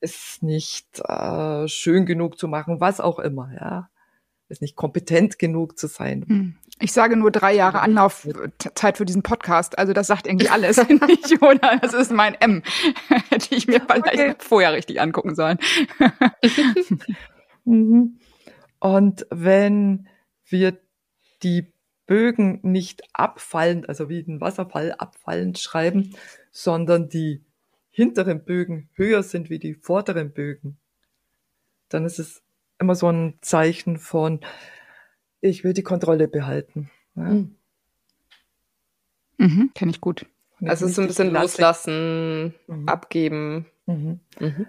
es 0.00 0.38
nicht 0.40 1.00
äh, 1.00 1.68
schön 1.68 2.06
genug 2.06 2.38
zu 2.38 2.48
machen, 2.48 2.80
was 2.80 3.00
auch 3.00 3.18
immer, 3.18 3.52
ja. 3.54 3.90
Es 4.48 4.60
nicht 4.60 4.74
kompetent 4.74 5.38
genug 5.38 5.78
zu 5.78 5.86
sein. 5.86 6.24
Hm. 6.26 6.56
Ich 6.80 6.92
sage 6.92 7.14
nur 7.16 7.30
drei 7.30 7.54
Jahre 7.54 7.82
Anlaufzeit 7.82 8.96
für 8.96 9.04
diesen 9.04 9.22
Podcast. 9.22 9.78
Also 9.78 9.92
das 9.92 10.08
sagt 10.08 10.26
irgendwie 10.26 10.48
alles, 10.48 10.76
ich, 10.78 11.40
oder? 11.40 11.78
Das 11.80 11.94
ist 11.94 12.10
mein 12.10 12.34
M. 12.34 12.62
Hätte 13.28 13.54
ich 13.54 13.68
mir 13.68 13.80
vielleicht 13.80 14.06
Okay. 14.08 14.34
vorher 14.38 14.72
richtig 14.72 15.00
angucken 15.00 15.34
sollen. 15.36 15.58
Mhm. 17.64 18.18
Und 18.80 19.26
wenn 19.30 20.08
wir 20.46 20.78
die 21.42 21.72
Bögen 22.10 22.58
nicht 22.64 23.04
abfallend, 23.12 23.88
also 23.88 24.08
wie 24.08 24.18
ein 24.18 24.40
Wasserfall 24.40 24.96
abfallend 24.98 25.60
schreiben, 25.60 26.16
sondern 26.50 27.08
die 27.08 27.44
hinteren 27.92 28.44
Bögen 28.44 28.88
höher 28.94 29.22
sind 29.22 29.48
wie 29.48 29.60
die 29.60 29.74
vorderen 29.74 30.32
Bögen, 30.32 30.76
dann 31.88 32.04
ist 32.04 32.18
es 32.18 32.42
immer 32.80 32.96
so 32.96 33.12
ein 33.12 33.38
Zeichen 33.42 33.96
von, 33.96 34.40
ich 35.40 35.62
will 35.62 35.72
die 35.72 35.84
Kontrolle 35.84 36.26
behalten. 36.26 36.90
Ja. 37.14 37.22
Mhm. 37.22 37.54
Mhm, 39.38 39.70
Kenne 39.76 39.92
ich 39.92 40.00
gut. 40.00 40.26
Also 40.62 40.86
es 40.86 40.90
ist 40.90 40.96
so 40.96 41.02
ein 41.02 41.06
bisschen 41.06 41.32
loslassen, 41.32 42.56
mhm. 42.66 42.88
abgeben. 42.88 43.66
Mhm. 43.86 44.18
Mhm. 44.40 44.66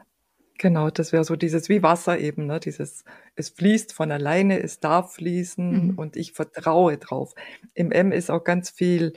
Genau, 0.61 0.91
das 0.91 1.11
wäre 1.11 1.23
so 1.23 1.35
dieses 1.35 1.69
wie 1.69 1.81
Wasser 1.81 2.19
eben, 2.19 2.45
ne? 2.45 2.59
Dieses, 2.59 3.03
es 3.35 3.49
fließt 3.49 3.93
von 3.93 4.11
alleine, 4.11 4.59
es 4.61 4.79
darf 4.79 5.13
fließen 5.13 5.87
mhm. 5.87 5.97
und 5.97 6.15
ich 6.15 6.33
vertraue 6.33 6.99
drauf. 6.99 7.33
Im 7.73 7.91
M 7.91 8.11
ist 8.11 8.29
auch 8.29 8.43
ganz 8.43 8.69
viel 8.69 9.13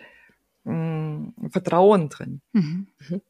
mh, 0.62 0.72
mm, 0.72 1.50
Vertrauen 1.50 2.08
drin. 2.08 2.40
Mhm. 2.52 2.86
Mhm. 2.98 3.20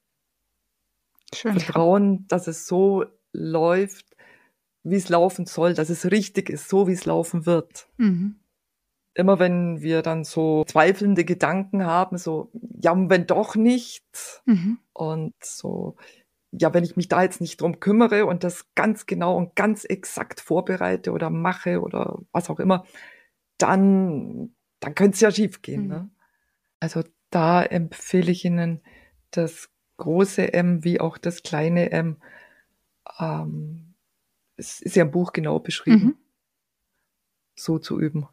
Schön. 1.35 1.59
Vertrauen, 1.59 2.29
dass 2.29 2.47
es 2.47 2.69
so 2.69 3.05
läuft, 3.33 4.07
wie 4.85 4.95
es 4.95 5.09
laufen 5.09 5.47
soll, 5.47 5.75
dass 5.75 5.91
es 5.91 6.09
richtig 6.09 6.51
ist, 6.51 6.69
so 6.69 6.87
wie 6.87 6.93
es 6.93 7.07
laufen 7.07 7.47
wird. 7.47 7.89
Mhm 7.97 8.37
immer 9.17 9.39
wenn 9.39 9.81
wir 9.81 10.03
dann 10.03 10.25
so 10.25 10.65
zweifelnde 10.65 11.25
Gedanken 11.25 11.87
haben, 11.87 12.19
so, 12.19 12.51
ja, 12.83 12.93
wenn 12.97 13.29
doch 13.29 13.55
nicht. 13.55 14.43
Mhm. 14.45 14.79
Und 14.93 15.35
so, 15.41 15.95
ja, 16.59 16.73
wenn 16.73 16.85
ich 16.85 16.97
mich 16.97 17.09
da 17.09 17.23
jetzt 17.23 17.41
nicht 17.41 17.61
drum 17.61 17.81
kümmere 17.81 18.27
und 18.27 18.45
das 18.45 18.73
ganz 18.75 19.07
genau 19.07 19.37
und 19.37 19.57
ganz 19.57 19.85
exakt 19.85 20.41
vorbereite 20.41 21.13
oder 21.13 21.31
mache 21.31 21.81
oder 21.81 22.19
was 22.33 22.51
auch 22.51 22.61
immer, 22.61 22.85
dann, 23.59 24.55
dann 24.81 24.95
könnte 24.95 25.15
es 25.15 25.21
ja 25.21 25.31
schief 25.31 25.63
gehen. 25.63 25.83
Mhm. 25.83 25.89
Ne? 25.89 26.11
Also 26.81 27.03
da 27.31 27.63
empfehle 27.63 28.31
ich 28.31 28.45
Ihnen 28.45 28.83
das 29.31 29.69
große 29.97 30.53
M 30.53 30.85
wie 30.85 31.01
auch 31.01 31.19
das 31.19 31.43
kleine 31.43 31.91
M. 31.91 32.19
Ähm, 33.19 33.95
es 34.57 34.81
ist 34.81 34.97
ja 34.97 35.05
im 35.05 35.11
Buch 35.11 35.33
genau 35.33 35.59
beschrieben, 35.59 36.05
mhm. 36.05 36.17
so 37.57 37.79
zu 37.79 38.01
üben. 38.01 38.29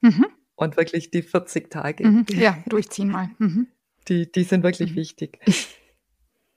Mhm. 0.00 0.26
Und 0.56 0.76
wirklich 0.76 1.10
die 1.10 1.22
40 1.22 1.70
Tage. 1.70 2.06
Mhm. 2.06 2.26
Ja, 2.30 2.58
durchziehen 2.66 3.08
mal. 3.08 3.30
Mhm. 3.38 3.68
Die, 4.08 4.30
die 4.30 4.44
sind 4.44 4.62
wirklich 4.62 4.92
mhm. 4.92 4.96
wichtig. 4.96 5.38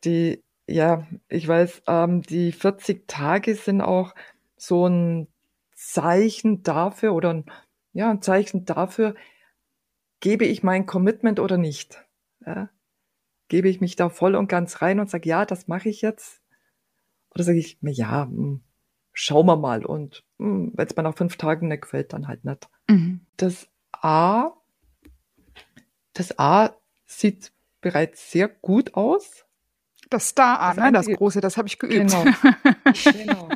Die, 0.03 0.43
ja, 0.67 1.07
ich 1.29 1.47
weiß, 1.47 1.83
ähm, 1.87 2.21
die 2.21 2.51
40 2.51 3.07
Tage 3.07 3.55
sind 3.55 3.81
auch 3.81 4.13
so 4.57 4.87
ein 4.87 5.27
Zeichen 5.73 6.63
dafür 6.63 7.13
oder 7.13 7.33
ein, 7.33 7.45
ja, 7.93 8.11
ein 8.11 8.21
Zeichen 8.21 8.65
dafür, 8.65 9.15
gebe 10.19 10.45
ich 10.45 10.63
mein 10.63 10.85
Commitment 10.85 11.39
oder 11.39 11.57
nicht? 11.57 12.03
Ja? 12.45 12.69
Gebe 13.47 13.69
ich 13.69 13.79
mich 13.79 13.95
da 13.95 14.09
voll 14.09 14.35
und 14.35 14.49
ganz 14.49 14.81
rein 14.81 14.99
und 14.99 15.09
sage, 15.09 15.29
ja, 15.29 15.45
das 15.45 15.67
mache 15.67 15.89
ich 15.89 16.01
jetzt? 16.01 16.41
Oder 17.33 17.43
sage 17.43 17.59
ich 17.59 17.81
mir, 17.81 17.91
ja, 17.91 18.25
mh, 18.25 18.31
hm, 18.31 18.61
schauen 19.13 19.45
wir 19.45 19.55
mal 19.55 19.85
und 19.85 20.23
hm, 20.37 20.73
wenn 20.75 20.87
es 20.87 20.95
mir 20.95 21.03
nach 21.03 21.15
fünf 21.15 21.37
Tagen 21.37 21.69
nicht 21.69 21.83
gefällt, 21.83 22.13
dann 22.13 22.27
halt 22.27 22.43
nicht. 22.43 22.69
Mhm. 22.89 23.21
Das 23.37 23.69
A, 23.93 24.51
das 26.13 26.37
A 26.37 26.75
sieht 27.05 27.53
bereits 27.79 28.31
sehr 28.31 28.47
gut 28.49 28.95
aus. 28.95 29.46
Das 30.09 30.29
Star 30.29 30.59
A, 30.59 30.73
das, 30.73 30.83
ne? 30.83 30.91
das 30.91 31.07
große, 31.07 31.41
das 31.41 31.57
habe 31.57 31.67
ich 31.67 31.79
geübt. 31.79 32.11
Genau. 32.11 32.23
genau. 33.03 33.49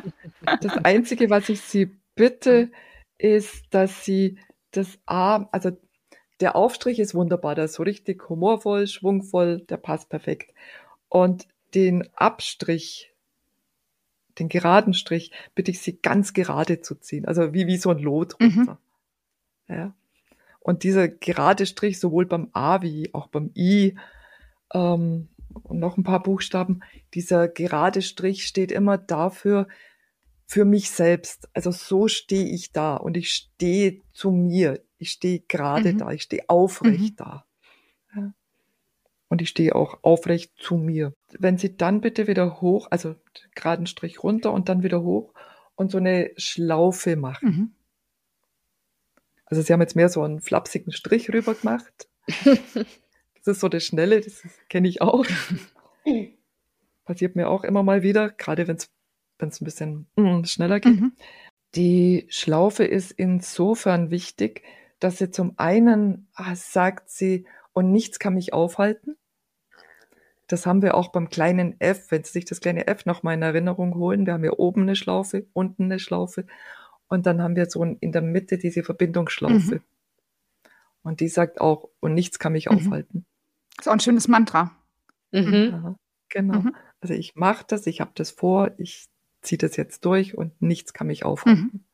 Das 0.60 0.76
Einzige, 0.84 1.30
was 1.30 1.48
ich 1.48 1.60
Sie 1.60 1.96
bitte, 2.14 2.70
ist, 3.18 3.64
dass 3.70 4.04
Sie 4.04 4.38
das 4.72 4.98
A, 5.06 5.48
also 5.52 5.70
der 6.40 6.56
Aufstrich 6.56 6.98
ist 6.98 7.14
wunderbar, 7.14 7.54
der 7.54 7.66
ist 7.66 7.74
so 7.74 7.82
richtig 7.82 8.28
humorvoll, 8.28 8.86
schwungvoll, 8.86 9.60
der 9.60 9.76
passt 9.76 10.08
perfekt. 10.08 10.52
Und 11.08 11.46
den 11.74 12.08
Abstrich, 12.16 13.14
den 14.38 14.48
geraden 14.48 14.94
Strich, 14.94 15.30
bitte 15.54 15.70
ich 15.70 15.80
Sie 15.80 16.00
ganz 16.00 16.32
gerade 16.32 16.80
zu 16.80 16.96
ziehen, 16.96 17.26
also 17.26 17.54
wie, 17.54 17.66
wie 17.66 17.76
so 17.76 17.90
ein 17.90 17.98
Lot 17.98 18.38
mhm. 18.40 18.46
runter. 18.46 18.78
Mhm. 19.68 19.74
Ja. 19.74 19.94
Und 20.60 20.84
dieser 20.84 21.08
gerade 21.08 21.66
Strich, 21.66 21.98
sowohl 21.98 22.26
beim 22.26 22.48
A 22.52 22.82
wie 22.82 23.12
auch 23.14 23.28
beim 23.28 23.50
I, 23.56 23.96
ähm, 24.74 25.28
und 25.62 25.78
noch 25.78 25.96
ein 25.96 26.04
paar 26.04 26.22
Buchstaben, 26.22 26.80
dieser 27.14 27.48
gerade 27.48 28.02
Strich 28.02 28.46
steht 28.46 28.72
immer 28.72 28.98
dafür, 28.98 29.68
für 30.46 30.64
mich 30.66 30.90
selbst. 30.90 31.48
Also 31.54 31.70
so 31.70 32.08
stehe 32.08 32.46
ich 32.46 32.72
da 32.72 32.96
und 32.96 33.16
ich 33.16 33.30
stehe 33.30 34.00
zu 34.12 34.30
mir. 34.30 34.82
Ich 34.98 35.10
stehe 35.10 35.40
gerade 35.40 35.94
mhm. 35.94 35.98
da, 35.98 36.10
ich 36.12 36.22
stehe 36.22 36.44
aufrecht 36.48 37.12
mhm. 37.12 37.16
da. 37.16 37.46
Ja. 38.14 38.34
Und 39.28 39.40
ich 39.40 39.48
stehe 39.48 39.74
auch 39.74 40.00
aufrecht 40.02 40.52
zu 40.58 40.76
mir. 40.76 41.14
Wenn 41.38 41.56
Sie 41.56 41.76
dann 41.76 42.02
bitte 42.02 42.26
wieder 42.26 42.60
hoch, 42.60 42.88
also 42.90 43.14
geraden 43.54 43.86
Strich 43.86 44.22
runter 44.22 44.52
und 44.52 44.68
dann 44.68 44.82
wieder 44.82 45.02
hoch 45.02 45.32
und 45.74 45.90
so 45.90 45.98
eine 45.98 46.32
Schlaufe 46.36 47.16
machen. 47.16 47.48
Mhm. 47.48 47.74
Also 49.46 49.62
Sie 49.62 49.72
haben 49.72 49.80
jetzt 49.80 49.96
mehr 49.96 50.10
so 50.10 50.22
einen 50.22 50.40
flapsigen 50.40 50.92
Strich 50.92 51.32
rüber 51.32 51.54
gemacht. 51.54 52.08
das 53.44 53.56
ist 53.56 53.60
so 53.60 53.68
das 53.68 53.84
Schnelle, 53.84 54.20
das 54.20 54.42
kenne 54.68 54.88
ich 54.88 55.02
auch. 55.02 55.26
Passiert 57.04 57.36
mir 57.36 57.48
auch 57.48 57.64
immer 57.64 57.82
mal 57.82 58.02
wieder, 58.02 58.30
gerade 58.30 58.68
wenn 58.68 58.76
es 58.76 58.90
ein 59.40 59.64
bisschen 59.64 60.06
mm, 60.16 60.44
schneller 60.44 60.80
geht. 60.80 61.00
Mhm. 61.00 61.12
Die 61.74 62.26
Schlaufe 62.28 62.84
ist 62.84 63.12
insofern 63.12 64.10
wichtig, 64.10 64.62
dass 65.00 65.18
sie 65.18 65.30
zum 65.30 65.54
einen 65.56 66.28
ah, 66.34 66.54
sagt 66.54 67.10
sie, 67.10 67.46
und 67.72 67.90
nichts 67.90 68.18
kann 68.18 68.34
mich 68.34 68.52
aufhalten. 68.52 69.16
Das 70.46 70.66
haben 70.66 70.82
wir 70.82 70.94
auch 70.94 71.08
beim 71.08 71.30
kleinen 71.30 71.80
F, 71.80 72.10
wenn 72.10 72.24
Sie 72.24 72.32
sich 72.32 72.44
das 72.44 72.60
kleine 72.60 72.86
F 72.86 73.06
nochmal 73.06 73.34
in 73.34 73.42
Erinnerung 73.42 73.94
holen. 73.94 74.26
Wir 74.26 74.34
haben 74.34 74.42
hier 74.42 74.58
oben 74.58 74.82
eine 74.82 74.96
Schlaufe, 74.96 75.46
unten 75.54 75.84
eine 75.84 75.98
Schlaufe 75.98 76.44
und 77.08 77.26
dann 77.26 77.42
haben 77.42 77.56
wir 77.56 77.70
so 77.70 77.82
in 77.82 78.12
der 78.12 78.22
Mitte 78.22 78.58
diese 78.58 78.82
Verbindungsschlaufe. 78.82 79.76
Mhm. 79.76 79.80
Und 81.02 81.20
die 81.20 81.28
sagt 81.28 81.60
auch, 81.60 81.88
und 82.00 82.14
nichts 82.14 82.38
kann 82.38 82.52
mich 82.52 82.70
mhm. 82.70 82.76
aufhalten. 82.76 83.26
Das 83.76 83.86
ist 83.86 83.88
auch 83.88 83.94
ein 83.94 84.00
schönes 84.00 84.28
Mantra. 84.28 84.76
Mhm. 85.32 85.70
Ja, 85.70 85.96
genau. 86.28 86.60
Mhm. 86.60 86.76
Also 87.00 87.14
ich 87.14 87.34
mache 87.34 87.64
das, 87.66 87.86
ich 87.86 88.00
habe 88.00 88.12
das 88.14 88.30
vor, 88.30 88.72
ich 88.78 89.06
ziehe 89.40 89.58
das 89.58 89.76
jetzt 89.76 90.04
durch 90.04 90.36
und 90.36 90.60
nichts 90.62 90.92
kann 90.92 91.08
mich 91.08 91.24
aufhalten. 91.24 91.70
Mhm. 91.72 91.84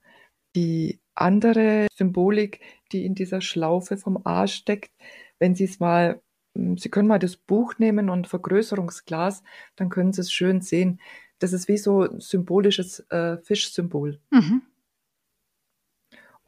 Die 0.55 1.01
andere 1.15 1.87
Symbolik, 1.95 2.61
die 2.93 3.05
in 3.05 3.15
dieser 3.15 3.41
Schlaufe 3.41 3.97
vom 3.97 4.21
A 4.25 4.47
steckt, 4.47 4.91
wenn 5.39 5.55
Sie 5.55 5.65
es 5.65 5.81
mal 5.81 6.21
hm, 6.55 6.77
Sie 6.77 6.89
können 6.89 7.09
mal 7.09 7.19
das 7.19 7.37
Buch 7.37 7.79
nehmen 7.79 8.11
und 8.11 8.27
Vergrößerungsglas, 8.27 9.43
dann 9.77 9.89
können 9.89 10.13
Sie 10.13 10.21
es 10.21 10.33
schön 10.33 10.61
sehen. 10.61 11.01
Das 11.39 11.53
ist 11.53 11.69
wie 11.69 11.79
so 11.79 12.03
ein 12.03 12.21
symbolisches 12.21 13.01
äh, 13.11 13.39
Fischsymbol. 13.39 14.21
Mhm. 14.31 14.63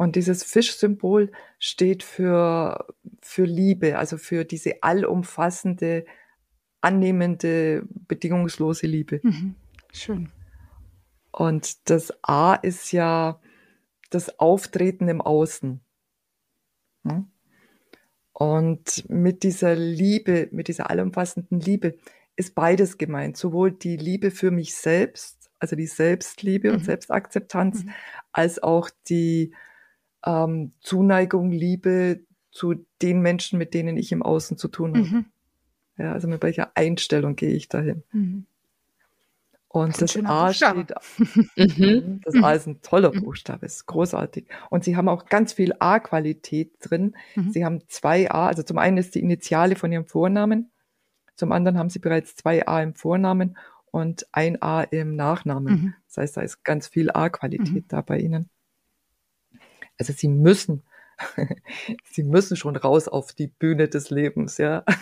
Und 0.01 0.17
dieses 0.17 0.43
Fischsymbol 0.45 1.31
steht 1.59 2.03
für, 2.03 2.87
für 3.21 3.45
Liebe, 3.45 3.99
also 3.99 4.17
für 4.17 4.47
diese 4.47 4.83
allumfassende, 4.83 6.07
annehmende, 6.81 7.87
bedingungslose 8.09 8.87
Liebe. 8.87 9.21
Mhm. 9.23 9.57
Schön. 9.93 10.31
Und 11.31 11.91
das 11.91 12.15
A 12.23 12.55
ist 12.55 12.93
ja 12.93 13.43
das 14.09 14.39
Auftreten 14.39 15.07
im 15.09 15.21
Außen. 15.21 15.83
Und 18.33 19.05
mit 19.11 19.43
dieser 19.43 19.75
Liebe, 19.75 20.49
mit 20.51 20.69
dieser 20.69 20.89
allumfassenden 20.89 21.61
Liebe 21.61 21.99
ist 22.37 22.55
beides 22.55 22.97
gemeint. 22.97 23.37
Sowohl 23.37 23.73
die 23.73 23.99
Liebe 23.99 24.31
für 24.31 24.51
mich 24.51 24.75
selbst, 24.75 25.51
also 25.59 25.77
die 25.77 25.87
Selbstliebe 25.87 26.71
mhm. 26.71 26.77
und 26.77 26.85
Selbstakzeptanz, 26.87 27.85
mhm. 27.85 27.91
als 28.33 28.63
auch 28.63 28.89
die 29.11 29.53
ähm, 30.25 30.73
Zuneigung, 30.81 31.51
Liebe 31.51 32.21
zu 32.51 32.75
den 33.03 33.21
Menschen, 33.21 33.59
mit 33.59 33.75
denen 33.75 33.97
ich 33.97 34.13
im 34.13 34.23
Außen 34.23 34.57
zu 34.59 34.69
tun 34.69 34.97
habe. 34.97 35.07
Mhm. 35.07 35.25
Ja, 35.99 36.13
also 36.13 36.29
mit 36.29 36.43
welcher 36.43 36.73
Einstellung 36.75 37.37
gehe 37.37 37.53
ich 37.53 37.69
dahin? 37.69 38.03
Mhm. 38.13 38.47
Und 39.73 40.03
das, 40.03 40.15
das 40.15 40.25
A 40.25 40.53
steht, 40.53 40.93
mhm. 41.79 42.21
das 42.25 42.35
A 42.43 42.53
ist 42.55 42.67
ein 42.67 42.83
toller 42.83 43.15
mhm. 43.15 43.23
Buchstabe, 43.23 43.67
ist 43.67 43.87
großartig. 43.87 44.49
Und 44.69 44.83
sie 44.83 44.97
haben 44.97 45.09
auch 45.09 45.27
ganz 45.27 45.53
viel 45.53 45.75
A-Qualität 45.79 46.73
drin. 46.81 47.15
Mhm. 47.37 47.53
Sie 47.53 47.65
haben 47.65 47.81
zwei 47.87 48.29
A, 48.33 48.49
also 48.49 48.65
zum 48.65 48.79
einen 48.79 48.97
ist 48.97 49.15
die 49.15 49.21
Initiale 49.21 49.77
von 49.77 49.93
ihrem 49.93 50.07
Vornamen, 50.07 50.73
zum 51.37 51.53
anderen 51.53 51.79
haben 51.79 51.89
sie 51.89 52.01
bereits 52.01 52.35
zwei 52.35 52.67
A 52.67 52.83
im 52.83 52.95
Vornamen 52.95 53.57
und 53.93 54.27
ein 54.33 54.61
A 54.61 54.83
im 54.83 55.15
Nachnamen. 55.15 55.73
Mhm. 55.73 55.95
Das 56.09 56.17
heißt, 56.19 56.37
da 56.37 56.41
ist 56.41 56.65
ganz 56.65 56.89
viel 56.89 57.11
A-Qualität 57.11 57.73
mhm. 57.73 57.89
da 57.89 58.01
bei 58.01 58.19
ihnen. 58.19 58.51
Also 60.01 60.15
sie 60.15 60.29
müssen, 60.29 60.83
sie 62.11 62.23
müssen 62.23 62.57
schon 62.57 62.75
raus 62.75 63.07
auf 63.07 63.35
die 63.35 63.49
Bühne 63.49 63.87
des 63.87 64.09
Lebens, 64.09 64.57
ja. 64.57 64.83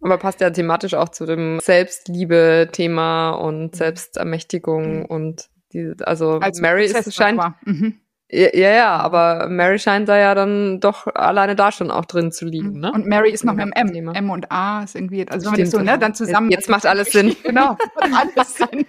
Aber 0.00 0.18
passt 0.18 0.40
ja 0.40 0.50
thematisch 0.50 0.94
auch 0.94 1.10
zu 1.10 1.24
dem 1.24 1.60
Selbstliebe-Thema 1.60 3.30
und 3.30 3.74
mhm. 3.74 3.76
Selbstermächtigung 3.76 4.98
mhm. 4.98 5.04
und 5.04 5.50
die, 5.72 5.92
also 6.02 6.40
Als 6.40 6.60
Mary 6.60 6.86
ist, 6.86 7.14
scheint, 7.14 7.40
mhm. 7.64 8.00
ja, 8.28 8.48
ja, 8.52 8.96
aber 8.96 9.48
Mary 9.48 9.78
scheint 9.78 10.08
da 10.08 10.18
ja 10.18 10.34
dann 10.34 10.80
doch 10.80 11.06
alleine 11.06 11.54
da 11.54 11.70
schon 11.70 11.92
auch 11.92 12.04
drin 12.06 12.32
zu 12.32 12.44
liegen, 12.46 12.80
ne? 12.80 12.90
Und 12.92 13.06
Mary 13.06 13.30
ist 13.30 13.44
noch 13.44 13.54
mit 13.54 13.68
M. 13.76 13.92
Thema. 13.92 14.12
M 14.12 14.28
und 14.30 14.50
A 14.50 14.82
ist 14.82 14.96
irgendwie, 14.96 15.26
also 15.28 15.46
wenn 15.46 15.52
man 15.52 15.60
das 15.60 15.70
so, 15.70 15.78
ne, 15.78 15.96
dann 15.96 16.16
zusammen. 16.16 16.50
Jetzt 16.50 16.68
macht 16.68 16.84
alles 16.84 17.12
Sinn. 17.12 17.36
genau, 17.44 17.78
macht 18.10 18.36
alles 18.36 18.56
Sinn. 18.56 18.84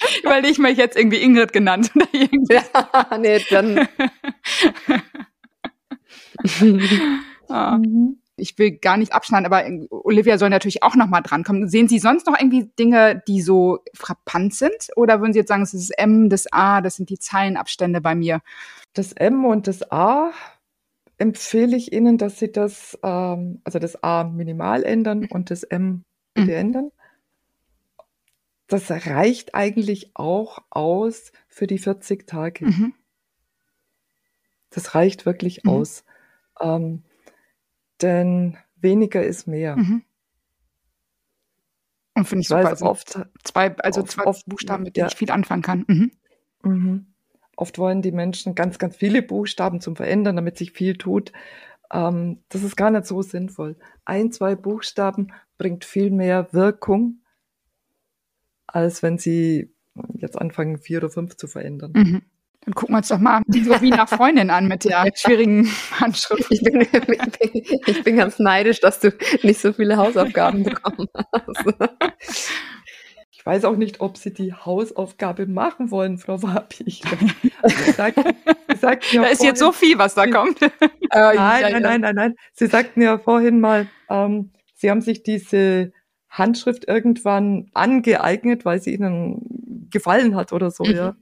Überlege 0.22 0.48
ich 0.48 0.58
mich 0.58 0.76
jetzt 0.76 0.96
irgendwie 0.96 1.22
Ingrid 1.22 1.52
genannt. 1.52 1.90
Oder 1.96 2.06
irgendwie. 2.12 2.54
Ja, 2.54 3.18
nee, 3.18 3.44
dann. 3.50 3.88
Ah. 7.50 7.78
Ich 8.36 8.58
will 8.58 8.72
gar 8.72 8.98
nicht 8.98 9.14
abschneiden, 9.14 9.46
aber 9.46 9.64
Olivia 9.90 10.36
soll 10.36 10.50
natürlich 10.50 10.82
auch 10.82 10.94
noch 10.94 11.06
mal 11.06 11.22
drankommen. 11.22 11.66
Sehen 11.68 11.88
Sie 11.88 11.98
sonst 11.98 12.26
noch 12.26 12.38
irgendwie 12.38 12.70
Dinge, 12.78 13.22
die 13.26 13.40
so 13.40 13.78
frappant 13.94 14.54
sind? 14.54 14.90
Oder 14.96 15.20
würden 15.20 15.32
Sie 15.32 15.38
jetzt 15.38 15.48
sagen, 15.48 15.62
es 15.62 15.72
ist 15.72 15.88
das 15.88 15.96
M, 15.98 16.28
das 16.28 16.46
A, 16.52 16.82
das 16.82 16.96
sind 16.96 17.08
die 17.08 17.18
Zeilenabstände 17.18 18.02
bei 18.02 18.14
mir? 18.14 18.42
Das 18.92 19.12
M 19.14 19.46
und 19.46 19.66
das 19.66 19.90
A 19.90 20.30
empfehle 21.16 21.76
ich 21.76 21.92
Ihnen, 21.92 22.18
dass 22.18 22.38
Sie 22.38 22.52
das, 22.52 22.98
ähm, 23.02 23.60
also 23.64 23.78
das 23.78 24.02
A 24.04 24.24
minimal 24.24 24.84
ändern 24.84 25.26
und 25.30 25.50
das 25.50 25.64
M 25.64 26.04
bitte 26.34 26.52
mhm. 26.52 26.56
ändern. 26.56 26.90
Das 28.68 28.90
reicht 28.90 29.54
eigentlich 29.54 30.12
auch 30.14 30.58
aus 30.70 31.32
für 31.48 31.66
die 31.66 31.78
40 31.78 32.26
Tage. 32.26 32.66
Mhm. 32.66 32.94
Das 34.70 34.94
reicht 34.94 35.26
wirklich 35.26 35.64
mhm. 35.64 35.70
aus. 35.70 36.04
Ähm, 36.60 37.02
denn 38.02 38.58
weniger 38.76 39.24
ist 39.24 39.46
mehr. 39.46 39.76
Mhm. 39.76 40.04
Und 42.14 42.24
finde 42.26 42.40
ich, 42.42 42.46
ich 42.46 42.48
super. 42.48 42.68
Also 42.68 42.86
oft 42.86 43.18
zwei, 43.44 43.76
also 43.78 44.02
oft, 44.02 44.10
zwei 44.10 44.24
oft, 44.24 44.46
Buchstaben, 44.46 44.82
mit 44.82 44.96
denen 44.96 45.06
ja. 45.06 45.12
ich 45.12 45.16
viel 45.16 45.30
anfangen 45.30 45.62
kann. 45.62 45.84
Mhm. 45.88 46.12
Mhm. 46.62 47.06
Oft 47.56 47.78
wollen 47.78 48.02
die 48.02 48.12
Menschen 48.12 48.54
ganz, 48.54 48.78
ganz 48.78 48.96
viele 48.96 49.22
Buchstaben 49.22 49.80
zum 49.80 49.96
Verändern, 49.96 50.36
damit 50.36 50.58
sich 50.58 50.72
viel 50.72 50.96
tut. 50.96 51.32
Ähm, 51.90 52.42
das 52.50 52.62
ist 52.62 52.76
gar 52.76 52.90
nicht 52.90 53.06
so 53.06 53.22
sinnvoll. 53.22 53.76
Ein, 54.04 54.30
zwei 54.30 54.56
Buchstaben 54.56 55.32
bringt 55.56 55.84
viel 55.84 56.10
mehr 56.10 56.52
Wirkung, 56.52 57.22
als 58.68 59.02
wenn 59.02 59.18
sie 59.18 59.72
jetzt 60.14 60.38
anfangen, 60.38 60.78
vier 60.78 60.98
oder 60.98 61.10
fünf 61.10 61.36
zu 61.36 61.48
verändern. 61.48 61.92
Mhm. 61.94 62.22
Dann 62.64 62.74
gucken 62.74 62.94
wir 62.94 62.98
uns 62.98 63.08
doch 63.08 63.18
mal 63.18 63.42
so 63.48 63.80
wie 63.80 63.90
nach 63.90 64.08
Freundin 64.08 64.50
an 64.50 64.68
mit 64.68 64.84
der 64.84 65.06
schwierigen 65.14 65.68
Handschrift. 65.92 66.46
Ich 66.50 66.62
bin, 66.62 66.80
ich, 66.82 66.90
bin, 66.90 67.78
ich 67.86 68.04
bin 68.04 68.16
ganz 68.16 68.38
neidisch, 68.38 68.80
dass 68.80 69.00
du 69.00 69.12
nicht 69.42 69.60
so 69.60 69.72
viele 69.72 69.96
Hausaufgaben 69.96 70.64
bekommen 70.64 71.08
hast. 71.14 71.64
Ich 73.30 73.46
weiß 73.46 73.64
auch 73.64 73.76
nicht, 73.76 74.00
ob 74.00 74.18
Sie 74.18 74.34
die 74.34 74.52
Hausaufgabe 74.52 75.46
machen 75.46 75.90
wollen, 75.90 76.18
Frau 76.18 76.42
Wabich. 76.42 77.00
da 77.96 78.08
ist 79.30 79.42
jetzt 79.42 79.60
so 79.60 79.72
viel, 79.72 79.96
was 79.96 80.14
da 80.14 80.26
kommt. 80.26 80.60
Äh, 80.60 80.68
nein, 81.10 81.62
nein, 81.72 81.82
nein, 81.82 82.00
nein, 82.00 82.14
nein. 82.14 82.34
Sie 82.52 82.66
sagten 82.66 83.00
ja 83.00 83.16
vorhin 83.16 83.60
mal, 83.60 83.86
ähm, 84.10 84.50
Sie 84.74 84.90
haben 84.90 85.00
sich 85.00 85.22
diese 85.22 85.92
Handschrift 86.28 86.86
irgendwann 86.86 87.70
angeeignet, 87.74 88.64
weil 88.64 88.80
sie 88.80 88.94
Ihnen 88.94 89.88
gefallen 89.90 90.36
hat 90.36 90.52
oder 90.52 90.70
so, 90.70 90.84
mhm. 90.84 90.94
ja. 90.94 91.16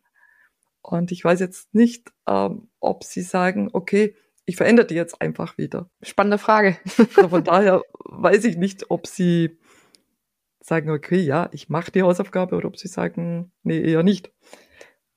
Und 0.83 1.11
ich 1.11 1.25
weiß 1.25 1.41
jetzt 1.41 1.75
nicht, 1.75 2.13
ähm, 2.29 2.69
ob 2.81 3.03
Sie 3.05 3.23
sagen, 3.23 3.71
okay, 3.73 4.15
ich 4.45 4.57
verändere 4.57 4.87
die 4.87 4.95
jetzt 4.95 5.21
einfach 5.21 5.59
wieder. 5.59 5.91
Spannende 6.03 6.39
Frage. 6.39 6.77
also 7.17 7.29
von 7.29 7.45
daher 7.45 7.83
weiß 8.05 8.45
ich 8.45 8.57
nicht, 8.57 8.91
ob 8.91 9.07
Sie 9.07 9.59
sagen, 10.61 10.91
okay, 10.91 11.19
ja, 11.19 11.49
ich 11.53 11.69
mache 11.69 11.91
die 11.91 12.03
Hausaufgabe 12.03 12.57
oder 12.57 12.69
ob 12.69 12.77
Sie 12.77 12.89
sagen, 12.89 13.53
nee, 13.63 13.81
eher 13.81 14.03
nicht. 14.03 14.33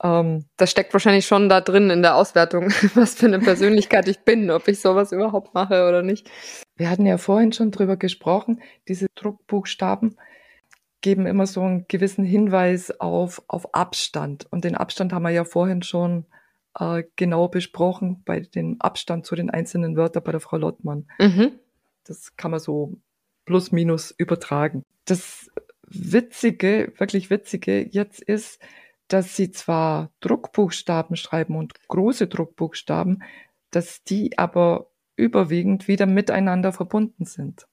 Ähm, 0.01 0.45
das 0.57 0.71
steckt 0.71 0.93
wahrscheinlich 0.93 1.25
schon 1.25 1.49
da 1.49 1.61
drin 1.61 1.89
in 1.89 2.01
der 2.01 2.15
Auswertung, 2.15 2.69
was 2.95 3.15
für 3.15 3.25
eine 3.25 3.39
Persönlichkeit 3.39 4.07
ich 4.07 4.19
bin, 4.19 4.49
ob 4.51 4.67
ich 4.67 4.79
sowas 4.79 5.11
überhaupt 5.11 5.53
mache 5.53 5.87
oder 5.87 6.01
nicht. 6.01 6.29
Wir 6.75 6.89
hatten 6.89 7.05
ja 7.05 7.17
vorhin 7.17 7.51
schon 7.51 7.71
drüber 7.71 7.97
gesprochen, 7.97 8.61
diese 8.87 9.07
Druckbuchstaben 9.15 10.17
geben 11.01 11.25
immer 11.25 11.47
so 11.47 11.61
einen 11.61 11.85
gewissen 11.87 12.25
Hinweis 12.25 12.91
auf, 12.99 13.41
auf 13.47 13.73
Abstand. 13.73 14.47
Und 14.51 14.65
den 14.65 14.75
Abstand 14.75 15.13
haben 15.13 15.23
wir 15.23 15.29
ja 15.29 15.45
vorhin 15.45 15.81
schon 15.81 16.25
äh, 16.77 17.03
genau 17.15 17.47
besprochen 17.47 18.21
bei 18.25 18.41
dem 18.41 18.79
Abstand 18.79 19.25
zu 19.25 19.35
den 19.35 19.49
einzelnen 19.49 19.95
Wörtern 19.95 20.23
bei 20.23 20.31
der 20.31 20.41
Frau 20.41 20.57
Lottmann. 20.57 21.07
Mhm. 21.19 21.53
Das 22.05 22.35
kann 22.35 22.51
man 22.51 22.59
so 22.59 22.97
plus 23.45 23.71
minus 23.71 24.11
übertragen. 24.11 24.83
Das 25.05 25.49
Witzige, 25.87 26.93
wirklich 26.97 27.29
Witzige 27.29 27.87
jetzt 27.89 28.21
ist, 28.21 28.59
dass 29.10 29.36
sie 29.36 29.51
zwar 29.51 30.12
Druckbuchstaben 30.22 31.18
schreiben 31.18 31.55
und 31.57 31.74
große 31.88 32.28
Druckbuchstaben, 32.28 33.24
dass 33.72 34.03
die 34.03 34.38
aber 34.38 34.89
überwiegend 35.18 35.88
wieder 35.88 36.05
miteinander 36.05 36.72
verbunden 36.72 37.26
sind. 37.26 37.68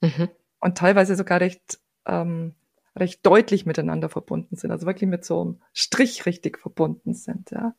Mhm. 0.00 0.30
Und 0.60 0.78
teilweise 0.78 1.14
sogar 1.14 1.40
recht 1.40 1.78
ähm, 2.06 2.54
recht 2.96 3.24
deutlich 3.24 3.66
miteinander 3.66 4.08
verbunden 4.08 4.56
sind, 4.56 4.70
also 4.70 4.86
wirklich 4.86 5.08
mit 5.08 5.24
so 5.24 5.40
einem 5.40 5.62
Strich 5.72 6.26
richtig 6.26 6.58
verbunden 6.58 7.14
sind. 7.14 7.50
Ja. 7.50 7.74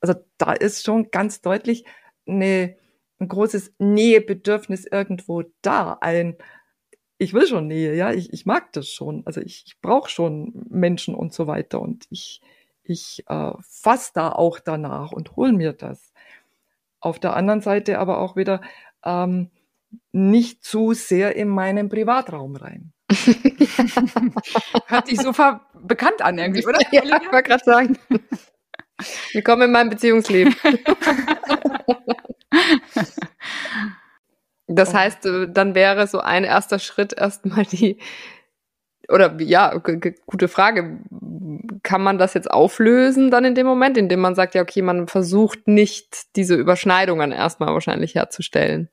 Also 0.00 0.14
da 0.38 0.52
ist 0.52 0.84
schon 0.84 1.10
ganz 1.10 1.40
deutlich 1.40 1.84
eine, 2.26 2.76
ein 3.18 3.28
großes 3.28 3.74
Nähebedürfnis 3.78 4.86
irgendwo 4.86 5.42
da. 5.62 5.98
Ein, 6.00 6.36
ich 7.18 7.32
will 7.32 7.46
schon 7.46 7.68
Nähe, 7.68 7.94
ja, 7.94 8.12
ich, 8.12 8.32
ich 8.32 8.46
mag 8.46 8.72
das 8.72 8.88
schon. 8.88 9.22
Also 9.26 9.40
ich, 9.40 9.64
ich 9.66 9.80
brauche 9.80 10.10
schon 10.10 10.52
Menschen 10.68 11.14
und 11.14 11.32
so 11.32 11.46
weiter 11.46 11.80
und 11.80 12.06
ich, 12.10 12.40
ich 12.82 13.24
äh, 13.28 13.52
fass 13.62 14.12
da 14.12 14.30
auch 14.30 14.58
danach 14.58 15.12
und 15.12 15.36
hol 15.36 15.52
mir 15.52 15.72
das. 15.72 16.12
Auf 17.00 17.18
der 17.18 17.36
anderen 17.36 17.60
Seite 17.60 17.98
aber 17.98 18.18
auch 18.18 18.36
wieder 18.36 18.60
ähm, 19.04 19.50
nicht 20.12 20.64
zu 20.64 20.92
sehr 20.92 21.36
in 21.36 21.48
meinen 21.48 21.88
Privatraum 21.88 22.56
rein. 22.56 22.92
Hört 24.86 25.06
sich 25.06 25.20
so 25.20 25.32
bekannt 25.74 26.22
an 26.22 26.38
irgendwie, 26.38 26.66
oder? 26.66 26.80
Ja, 26.92 27.04
ich 27.04 27.32
wollte 27.32 27.48
gerade 27.48 27.64
sagen. 27.64 27.98
Willkommen 29.32 29.62
in 29.62 29.72
meinem 29.72 29.90
Beziehungsleben. 29.90 30.54
Das 34.74 34.94
heißt, 34.94 35.26
äh, 35.26 35.48
dann 35.50 35.74
wäre 35.74 36.06
so 36.06 36.20
ein 36.20 36.44
erster 36.44 36.78
Schritt 36.78 37.12
erstmal 37.12 37.64
die, 37.64 37.98
oder 39.08 39.34
ja, 39.40 39.76
gute 40.26 40.48
Frage. 40.48 40.98
Kann 41.82 42.02
man 42.02 42.18
das 42.18 42.34
jetzt 42.34 42.50
auflösen 42.50 43.30
dann 43.30 43.44
in 43.44 43.54
dem 43.54 43.66
Moment, 43.66 43.98
in 43.98 44.08
dem 44.08 44.20
man 44.20 44.34
sagt, 44.34 44.54
ja, 44.54 44.62
okay, 44.62 44.82
man 44.82 45.08
versucht 45.08 45.68
nicht 45.68 46.36
diese 46.36 46.54
Überschneidungen 46.54 47.32
erstmal 47.32 47.72
wahrscheinlich 47.74 48.14
herzustellen? 48.14 48.88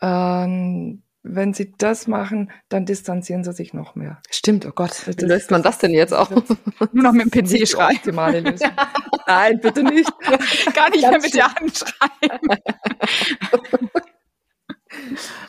Ähm, 0.00 1.02
wenn 1.28 1.54
sie 1.54 1.74
das 1.76 2.06
machen, 2.06 2.52
dann 2.68 2.86
distanzieren 2.86 3.42
sie 3.42 3.52
sich 3.52 3.74
noch 3.74 3.96
mehr. 3.96 4.20
Stimmt, 4.30 4.64
oh 4.66 4.70
Gott, 4.72 5.06
wie 5.06 5.24
löst 5.24 5.50
man 5.50 5.62
das 5.62 5.78
denn 5.78 5.90
jetzt 5.92 6.14
auch? 6.14 6.30
Nur 6.92 7.02
noch 7.02 7.12
mit 7.12 7.34
dem 7.34 7.44
PC 7.44 7.66
schreiben. 7.66 7.96
Optimale 7.96 8.40
Lösung. 8.40 8.70
Nein, 9.26 9.60
bitte 9.60 9.82
nicht. 9.82 10.10
Gar 10.74 10.90
nicht 10.90 11.02
mehr 11.02 11.20
mit 11.20 11.34
der 11.34 11.52
Hand 11.52 11.78
schreiben. 11.78 12.48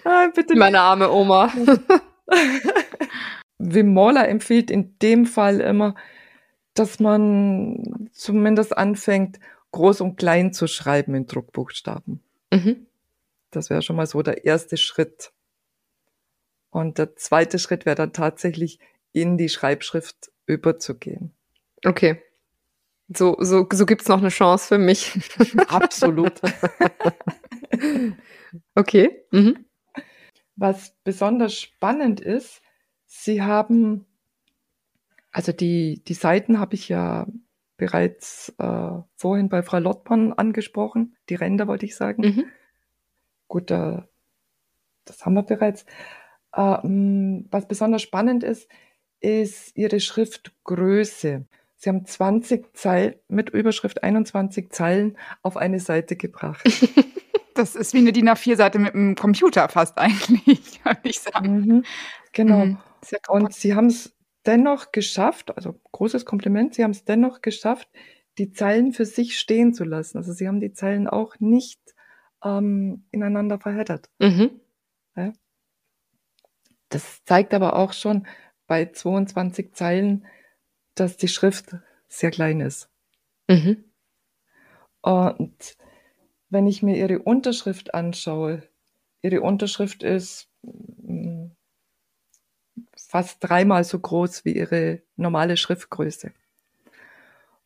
Nein, 0.04 0.32
bitte 0.34 0.54
nicht. 0.54 0.60
Meine 0.60 0.80
arme 0.80 1.12
Oma. 1.12 1.52
Wim 3.58 3.94
Moller 3.94 4.28
empfiehlt 4.28 4.70
in 4.70 4.98
dem 5.00 5.26
Fall 5.26 5.62
immer, 5.62 5.96
dass 6.74 7.00
man 7.00 8.10
zumindest 8.12 8.78
anfängt, 8.78 9.40
groß 9.72 10.02
und 10.02 10.18
klein 10.18 10.54
zu 10.54 10.68
schreiben 10.68 11.16
in 11.16 11.26
Druckbuchstaben. 11.26 12.24
Mhm. 12.54 12.88
Das 13.52 13.70
wäre 13.70 13.82
schon 13.82 13.96
mal 13.96 14.08
so 14.08 14.22
der 14.22 14.46
erste 14.46 14.78
Schritt. 14.78 15.32
Und 16.70 16.98
der 16.98 17.16
zweite 17.16 17.60
Schritt 17.60 17.86
wäre 17.86 17.96
dann 17.96 18.14
tatsächlich 18.14 18.80
in 19.12 19.38
die 19.38 19.50
Schreibschrift 19.50 20.32
überzugehen. 20.46 21.34
Okay. 21.84 22.22
So, 23.10 23.38
so, 23.40 23.68
so 23.72 23.86
gibt's 23.86 24.08
noch 24.08 24.20
eine 24.20 24.30
Chance 24.30 24.68
für 24.68 24.78
mich. 24.78 25.14
Absolut. 25.68 26.34
okay. 28.76 29.24
Mhm. 29.32 29.66
Was 30.56 30.96
besonders 31.04 31.54
spannend 31.54 32.20
ist, 32.20 32.62
Sie 33.06 33.42
haben, 33.42 34.06
also 35.32 35.52
die, 35.52 36.04
die 36.06 36.14
Seiten 36.14 36.60
habe 36.60 36.76
ich 36.76 36.90
ja 36.90 37.28
bereits 37.78 38.54
äh, 38.58 38.92
vorhin 39.16 39.50
bei 39.50 39.62
Frau 39.62 39.80
Lottmann 39.80 40.34
angesprochen. 40.34 41.16
Die 41.30 41.36
Ränder 41.36 41.68
wollte 41.68 41.86
ich 41.86 41.96
sagen. 41.96 42.24
Mhm. 42.24 42.46
Gut, 43.48 43.72
äh, 43.72 44.02
das 45.06 45.26
haben 45.26 45.36
wir 45.36 45.44
bereits. 45.44 45.86
Ähm, 46.56 47.48
was 47.52 47.68
besonders 47.68 48.02
spannend 48.02 48.44
ist, 48.44 48.68
ist 49.20 49.78
ihre 49.78 50.00
Schriftgröße. 50.00 51.46
Sie 51.76 51.90
haben 51.90 52.06
20 52.06 52.76
Zeilen 52.76 53.16
mit 53.28 53.52
Überschrift 53.52 54.04
21 54.04 54.72
Zeilen 54.72 55.18
auf 55.44 55.56
eine 55.56 55.80
Seite 55.80 56.16
gebracht. 56.16 56.64
Das 57.58 57.76
ist 57.76 57.94
wie 57.94 58.00
eine 58.00 58.14
DIN 58.14 58.30
A4-Seite 58.30 58.80
mit 58.80 58.94
einem 58.94 59.16
Computer 59.16 59.68
fast 59.70 59.98
eigentlich, 59.98 60.80
würde 60.86 61.00
ich 61.04 61.20
sagen. 61.20 61.60
Mhm, 61.60 61.86
genau. 62.32 62.66
Mhm, 62.66 62.78
Und 63.30 63.54
Sie 63.54 63.74
haben 63.74 63.88
es 63.88 64.16
dennoch 64.46 64.92
geschafft, 64.92 65.56
also 65.56 65.80
großes 65.92 66.26
Kompliment, 66.26 66.76
Sie 66.76 66.84
haben 66.84 66.92
es 66.92 67.04
dennoch 67.04 67.42
geschafft, 67.42 67.90
die 68.38 68.52
Zeilen 68.52 68.94
für 68.94 69.06
sich 69.06 69.40
stehen 69.40 69.74
zu 69.74 69.84
lassen. 69.84 70.18
Also 70.18 70.34
Sie 70.34 70.48
haben 70.48 70.60
die 70.60 70.74
Zeilen 70.74 71.08
auch 71.08 71.40
nicht 71.40 71.80
ähm, 72.44 73.06
ineinander 73.12 73.60
verheddert. 73.60 74.10
Mhm. 74.20 74.62
Ja? 75.16 75.34
Das 76.90 77.24
zeigt 77.26 77.54
aber 77.54 77.76
auch 77.76 77.94
schon 77.94 78.28
bei 78.68 78.86
22 78.86 79.74
Zeilen, 79.74 80.26
dass 80.96 81.18
die 81.18 81.28
Schrift 81.28 81.76
sehr 82.08 82.32
klein 82.32 82.62
ist. 82.62 82.90
Mhm. 83.48 83.84
Und 85.02 85.78
wenn 86.50 86.68
ich 86.68 86.84
mir 86.84 86.98
ihre 86.98 87.20
Unterschrift 87.20 87.94
anschaue, 87.94 88.64
ihre 89.22 89.42
Unterschrift 89.42 90.04
ist 90.04 90.50
mm, 90.62 91.48
fast 92.96 93.38
dreimal 93.42 93.84
so 93.84 94.00
groß 94.00 94.46
wie 94.46 94.54
ihre 94.54 95.02
normale 95.16 95.58
Schriftgröße. 95.58 96.32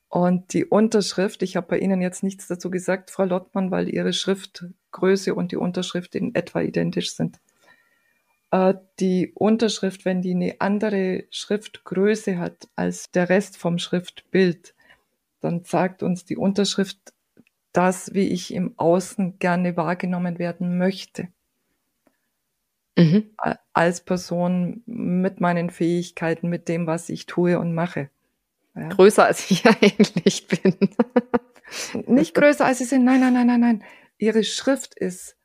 Und 0.09 0.53
die 0.53 0.65
Unterschrift, 0.65 1.41
ich 1.41 1.55
habe 1.55 1.67
bei 1.67 1.79
Ihnen 1.79 2.01
jetzt 2.01 2.21
nichts 2.21 2.47
dazu 2.47 2.69
gesagt, 2.69 3.11
Frau 3.11 3.23
Lottmann, 3.23 3.71
weil 3.71 3.87
Ihre 3.87 4.11
Schriftgröße 4.11 5.33
und 5.33 5.53
die 5.53 5.57
Unterschrift 5.57 6.15
in 6.15 6.35
etwa 6.35 6.59
identisch 6.61 7.15
sind. 7.15 7.39
Äh, 8.51 8.73
die 8.99 9.31
Unterschrift, 9.33 10.03
wenn 10.03 10.21
die 10.21 10.35
eine 10.35 10.55
andere 10.59 11.23
Schriftgröße 11.31 12.37
hat 12.37 12.67
als 12.75 13.11
der 13.11 13.29
Rest 13.29 13.55
vom 13.55 13.77
Schriftbild, 13.79 14.75
dann 15.39 15.63
sagt 15.63 16.03
uns 16.03 16.25
die 16.25 16.35
Unterschrift 16.35 17.13
das, 17.73 18.13
wie 18.13 18.27
ich 18.27 18.53
im 18.53 18.73
Außen 18.77 19.39
gerne 19.39 19.77
wahrgenommen 19.77 20.39
werden 20.39 20.77
möchte. 20.77 21.29
Mhm. 22.97 23.31
Als 23.73 24.01
Person 24.01 24.83
mit 24.85 25.39
meinen 25.39 25.69
Fähigkeiten, 25.69 26.49
mit 26.49 26.67
dem, 26.67 26.87
was 26.87 27.09
ich 27.09 27.25
tue 27.25 27.57
und 27.57 27.73
mache. 27.73 28.09
Ja. 28.75 28.89
Größer 28.89 29.25
als 29.25 29.49
ich 29.49 29.65
eigentlich 29.81 30.47
bin. 30.47 30.75
Nicht 32.07 32.35
größer 32.35 32.65
als 32.65 32.79
sie 32.79 32.85
sind. 32.85 33.05
Nein, 33.05 33.21
nein, 33.21 33.33
nein, 33.33 33.47
nein, 33.47 33.59
nein. 33.59 33.83
Ihre 34.17 34.43
Schrift 34.43 34.95
ist 34.95 35.37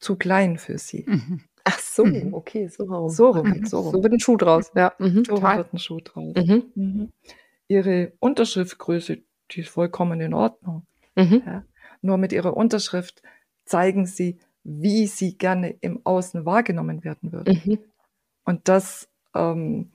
zu 0.00 0.16
klein 0.16 0.58
für 0.58 0.78
sie. 0.78 1.04
Mhm. 1.06 1.42
Ach 1.64 1.78
so, 1.78 2.04
mhm. 2.04 2.32
okay, 2.32 2.68
so 2.68 2.84
rum. 2.84 3.10
So 3.10 3.30
rum, 3.30 3.66
so 3.66 3.80
rum. 3.80 3.92
So 3.92 4.02
wird 4.02 4.12
ein 4.14 4.20
Schuh 4.20 4.36
draus, 4.36 4.72
ja. 4.74 4.94
Mhm. 4.98 5.24
So 5.24 5.42
wird 5.42 5.72
ein 5.74 5.78
Schuh 5.78 6.00
draus. 6.00 6.34
Mhm. 6.34 6.64
mhm. 6.74 7.12
Ihre 7.70 8.12
Unterschriftgröße, 8.20 9.18
die 9.50 9.60
ist 9.60 9.68
vollkommen 9.68 10.22
in 10.22 10.32
Ordnung. 10.32 10.86
Mhm. 11.18 11.42
Ja. 11.44 11.64
Nur 12.00 12.16
mit 12.16 12.32
ihrer 12.32 12.56
Unterschrift 12.56 13.22
zeigen 13.64 14.06
sie, 14.06 14.38
wie 14.64 15.06
sie 15.06 15.36
gerne 15.36 15.70
im 15.80 16.04
Außen 16.04 16.44
wahrgenommen 16.44 17.04
werden 17.04 17.32
würden. 17.32 17.60
Mhm. 17.64 17.78
Und 18.44 18.68
das 18.68 19.08
ähm, 19.34 19.90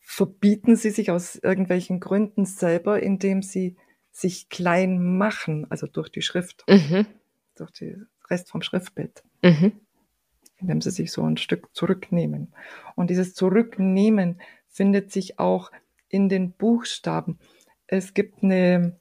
verbieten 0.00 0.76
sie 0.76 0.90
sich 0.90 1.10
aus 1.10 1.36
irgendwelchen 1.36 2.00
Gründen 2.00 2.44
selber, 2.44 3.02
indem 3.02 3.42
sie 3.42 3.76
sich 4.12 4.48
klein 4.48 5.18
machen, 5.18 5.66
also 5.70 5.86
durch 5.86 6.08
die 6.08 6.22
Schrift, 6.22 6.64
mhm. 6.68 7.06
durch 7.56 7.70
den 7.72 8.06
Rest 8.30 8.50
vom 8.50 8.62
Schriftbild, 8.62 9.22
mhm. 9.42 9.72
indem 10.58 10.80
sie 10.80 10.90
sich 10.90 11.12
so 11.12 11.22
ein 11.22 11.36
Stück 11.36 11.68
zurücknehmen. 11.74 12.54
Und 12.94 13.10
dieses 13.10 13.34
Zurücknehmen 13.34 14.40
findet 14.68 15.12
sich 15.12 15.38
auch 15.38 15.70
in 16.08 16.28
den 16.28 16.52
Buchstaben. 16.52 17.38
Es 17.86 18.14
gibt 18.14 18.42
eine, 18.42 18.98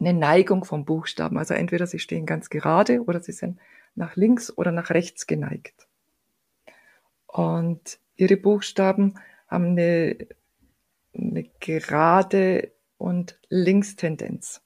eine 0.00 0.14
Neigung 0.14 0.64
vom 0.64 0.84
Buchstaben, 0.84 1.38
also 1.38 1.54
entweder 1.54 1.86
sie 1.86 1.98
stehen 1.98 2.26
ganz 2.26 2.48
gerade 2.48 3.02
oder 3.02 3.20
sie 3.20 3.32
sind 3.32 3.60
nach 3.94 4.16
links 4.16 4.56
oder 4.56 4.72
nach 4.72 4.90
rechts 4.90 5.26
geneigt. 5.26 5.86
Und 7.26 8.00
ihre 8.16 8.36
Buchstaben 8.36 9.14
haben 9.46 9.66
eine, 9.66 10.16
eine 11.14 11.44
gerade 11.60 12.72
und 12.96 13.38
Linkstendenz. 13.48 14.62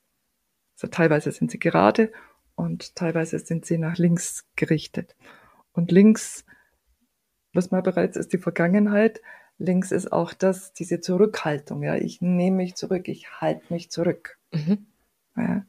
Also 0.76 0.89
teilweise 0.89 1.32
sind 1.32 1.51
sie 1.51 1.59
gerade 1.59 2.12
und 2.55 2.97
teilweise 2.97 3.39
sind 3.39 3.66
sie 3.66 3.78
nach 3.78 3.99
links 3.99 4.47
gerichtet. 4.57 5.16
Und 5.72 5.91
links, 5.91 6.45
was 7.53 7.70
mal 7.70 7.82
bereits 7.82 8.16
ist 8.16 8.32
die 8.32 8.39
Vergangenheit, 8.39 9.20
links 9.59 9.93
ist 9.93 10.12
auch 10.12 10.32
das, 10.32 10.72
diese 10.72 11.01
Zurückhaltung. 11.01 11.82
Ja, 11.82 11.97
ich 11.97 12.20
nehme 12.20 12.59
mich 12.59 12.74
zurück, 12.74 13.09
ich 13.09 13.41
halte 13.41 13.72
mich 13.72 13.91
zurück. 13.91 14.39
Mhm. 14.53 14.87
Ja. 15.37 15.64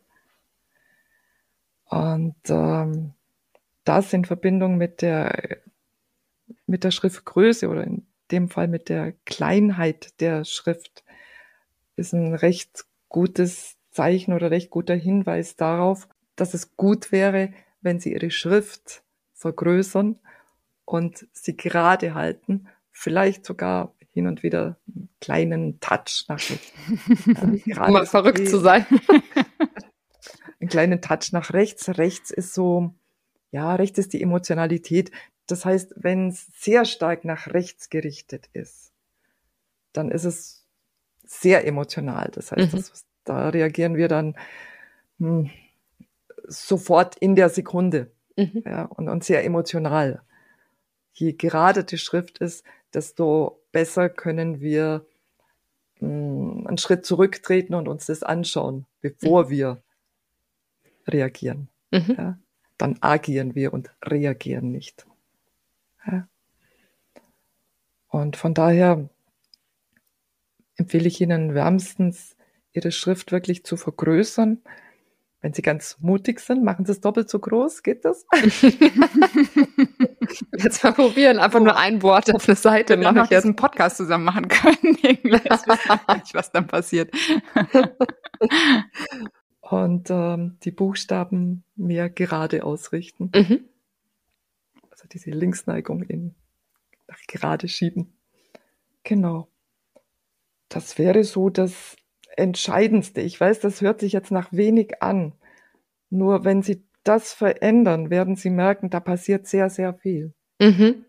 Und 1.85 2.35
ähm, 2.49 3.13
das 3.83 4.13
in 4.13 4.25
Verbindung 4.25 4.77
mit 4.77 5.01
der 5.01 5.59
mit 6.67 6.83
der 6.83 6.91
Schriftgröße 6.91 7.67
oder 7.69 7.83
in 7.83 8.05
dem 8.31 8.49
Fall 8.49 8.67
mit 8.67 8.89
der 8.89 9.13
Kleinheit 9.25 10.19
der 10.19 10.45
Schrift 10.45 11.03
ist 11.95 12.13
ein 12.13 12.33
recht 12.35 12.85
gutes 13.09 13.77
Zeichen 13.91 14.33
oder 14.33 14.51
recht 14.51 14.69
guter 14.69 14.95
Hinweis 14.95 15.55
darauf, 15.55 16.07
dass 16.35 16.53
es 16.53 16.75
gut 16.75 17.11
wäre, 17.11 17.53
wenn 17.81 17.99
Sie 17.99 18.13
Ihre 18.13 18.31
Schrift 18.31 19.03
vergrößern 19.33 20.19
und 20.85 21.27
sie 21.33 21.57
gerade 21.57 22.13
halten, 22.13 22.67
vielleicht 22.91 23.45
sogar 23.45 23.93
hin 24.15 24.27
und 24.27 24.43
wieder 24.43 24.77
einen 24.87 25.09
kleinen 25.19 25.79
Touch 25.81 26.23
nach 26.29 26.39
rechts. 26.39 26.71
Ja, 27.65 27.85
um 27.85 27.93
mal 27.93 28.05
verrückt 28.05 28.39
okay. 28.39 28.47
zu 28.49 28.59
sein. 28.59 28.85
einen 30.61 30.69
kleinen 30.69 31.01
Touch 31.01 31.33
nach 31.33 31.51
rechts. 31.51 31.89
Rechts 31.97 32.31
ist 32.31 32.53
so, 32.53 32.95
ja, 33.51 33.75
rechts 33.75 33.99
ist 33.99 34.13
die 34.13 34.21
Emotionalität. 34.21 35.11
Das 35.47 35.65
heißt, 35.65 35.95
wenn 35.97 36.29
es 36.29 36.47
sehr 36.57 36.85
stark 36.85 37.25
nach 37.25 37.47
rechts 37.47 37.89
gerichtet 37.89 38.49
ist, 38.53 38.93
dann 39.91 40.09
ist 40.09 40.23
es 40.23 40.65
sehr 41.25 41.67
emotional. 41.67 42.31
Das 42.33 42.53
heißt, 42.53 42.73
mhm. 42.73 42.77
das, 42.77 43.05
da 43.25 43.49
reagieren 43.49 43.97
wir 43.97 44.07
dann 44.07 44.37
hm, 45.19 45.49
sofort 46.47 47.17
in 47.17 47.35
der 47.35 47.49
Sekunde 47.49 48.11
mhm. 48.37 48.63
ja, 48.65 48.83
und, 48.85 49.09
und 49.09 49.25
sehr 49.25 49.43
emotional. 49.43 50.21
Je 51.11 51.33
gerade 51.33 51.83
die 51.83 51.97
Schrift 51.97 52.37
ist, 52.37 52.63
desto 52.95 53.61
besser 53.71 54.09
können 54.09 54.61
wir 54.61 55.05
hm, 55.99 56.65
einen 56.67 56.77
Schritt 56.77 57.05
zurücktreten 57.05 57.73
und 57.75 57.87
uns 57.87 58.05
das 58.07 58.23
anschauen, 58.23 58.85
bevor 59.01 59.45
mhm. 59.45 59.49
wir 59.49 59.83
reagieren. 61.07 61.69
Mhm. 61.91 62.15
Ja, 62.17 62.39
dann 62.77 62.97
agieren 63.01 63.53
wir 63.55 63.73
und 63.73 63.91
reagieren 64.03 64.71
nicht. 64.71 65.05
Und 68.15 68.37
von 68.37 68.53
daher 68.53 69.09
empfehle 70.77 71.07
ich 71.07 71.19
Ihnen 71.19 71.53
wärmstens, 71.53 72.37
Ihre 72.71 72.93
Schrift 72.93 73.33
wirklich 73.33 73.65
zu 73.65 73.75
vergrößern. 73.75 74.61
Wenn 75.45 75.53
Sie 75.53 75.61
ganz 75.61 75.97
mutig 75.99 76.39
sind, 76.39 76.63
machen 76.63 76.85
Sie 76.85 76.91
es 76.91 77.01
doppelt 77.01 77.29
so 77.29 77.37
groß. 77.37 77.83
Geht 77.83 78.03
das? 78.03 78.25
jetzt 80.57 80.83
mal 80.83 80.91
probieren, 80.91 81.37
einfach 81.37 81.59
nur 81.59 81.77
ein 81.77 82.01
Wort 82.01 82.33
auf 82.33 82.49
eine 82.49 82.55
Seite. 82.55 82.93
Wenn 82.93 83.01
wir 83.01 83.11
noch 83.11 83.29
jetzt 83.29 83.45
einen 83.45 83.55
Podcast 83.55 83.97
zusammen 83.97 84.25
machen 84.25 84.47
können. 84.47 84.97
ich 85.03 86.33
was 86.33 86.51
dann 86.51 86.65
passiert. 86.65 87.13
Und 89.61 90.09
ähm, 90.09 90.57
die 90.63 90.71
Buchstaben 90.71 91.63
mehr 91.75 92.09
gerade 92.09 92.63
ausrichten. 92.63 93.29
Mhm 93.35 93.65
also 95.05 95.11
diese 95.11 95.31
Linksneigung 95.31 96.03
in, 96.03 96.35
nach 97.07 97.21
gerade 97.27 97.67
schieben. 97.67 98.13
Genau. 99.03 99.47
Das 100.69 100.97
wäre 100.97 101.23
so 101.23 101.49
das 101.49 101.95
Entscheidendste. 102.37 103.21
Ich 103.21 103.39
weiß, 103.39 103.59
das 103.59 103.81
hört 103.81 103.99
sich 103.99 104.13
jetzt 104.13 104.31
nach 104.31 104.51
wenig 104.51 105.01
an. 105.01 105.33
Nur 106.09 106.45
wenn 106.45 106.61
Sie 106.61 106.83
das 107.03 107.33
verändern, 107.33 108.09
werden 108.09 108.35
Sie 108.35 108.49
merken, 108.49 108.89
da 108.89 108.99
passiert 108.99 109.47
sehr, 109.47 109.69
sehr 109.69 109.93
viel. 109.93 110.33
Mhm. 110.59 111.05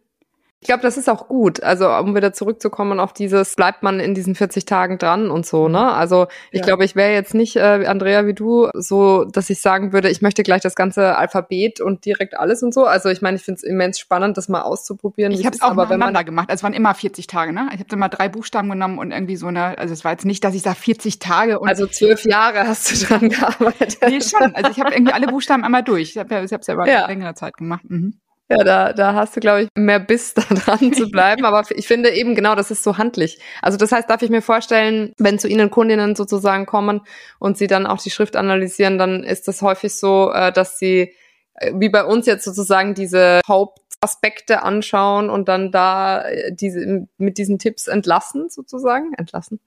Ich 0.61 0.69
glaube, 0.69 0.83
das 0.83 0.97
ist 0.97 1.11
auch 1.11 1.29
gut. 1.29 1.63
Also, 1.63 1.91
um 1.91 2.17
wieder 2.17 2.33
zurückzukommen 2.33 2.99
auf 2.99 3.13
dieses, 3.13 3.55
bleibt 3.55 3.83
man 3.83 4.01
in 4.01 4.15
diesen 4.15 4.35
40 4.35 4.65
Tagen 4.65 4.97
dran 4.97 5.31
und 5.31 5.45
so, 5.45 5.69
ne? 5.69 5.93
Also, 5.93 6.29
ich 6.51 6.61
ja. 6.61 6.67
glaube, 6.67 6.85
ich 6.85 6.97
wäre 6.97 7.13
jetzt 7.13 7.35
nicht, 7.35 7.57
äh, 7.57 7.85
Andrea, 7.87 8.27
wie 8.27 8.33
du, 8.33 8.71
so, 8.73 9.25
dass 9.25 9.51
ich 9.51 9.61
sagen 9.61 9.93
würde, 9.93 10.09
ich 10.09 10.23
möchte 10.23 10.43
gleich 10.43 10.63
das 10.63 10.75
ganze 10.75 11.17
Alphabet 11.17 11.81
und 11.83 12.07
direkt 12.07 12.39
alles 12.39 12.63
und 12.63 12.73
so. 12.73 12.87
Also, 12.87 13.11
ich 13.11 13.21
meine, 13.21 13.37
ich 13.37 13.43
finde 13.43 13.59
es 13.59 13.65
immens 13.65 13.99
spannend, 13.99 14.39
das 14.39 14.49
mal 14.49 14.63
auszuprobieren. 14.63 15.31
Ich 15.33 15.45
habe 15.45 15.55
es 15.55 15.63
auch 15.63 15.73
aber 15.73 15.91
wenn 15.91 16.01
man 16.01 16.15
gemacht. 16.25 16.49
Also, 16.49 16.61
es 16.61 16.63
waren 16.63 16.73
immer 16.73 16.95
40 16.95 17.27
Tage, 17.27 17.53
ne? 17.53 17.69
Ich 17.75 17.81
habe 17.81 17.93
immer 17.93 18.09
drei 18.09 18.31
Buchstaben 18.31 18.71
genommen 18.71 18.99
und 18.99 19.13
irgendwie 19.13 19.37
so 19.37 19.49
eine, 19.49 19.77
also 19.79 19.93
es 19.93 20.05
war 20.05 20.13
jetzt 20.13 20.25
nicht, 20.25 20.43
dass 20.43 20.55
ich 20.55 20.63
sage 20.63 20.77
40 20.77 21.19
Tage 21.19 21.61
und. 21.61 21.69
Also, 21.69 21.87
zwölf 21.87 22.25
Jahre 22.25 22.67
hast 22.67 22.91
du 22.91 23.07
dran 23.07 23.29
gearbeitet. 23.29 23.99
nee, 24.09 24.23
schon. 24.23 24.55
Also, 24.55 24.71
ich 24.71 24.81
habe 24.81 24.95
irgendwie 24.95 25.13
alle 25.13 25.27
Buchstaben 25.27 25.65
einmal 25.65 25.83
durch. 25.83 26.11
Ich 26.11 26.19
habe 26.19 26.35
ja, 26.35 26.43
ich 26.43 26.53
habe 26.53 26.63
es 26.63 26.67
ja 26.67 26.75
über 26.75 26.89
ja. 26.89 27.07
längere 27.07 27.35
Zeit 27.35 27.59
gemacht. 27.59 27.83
Mhm. 27.87 28.19
Ja, 28.49 28.63
da, 28.63 28.93
da 28.93 29.15
hast 29.15 29.35
du, 29.35 29.41
glaube 29.41 29.63
ich, 29.63 29.69
mehr 29.75 29.99
Biss 29.99 30.35
da 30.35 30.43
dran 30.43 30.93
zu 30.93 31.11
bleiben. 31.11 31.45
Aber 31.45 31.65
ich 31.71 31.89
finde 31.89 32.11
eben 32.11 32.35
genau, 32.35 32.55
das 32.55 32.71
ist 32.71 32.85
so 32.85 32.97
handlich. 32.97 33.41
Also 33.61 33.77
das 33.77 33.91
heißt, 33.91 34.09
darf 34.09 34.23
ich 34.23 34.31
mir 34.31 34.43
vorstellen, 34.43 35.13
wenn 35.19 35.39
zu 35.39 35.49
Ihnen 35.49 35.71
Kundinnen 35.71 36.15
sozusagen 36.15 36.67
kommen 36.67 37.01
und 37.41 37.59
Sie 37.59 37.67
dann 37.67 37.87
auch 37.87 38.01
die 38.01 38.11
Schrift 38.11 38.37
analysieren, 38.37 38.99
dann 38.99 39.25
ist 39.25 39.49
das 39.49 39.63
häufig 39.63 39.97
so, 39.97 40.31
äh, 40.33 40.53
dass 40.53 40.79
Sie 40.79 41.13
äh, 41.55 41.73
wie 41.75 41.89
bei 41.89 42.05
uns 42.05 42.27
jetzt 42.27 42.45
sozusagen 42.45 42.95
diese 42.95 43.41
Hauptaspekte 43.49 44.63
anschauen 44.63 45.29
und 45.31 45.49
dann 45.49 45.73
da 45.73 46.23
äh, 46.23 46.53
diese 46.55 47.09
mit 47.19 47.39
diesen 47.39 47.59
Tipps 47.59 47.89
entlassen 47.89 48.49
sozusagen 48.49 49.13
entlassen. 49.15 49.61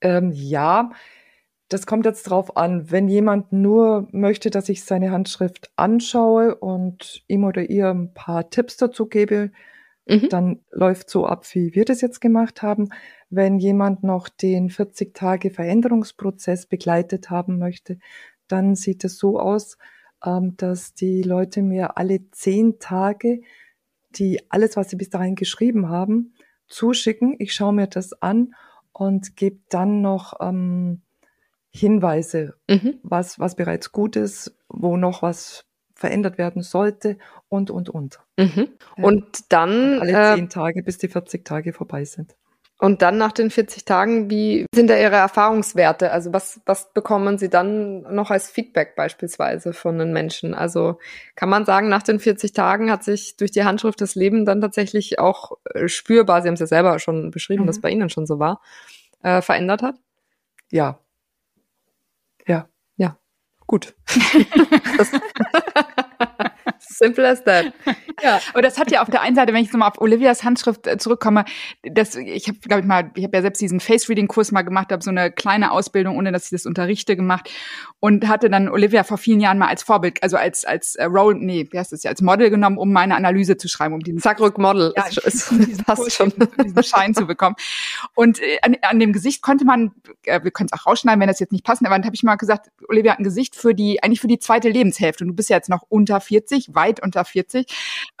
Ähm, 0.00 0.32
ja, 0.34 0.90
das 1.68 1.86
kommt 1.86 2.04
jetzt 2.04 2.24
drauf 2.24 2.56
an. 2.56 2.90
Wenn 2.90 3.08
jemand 3.08 3.52
nur 3.52 4.08
möchte, 4.12 4.50
dass 4.50 4.68
ich 4.68 4.84
seine 4.84 5.10
Handschrift 5.10 5.70
anschaue 5.76 6.54
und 6.54 7.24
ihm 7.26 7.44
oder 7.44 7.68
ihr 7.68 7.88
ein 7.88 8.12
paar 8.12 8.50
Tipps 8.50 8.76
dazu 8.76 9.06
gebe, 9.06 9.50
Mhm. 10.06 10.28
Dann 10.28 10.60
läuft 10.70 11.08
so 11.08 11.26
ab, 11.26 11.46
wie 11.54 11.74
wir 11.74 11.84
das 11.84 12.00
jetzt 12.00 12.20
gemacht 12.20 12.62
haben. 12.62 12.90
Wenn 13.30 13.58
jemand 13.58 14.02
noch 14.02 14.28
den 14.28 14.68
40 14.68 15.14
Tage 15.14 15.50
Veränderungsprozess 15.50 16.66
begleitet 16.66 17.30
haben 17.30 17.58
möchte, 17.58 17.98
dann 18.46 18.74
sieht 18.74 19.02
es 19.04 19.16
so 19.18 19.40
aus, 19.40 19.78
ähm, 20.24 20.56
dass 20.56 20.94
die 20.94 21.22
Leute 21.22 21.62
mir 21.62 21.96
alle 21.96 22.30
zehn 22.30 22.78
Tage 22.78 23.40
die 24.16 24.40
alles, 24.48 24.76
was 24.76 24.90
sie 24.90 24.96
bis 24.96 25.10
dahin 25.10 25.34
geschrieben 25.34 25.88
haben, 25.88 26.34
zuschicken. 26.68 27.34
Ich 27.40 27.52
schaue 27.52 27.72
mir 27.72 27.88
das 27.88 28.12
an 28.22 28.54
und 28.92 29.34
gebe 29.34 29.58
dann 29.70 30.02
noch 30.02 30.34
ähm, 30.40 31.02
Hinweise, 31.74 32.54
mhm. 32.68 33.00
was, 33.02 33.40
was 33.40 33.56
bereits 33.56 33.90
gut 33.90 34.14
ist, 34.14 34.56
wo 34.68 34.96
noch 34.96 35.22
was 35.22 35.64
verändert 35.94 36.38
werden 36.38 36.62
sollte 36.62 37.18
und, 37.48 37.70
und, 37.70 37.88
und. 37.88 38.20
Mhm. 38.38 38.68
Und 38.96 39.52
dann. 39.52 40.00
Alle 40.00 40.32
äh, 40.32 40.36
zehn 40.36 40.48
Tage, 40.48 40.82
bis 40.82 40.98
die 40.98 41.08
40 41.08 41.44
Tage 41.44 41.72
vorbei 41.72 42.04
sind. 42.04 42.36
Und 42.78 43.02
dann 43.02 43.18
nach 43.18 43.32
den 43.32 43.50
40 43.50 43.84
Tagen, 43.84 44.30
wie 44.30 44.66
sind 44.74 44.90
da 44.90 44.96
Ihre 44.96 45.16
Erfahrungswerte? 45.16 46.10
Also 46.10 46.32
was, 46.32 46.60
was 46.66 46.92
bekommen 46.92 47.38
Sie 47.38 47.48
dann 47.48 48.02
noch 48.14 48.30
als 48.30 48.50
Feedback 48.50 48.94
beispielsweise 48.94 49.72
von 49.72 49.98
den 49.98 50.12
Menschen? 50.12 50.54
Also 50.54 50.98
kann 51.34 51.48
man 51.48 51.64
sagen, 51.64 51.88
nach 51.88 52.02
den 52.02 52.18
40 52.20 52.52
Tagen 52.52 52.90
hat 52.90 53.02
sich 53.02 53.36
durch 53.36 53.52
die 53.52 53.64
Handschrift 53.64 54.00
das 54.00 54.16
Leben 54.16 54.44
dann 54.44 54.60
tatsächlich 54.60 55.18
auch 55.18 55.52
äh, 55.72 55.88
spürbar, 55.88 56.42
Sie 56.42 56.48
haben 56.48 56.54
es 56.54 56.60
ja 56.60 56.66
selber 56.66 56.98
schon 56.98 57.30
beschrieben, 57.30 57.62
mhm. 57.62 57.68
dass 57.68 57.80
bei 57.80 57.90
Ihnen 57.90 58.10
schon 58.10 58.26
so 58.26 58.38
war, 58.38 58.60
äh, 59.22 59.40
verändert 59.40 59.82
hat? 59.82 59.96
Ja. 60.70 60.98
Ja. 62.46 62.68
Ja. 62.96 63.18
Gut. 63.66 63.94
Simple 66.96 67.28
as 67.28 67.44
that. 67.44 67.72
Ja, 68.22 68.40
aber 68.52 68.62
das 68.62 68.78
hat 68.78 68.92
ja 68.92 69.02
auf 69.02 69.10
der 69.10 69.22
einen 69.22 69.34
Seite, 69.34 69.52
wenn 69.52 69.60
ich 69.60 69.66
jetzt 69.66 69.72
nochmal 69.72 69.90
auf 69.90 70.00
Olivias 70.00 70.44
Handschrift 70.44 70.86
äh, 70.86 70.98
zurückkomme, 70.98 71.44
das, 71.82 72.14
ich 72.14 72.46
habe, 72.46 72.58
glaube 72.60 72.82
ich 72.82 72.86
mal, 72.86 73.10
ich 73.16 73.24
habe 73.24 73.36
ja 73.36 73.42
selbst 73.42 73.60
diesen 73.60 73.80
Face-Reading-Kurs 73.80 74.52
mal 74.52 74.62
gemacht, 74.62 74.92
habe 74.92 75.02
so 75.02 75.10
eine 75.10 75.32
kleine 75.32 75.72
Ausbildung, 75.72 76.16
ohne 76.16 76.30
dass 76.30 76.44
ich 76.44 76.50
das 76.50 76.64
unterrichte, 76.64 77.16
gemacht 77.16 77.50
und 77.98 78.28
hatte 78.28 78.50
dann 78.50 78.68
Olivia 78.68 79.02
vor 79.02 79.18
vielen 79.18 79.40
Jahren 79.40 79.58
mal 79.58 79.66
als 79.66 79.82
Vorbild, 79.82 80.22
also 80.22 80.36
als 80.36 80.64
als 80.64 80.94
äh, 80.94 81.04
Role, 81.04 81.36
nee, 81.38 81.66
wie 81.70 81.78
heißt 81.78 81.90
das 81.90 82.02
ja, 82.02 82.10
als 82.10 82.22
Model 82.22 82.50
genommen, 82.50 82.78
um 82.78 82.92
meine 82.92 83.16
Analyse 83.16 83.56
zu 83.56 83.66
schreiben, 83.66 83.94
um 83.94 84.00
diesen 84.00 84.20
Zackrück 84.20 84.58
Model, 84.58 84.92
ja, 84.96 85.06
ist, 85.06 85.18
ist, 85.18 85.50
diesen, 85.50 85.84
Kurs, 85.84 86.14
schon. 86.14 86.32
diesen 86.62 86.82
Schein 86.84 87.14
zu 87.14 87.26
bekommen. 87.26 87.56
Und 88.14 88.40
äh, 88.40 88.58
an, 88.62 88.76
an 88.82 89.00
dem 89.00 89.12
Gesicht 89.12 89.42
konnte 89.42 89.64
man, 89.64 89.92
äh, 90.24 90.42
wir 90.44 90.50
können 90.50 90.68
es 90.70 90.78
auch 90.78 90.86
rausschneiden, 90.86 91.20
wenn 91.20 91.28
das 91.28 91.40
jetzt 91.40 91.52
nicht 91.52 91.64
passt, 91.64 91.84
aber 91.84 91.94
dann 91.94 92.04
habe 92.04 92.14
ich 92.14 92.22
mal 92.22 92.36
gesagt, 92.36 92.70
Olivia 92.88 93.12
hat 93.12 93.20
ein 93.20 93.24
Gesicht 93.24 93.56
für 93.56 93.74
die, 93.74 94.02
eigentlich 94.02 94.20
für 94.20 94.28
die 94.28 94.38
zweite 94.38 94.68
Lebenshälfte. 94.68 95.24
Und 95.24 95.28
du 95.28 95.34
bist 95.34 95.50
ja 95.50 95.56
jetzt 95.56 95.68
noch 95.68 95.82
unter 95.88 96.20
40, 96.20 96.74
weit 96.84 97.02
unter 97.02 97.24
40, 97.24 97.66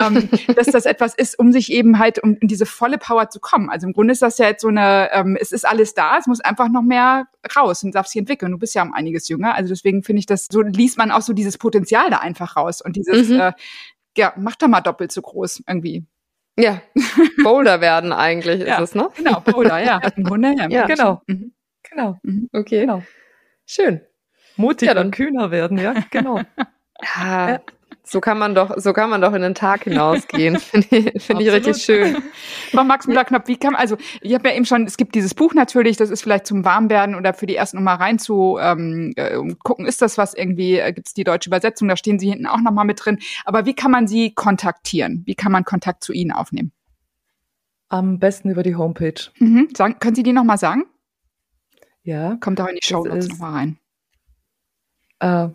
ähm, 0.00 0.28
dass 0.56 0.66
das 0.66 0.86
etwas 0.86 1.14
ist, 1.14 1.38
um 1.38 1.52
sich 1.52 1.70
eben 1.70 1.98
halt 1.98 2.22
um 2.22 2.36
in 2.40 2.48
diese 2.48 2.66
volle 2.66 2.98
Power 2.98 3.28
zu 3.30 3.40
kommen. 3.40 3.70
Also 3.70 3.86
im 3.86 3.92
Grunde 3.92 4.12
ist 4.12 4.22
das 4.22 4.38
ja 4.38 4.46
jetzt 4.46 4.62
so 4.62 4.68
eine, 4.68 5.10
ähm, 5.12 5.36
es 5.40 5.52
ist 5.52 5.66
alles 5.66 5.94
da, 5.94 6.18
es 6.18 6.26
muss 6.26 6.40
einfach 6.40 6.68
noch 6.68 6.82
mehr 6.82 7.26
raus 7.56 7.84
und 7.84 7.94
darf 7.94 8.06
sich 8.06 8.20
entwickeln. 8.20 8.52
Du 8.52 8.58
bist 8.58 8.74
ja 8.74 8.82
um 8.82 8.94
einiges 8.94 9.28
jünger, 9.28 9.54
also 9.54 9.68
deswegen 9.68 10.02
finde 10.02 10.20
ich 10.20 10.26
das, 10.26 10.48
so 10.50 10.62
liest 10.62 10.98
man 10.98 11.10
auch 11.10 11.22
so 11.22 11.32
dieses 11.32 11.58
Potenzial 11.58 12.10
da 12.10 12.18
einfach 12.18 12.56
raus 12.56 12.80
und 12.80 12.96
dieses, 12.96 13.28
mhm. 13.28 13.40
äh, 13.40 13.52
ja, 14.16 14.32
mach 14.36 14.56
doch 14.56 14.68
mal 14.68 14.80
doppelt 14.80 15.12
so 15.12 15.22
groß 15.22 15.64
irgendwie. 15.66 16.04
Ja, 16.56 16.80
Boulder 17.42 17.80
werden 17.80 18.12
eigentlich 18.12 18.60
ist 18.60 18.68
ja, 18.68 18.80
es, 18.80 18.94
ne? 18.94 19.08
Genau, 19.16 19.40
Boulder, 19.40 19.78
ja. 19.78 20.00
Im 20.16 20.22
Grunde, 20.22 20.54
ja. 20.56 20.68
ja 20.68 20.86
genau. 20.86 21.20
Mhm. 21.26 21.52
Genau. 21.90 22.18
Mhm. 22.22 22.48
Okay. 22.52 22.80
Genau. 22.82 23.02
Schön. 23.66 24.00
Mutig 24.56 24.86
ja, 24.86 24.94
dann 24.94 25.10
kühner 25.10 25.50
werden, 25.50 25.78
ja, 25.78 25.94
genau. 26.10 26.40
ja, 27.18 27.60
so 28.06 28.20
kann 28.20 28.38
man 28.38 28.54
doch, 28.54 28.74
so 28.76 28.92
kann 28.92 29.08
man 29.08 29.22
doch 29.22 29.32
in 29.32 29.40
den 29.40 29.54
Tag 29.54 29.84
hinausgehen. 29.84 30.58
Finde 30.60 30.86
ich, 30.90 31.22
find 31.22 31.40
ich 31.40 31.50
richtig 31.50 31.78
schön. 31.78 32.22
Frau 32.70 32.84
Max 32.84 33.06
Müller-Knopf, 33.06 33.48
wie 33.48 33.56
kann 33.56 33.74
also, 33.74 33.96
ich 34.20 34.34
habe 34.34 34.48
ja 34.48 34.54
eben 34.54 34.66
schon, 34.66 34.84
es 34.84 34.96
gibt 34.96 35.14
dieses 35.14 35.34
Buch 35.34 35.54
natürlich, 35.54 35.96
das 35.96 36.10
ist 36.10 36.22
vielleicht 36.22 36.46
zum 36.46 36.64
Warmwerden 36.64 37.14
oder 37.14 37.32
für 37.32 37.46
die 37.46 37.56
ersten 37.56 37.78
Nummer 37.78 37.94
rein 37.94 38.18
zu 38.18 38.58
ähm, 38.60 39.12
äh, 39.16 39.38
gucken, 39.62 39.86
ist 39.86 40.02
das 40.02 40.18
was 40.18 40.34
irgendwie, 40.34 40.78
äh, 40.78 40.92
gibt 40.92 41.08
es 41.08 41.14
die 41.14 41.24
deutsche 41.24 41.48
Übersetzung, 41.48 41.88
da 41.88 41.96
stehen 41.96 42.18
Sie 42.18 42.28
hinten 42.28 42.46
auch 42.46 42.60
nochmal 42.60 42.84
mit 42.84 43.04
drin. 43.04 43.18
Aber 43.46 43.64
wie 43.64 43.74
kann 43.74 43.90
man 43.90 44.06
Sie 44.06 44.34
kontaktieren? 44.34 45.22
Wie 45.24 45.34
kann 45.34 45.50
man 45.50 45.64
Kontakt 45.64 46.04
zu 46.04 46.12
Ihnen 46.12 46.30
aufnehmen? 46.30 46.72
Am 47.88 48.18
besten 48.18 48.50
über 48.50 48.62
die 48.62 48.76
Homepage. 48.76 49.30
Mhm. 49.38 49.68
Sagen, 49.74 49.98
können 49.98 50.14
Sie 50.14 50.22
die 50.22 50.32
nochmal 50.32 50.58
sagen? 50.58 50.84
Ja. 52.02 52.36
Kommt 52.40 52.60
auch 52.60 52.68
in 52.68 52.76
die 52.76 52.86
Show 52.86 53.04
Notes 53.04 53.28
nochmal 53.28 53.52
rein. 53.52 53.78
Äh, 55.20 55.48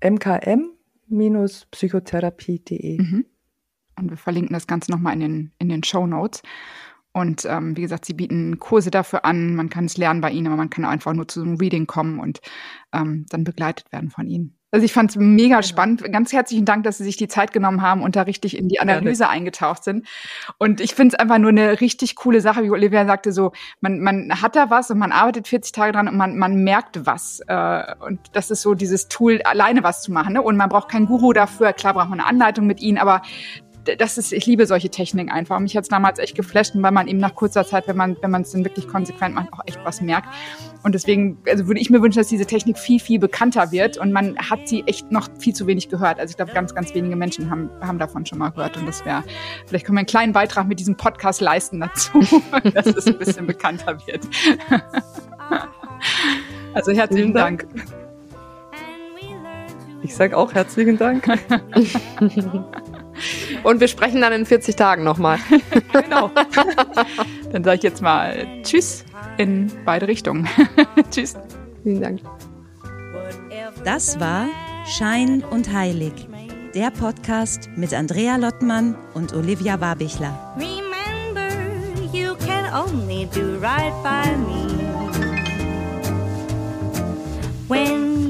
mkm-psychotherapie.de. 0.00 3.00
Mhm. 3.00 3.26
Und 3.98 4.10
wir 4.10 4.16
verlinken 4.16 4.54
das 4.54 4.66
Ganze 4.66 4.90
nochmal 4.90 5.12
in 5.14 5.20
den, 5.20 5.52
in 5.58 5.68
den 5.68 5.84
Show 5.84 6.06
Notes. 6.06 6.42
Und 7.12 7.44
ähm, 7.46 7.76
wie 7.76 7.82
gesagt, 7.82 8.04
sie 8.04 8.14
bieten 8.14 8.58
Kurse 8.58 8.90
dafür 8.90 9.24
an. 9.24 9.56
Man 9.56 9.70
kann 9.70 9.86
es 9.86 9.96
lernen 9.96 10.20
bei 10.20 10.30
ihnen, 10.30 10.46
aber 10.46 10.56
man 10.56 10.70
kann 10.70 10.84
einfach 10.84 11.14
nur 11.14 11.26
zu 11.26 11.42
einem 11.42 11.56
Reading 11.56 11.86
kommen 11.86 12.20
und 12.20 12.40
ähm, 12.92 13.26
dann 13.30 13.44
begleitet 13.44 13.90
werden 13.92 14.10
von 14.10 14.28
ihnen. 14.28 14.57
Also 14.70 14.84
ich 14.84 14.92
fand 14.92 15.10
es 15.10 15.16
mega 15.16 15.56
genau. 15.56 15.66
spannend. 15.66 16.12
Ganz 16.12 16.32
herzlichen 16.32 16.66
Dank, 16.66 16.84
dass 16.84 16.98
Sie 16.98 17.04
sich 17.04 17.16
die 17.16 17.28
Zeit 17.28 17.52
genommen 17.52 17.80
haben 17.80 18.02
und 18.02 18.16
da 18.16 18.22
richtig 18.22 18.56
in 18.56 18.68
die 18.68 18.80
Analyse 18.80 19.24
ja, 19.24 19.30
eingetaucht 19.30 19.82
sind. 19.82 20.06
Und 20.58 20.80
ich 20.80 20.94
finde 20.94 21.14
es 21.14 21.20
einfach 21.20 21.38
nur 21.38 21.50
eine 21.50 21.80
richtig 21.80 22.16
coole 22.16 22.40
Sache, 22.42 22.62
wie 22.62 22.70
Olivia 22.70 23.06
sagte, 23.06 23.32
so 23.32 23.52
man, 23.80 24.00
man 24.00 24.42
hat 24.42 24.56
da 24.56 24.68
was 24.68 24.90
und 24.90 24.98
man 24.98 25.12
arbeitet 25.12 25.48
40 25.48 25.72
Tage 25.72 25.92
dran 25.92 26.08
und 26.08 26.16
man, 26.16 26.36
man 26.36 26.62
merkt 26.64 27.06
was. 27.06 27.40
Äh, 27.46 27.94
und 28.00 28.20
das 28.32 28.50
ist 28.50 28.60
so 28.60 28.74
dieses 28.74 29.08
Tool, 29.08 29.40
alleine 29.42 29.82
was 29.82 30.02
zu 30.02 30.12
machen. 30.12 30.34
Ne? 30.34 30.42
Und 30.42 30.56
man 30.56 30.68
braucht 30.68 30.90
keinen 30.90 31.06
Guru 31.06 31.32
dafür. 31.32 31.72
Klar 31.72 31.94
braucht 31.94 32.10
man 32.10 32.20
eine 32.20 32.28
Anleitung 32.28 32.66
mit 32.66 32.80
ihnen, 32.80 32.98
aber 32.98 33.22
das 33.98 34.18
ist, 34.18 34.32
ich 34.32 34.46
liebe 34.46 34.66
solche 34.66 34.90
Techniken 34.90 35.30
einfach. 35.30 35.58
Mich 35.60 35.76
hat 35.76 35.84
es 35.84 35.88
damals 35.88 36.18
echt 36.18 36.34
geflasht, 36.34 36.72
weil 36.74 36.92
man 36.92 37.08
eben 37.08 37.18
nach 37.18 37.34
kurzer 37.34 37.64
Zeit, 37.64 37.88
wenn 37.88 37.96
man, 37.96 38.16
wenn 38.20 38.30
man 38.30 38.42
es 38.42 38.52
dann 38.52 38.64
wirklich 38.64 38.88
konsequent 38.88 39.34
macht, 39.34 39.52
auch 39.52 39.60
echt 39.66 39.78
was 39.84 40.00
merkt. 40.00 40.28
Und 40.82 40.94
deswegen, 40.94 41.38
also 41.48 41.66
würde 41.66 41.80
ich 41.80 41.90
mir 41.90 42.02
wünschen, 42.02 42.18
dass 42.18 42.28
diese 42.28 42.46
Technik 42.46 42.78
viel, 42.78 43.00
viel 43.00 43.18
bekannter 43.18 43.72
wird. 43.72 43.96
Und 43.98 44.12
man 44.12 44.36
hat 44.38 44.68
sie 44.68 44.84
echt 44.86 45.10
noch 45.10 45.28
viel 45.38 45.54
zu 45.54 45.66
wenig 45.66 45.88
gehört. 45.88 46.20
Also 46.20 46.32
ich 46.32 46.36
glaube, 46.36 46.52
ganz, 46.52 46.74
ganz 46.74 46.94
wenige 46.94 47.16
Menschen 47.16 47.50
haben, 47.50 47.70
haben 47.80 47.98
davon 47.98 48.26
schon 48.26 48.38
mal 48.38 48.50
gehört. 48.50 48.76
Und 48.76 48.86
das 48.86 49.04
wäre, 49.04 49.24
vielleicht 49.66 49.86
können 49.86 49.96
wir 49.96 50.00
einen 50.00 50.06
kleinen 50.06 50.32
Beitrag 50.32 50.68
mit 50.68 50.80
diesem 50.80 50.96
Podcast 50.96 51.40
leisten 51.40 51.80
dazu, 51.80 52.20
dass 52.74 52.86
es 52.86 53.06
ein 53.06 53.18
bisschen 53.18 53.46
bekannter 53.46 53.98
wird. 54.06 54.26
also 56.74 56.92
herzlichen 56.92 57.32
Dank. 57.32 57.66
Ich 60.02 60.14
sage 60.14 60.36
auch 60.36 60.54
herzlichen 60.54 60.96
Dank. 60.96 61.26
Und 63.62 63.80
wir 63.80 63.88
sprechen 63.88 64.20
dann 64.20 64.32
in 64.32 64.46
40 64.46 64.76
Tagen 64.76 65.04
nochmal. 65.04 65.38
genau. 65.92 66.30
Dann 67.52 67.64
sage 67.64 67.76
ich 67.76 67.82
jetzt 67.82 68.02
mal 68.02 68.46
Tschüss 68.62 69.04
in 69.36 69.70
beide 69.84 70.08
Richtungen. 70.08 70.48
tschüss. 71.10 71.36
Vielen 71.82 72.00
Dank. 72.00 72.20
Das 73.84 74.18
war 74.20 74.46
Schein 74.86 75.44
und 75.50 75.72
Heilig, 75.72 76.12
der 76.74 76.90
Podcast 76.90 77.68
mit 77.76 77.94
Andrea 77.94 78.36
Lottmann 78.36 78.96
und 79.14 79.32
Olivia 79.34 79.80
Warbichler. 79.80 80.54
Remember, 80.56 81.48
you 82.12 82.34
can 82.36 82.72
only 82.74 83.28
do 83.32 83.58
right 83.60 83.92
by 84.02 84.36
me. 84.36 84.66
When 87.68 88.27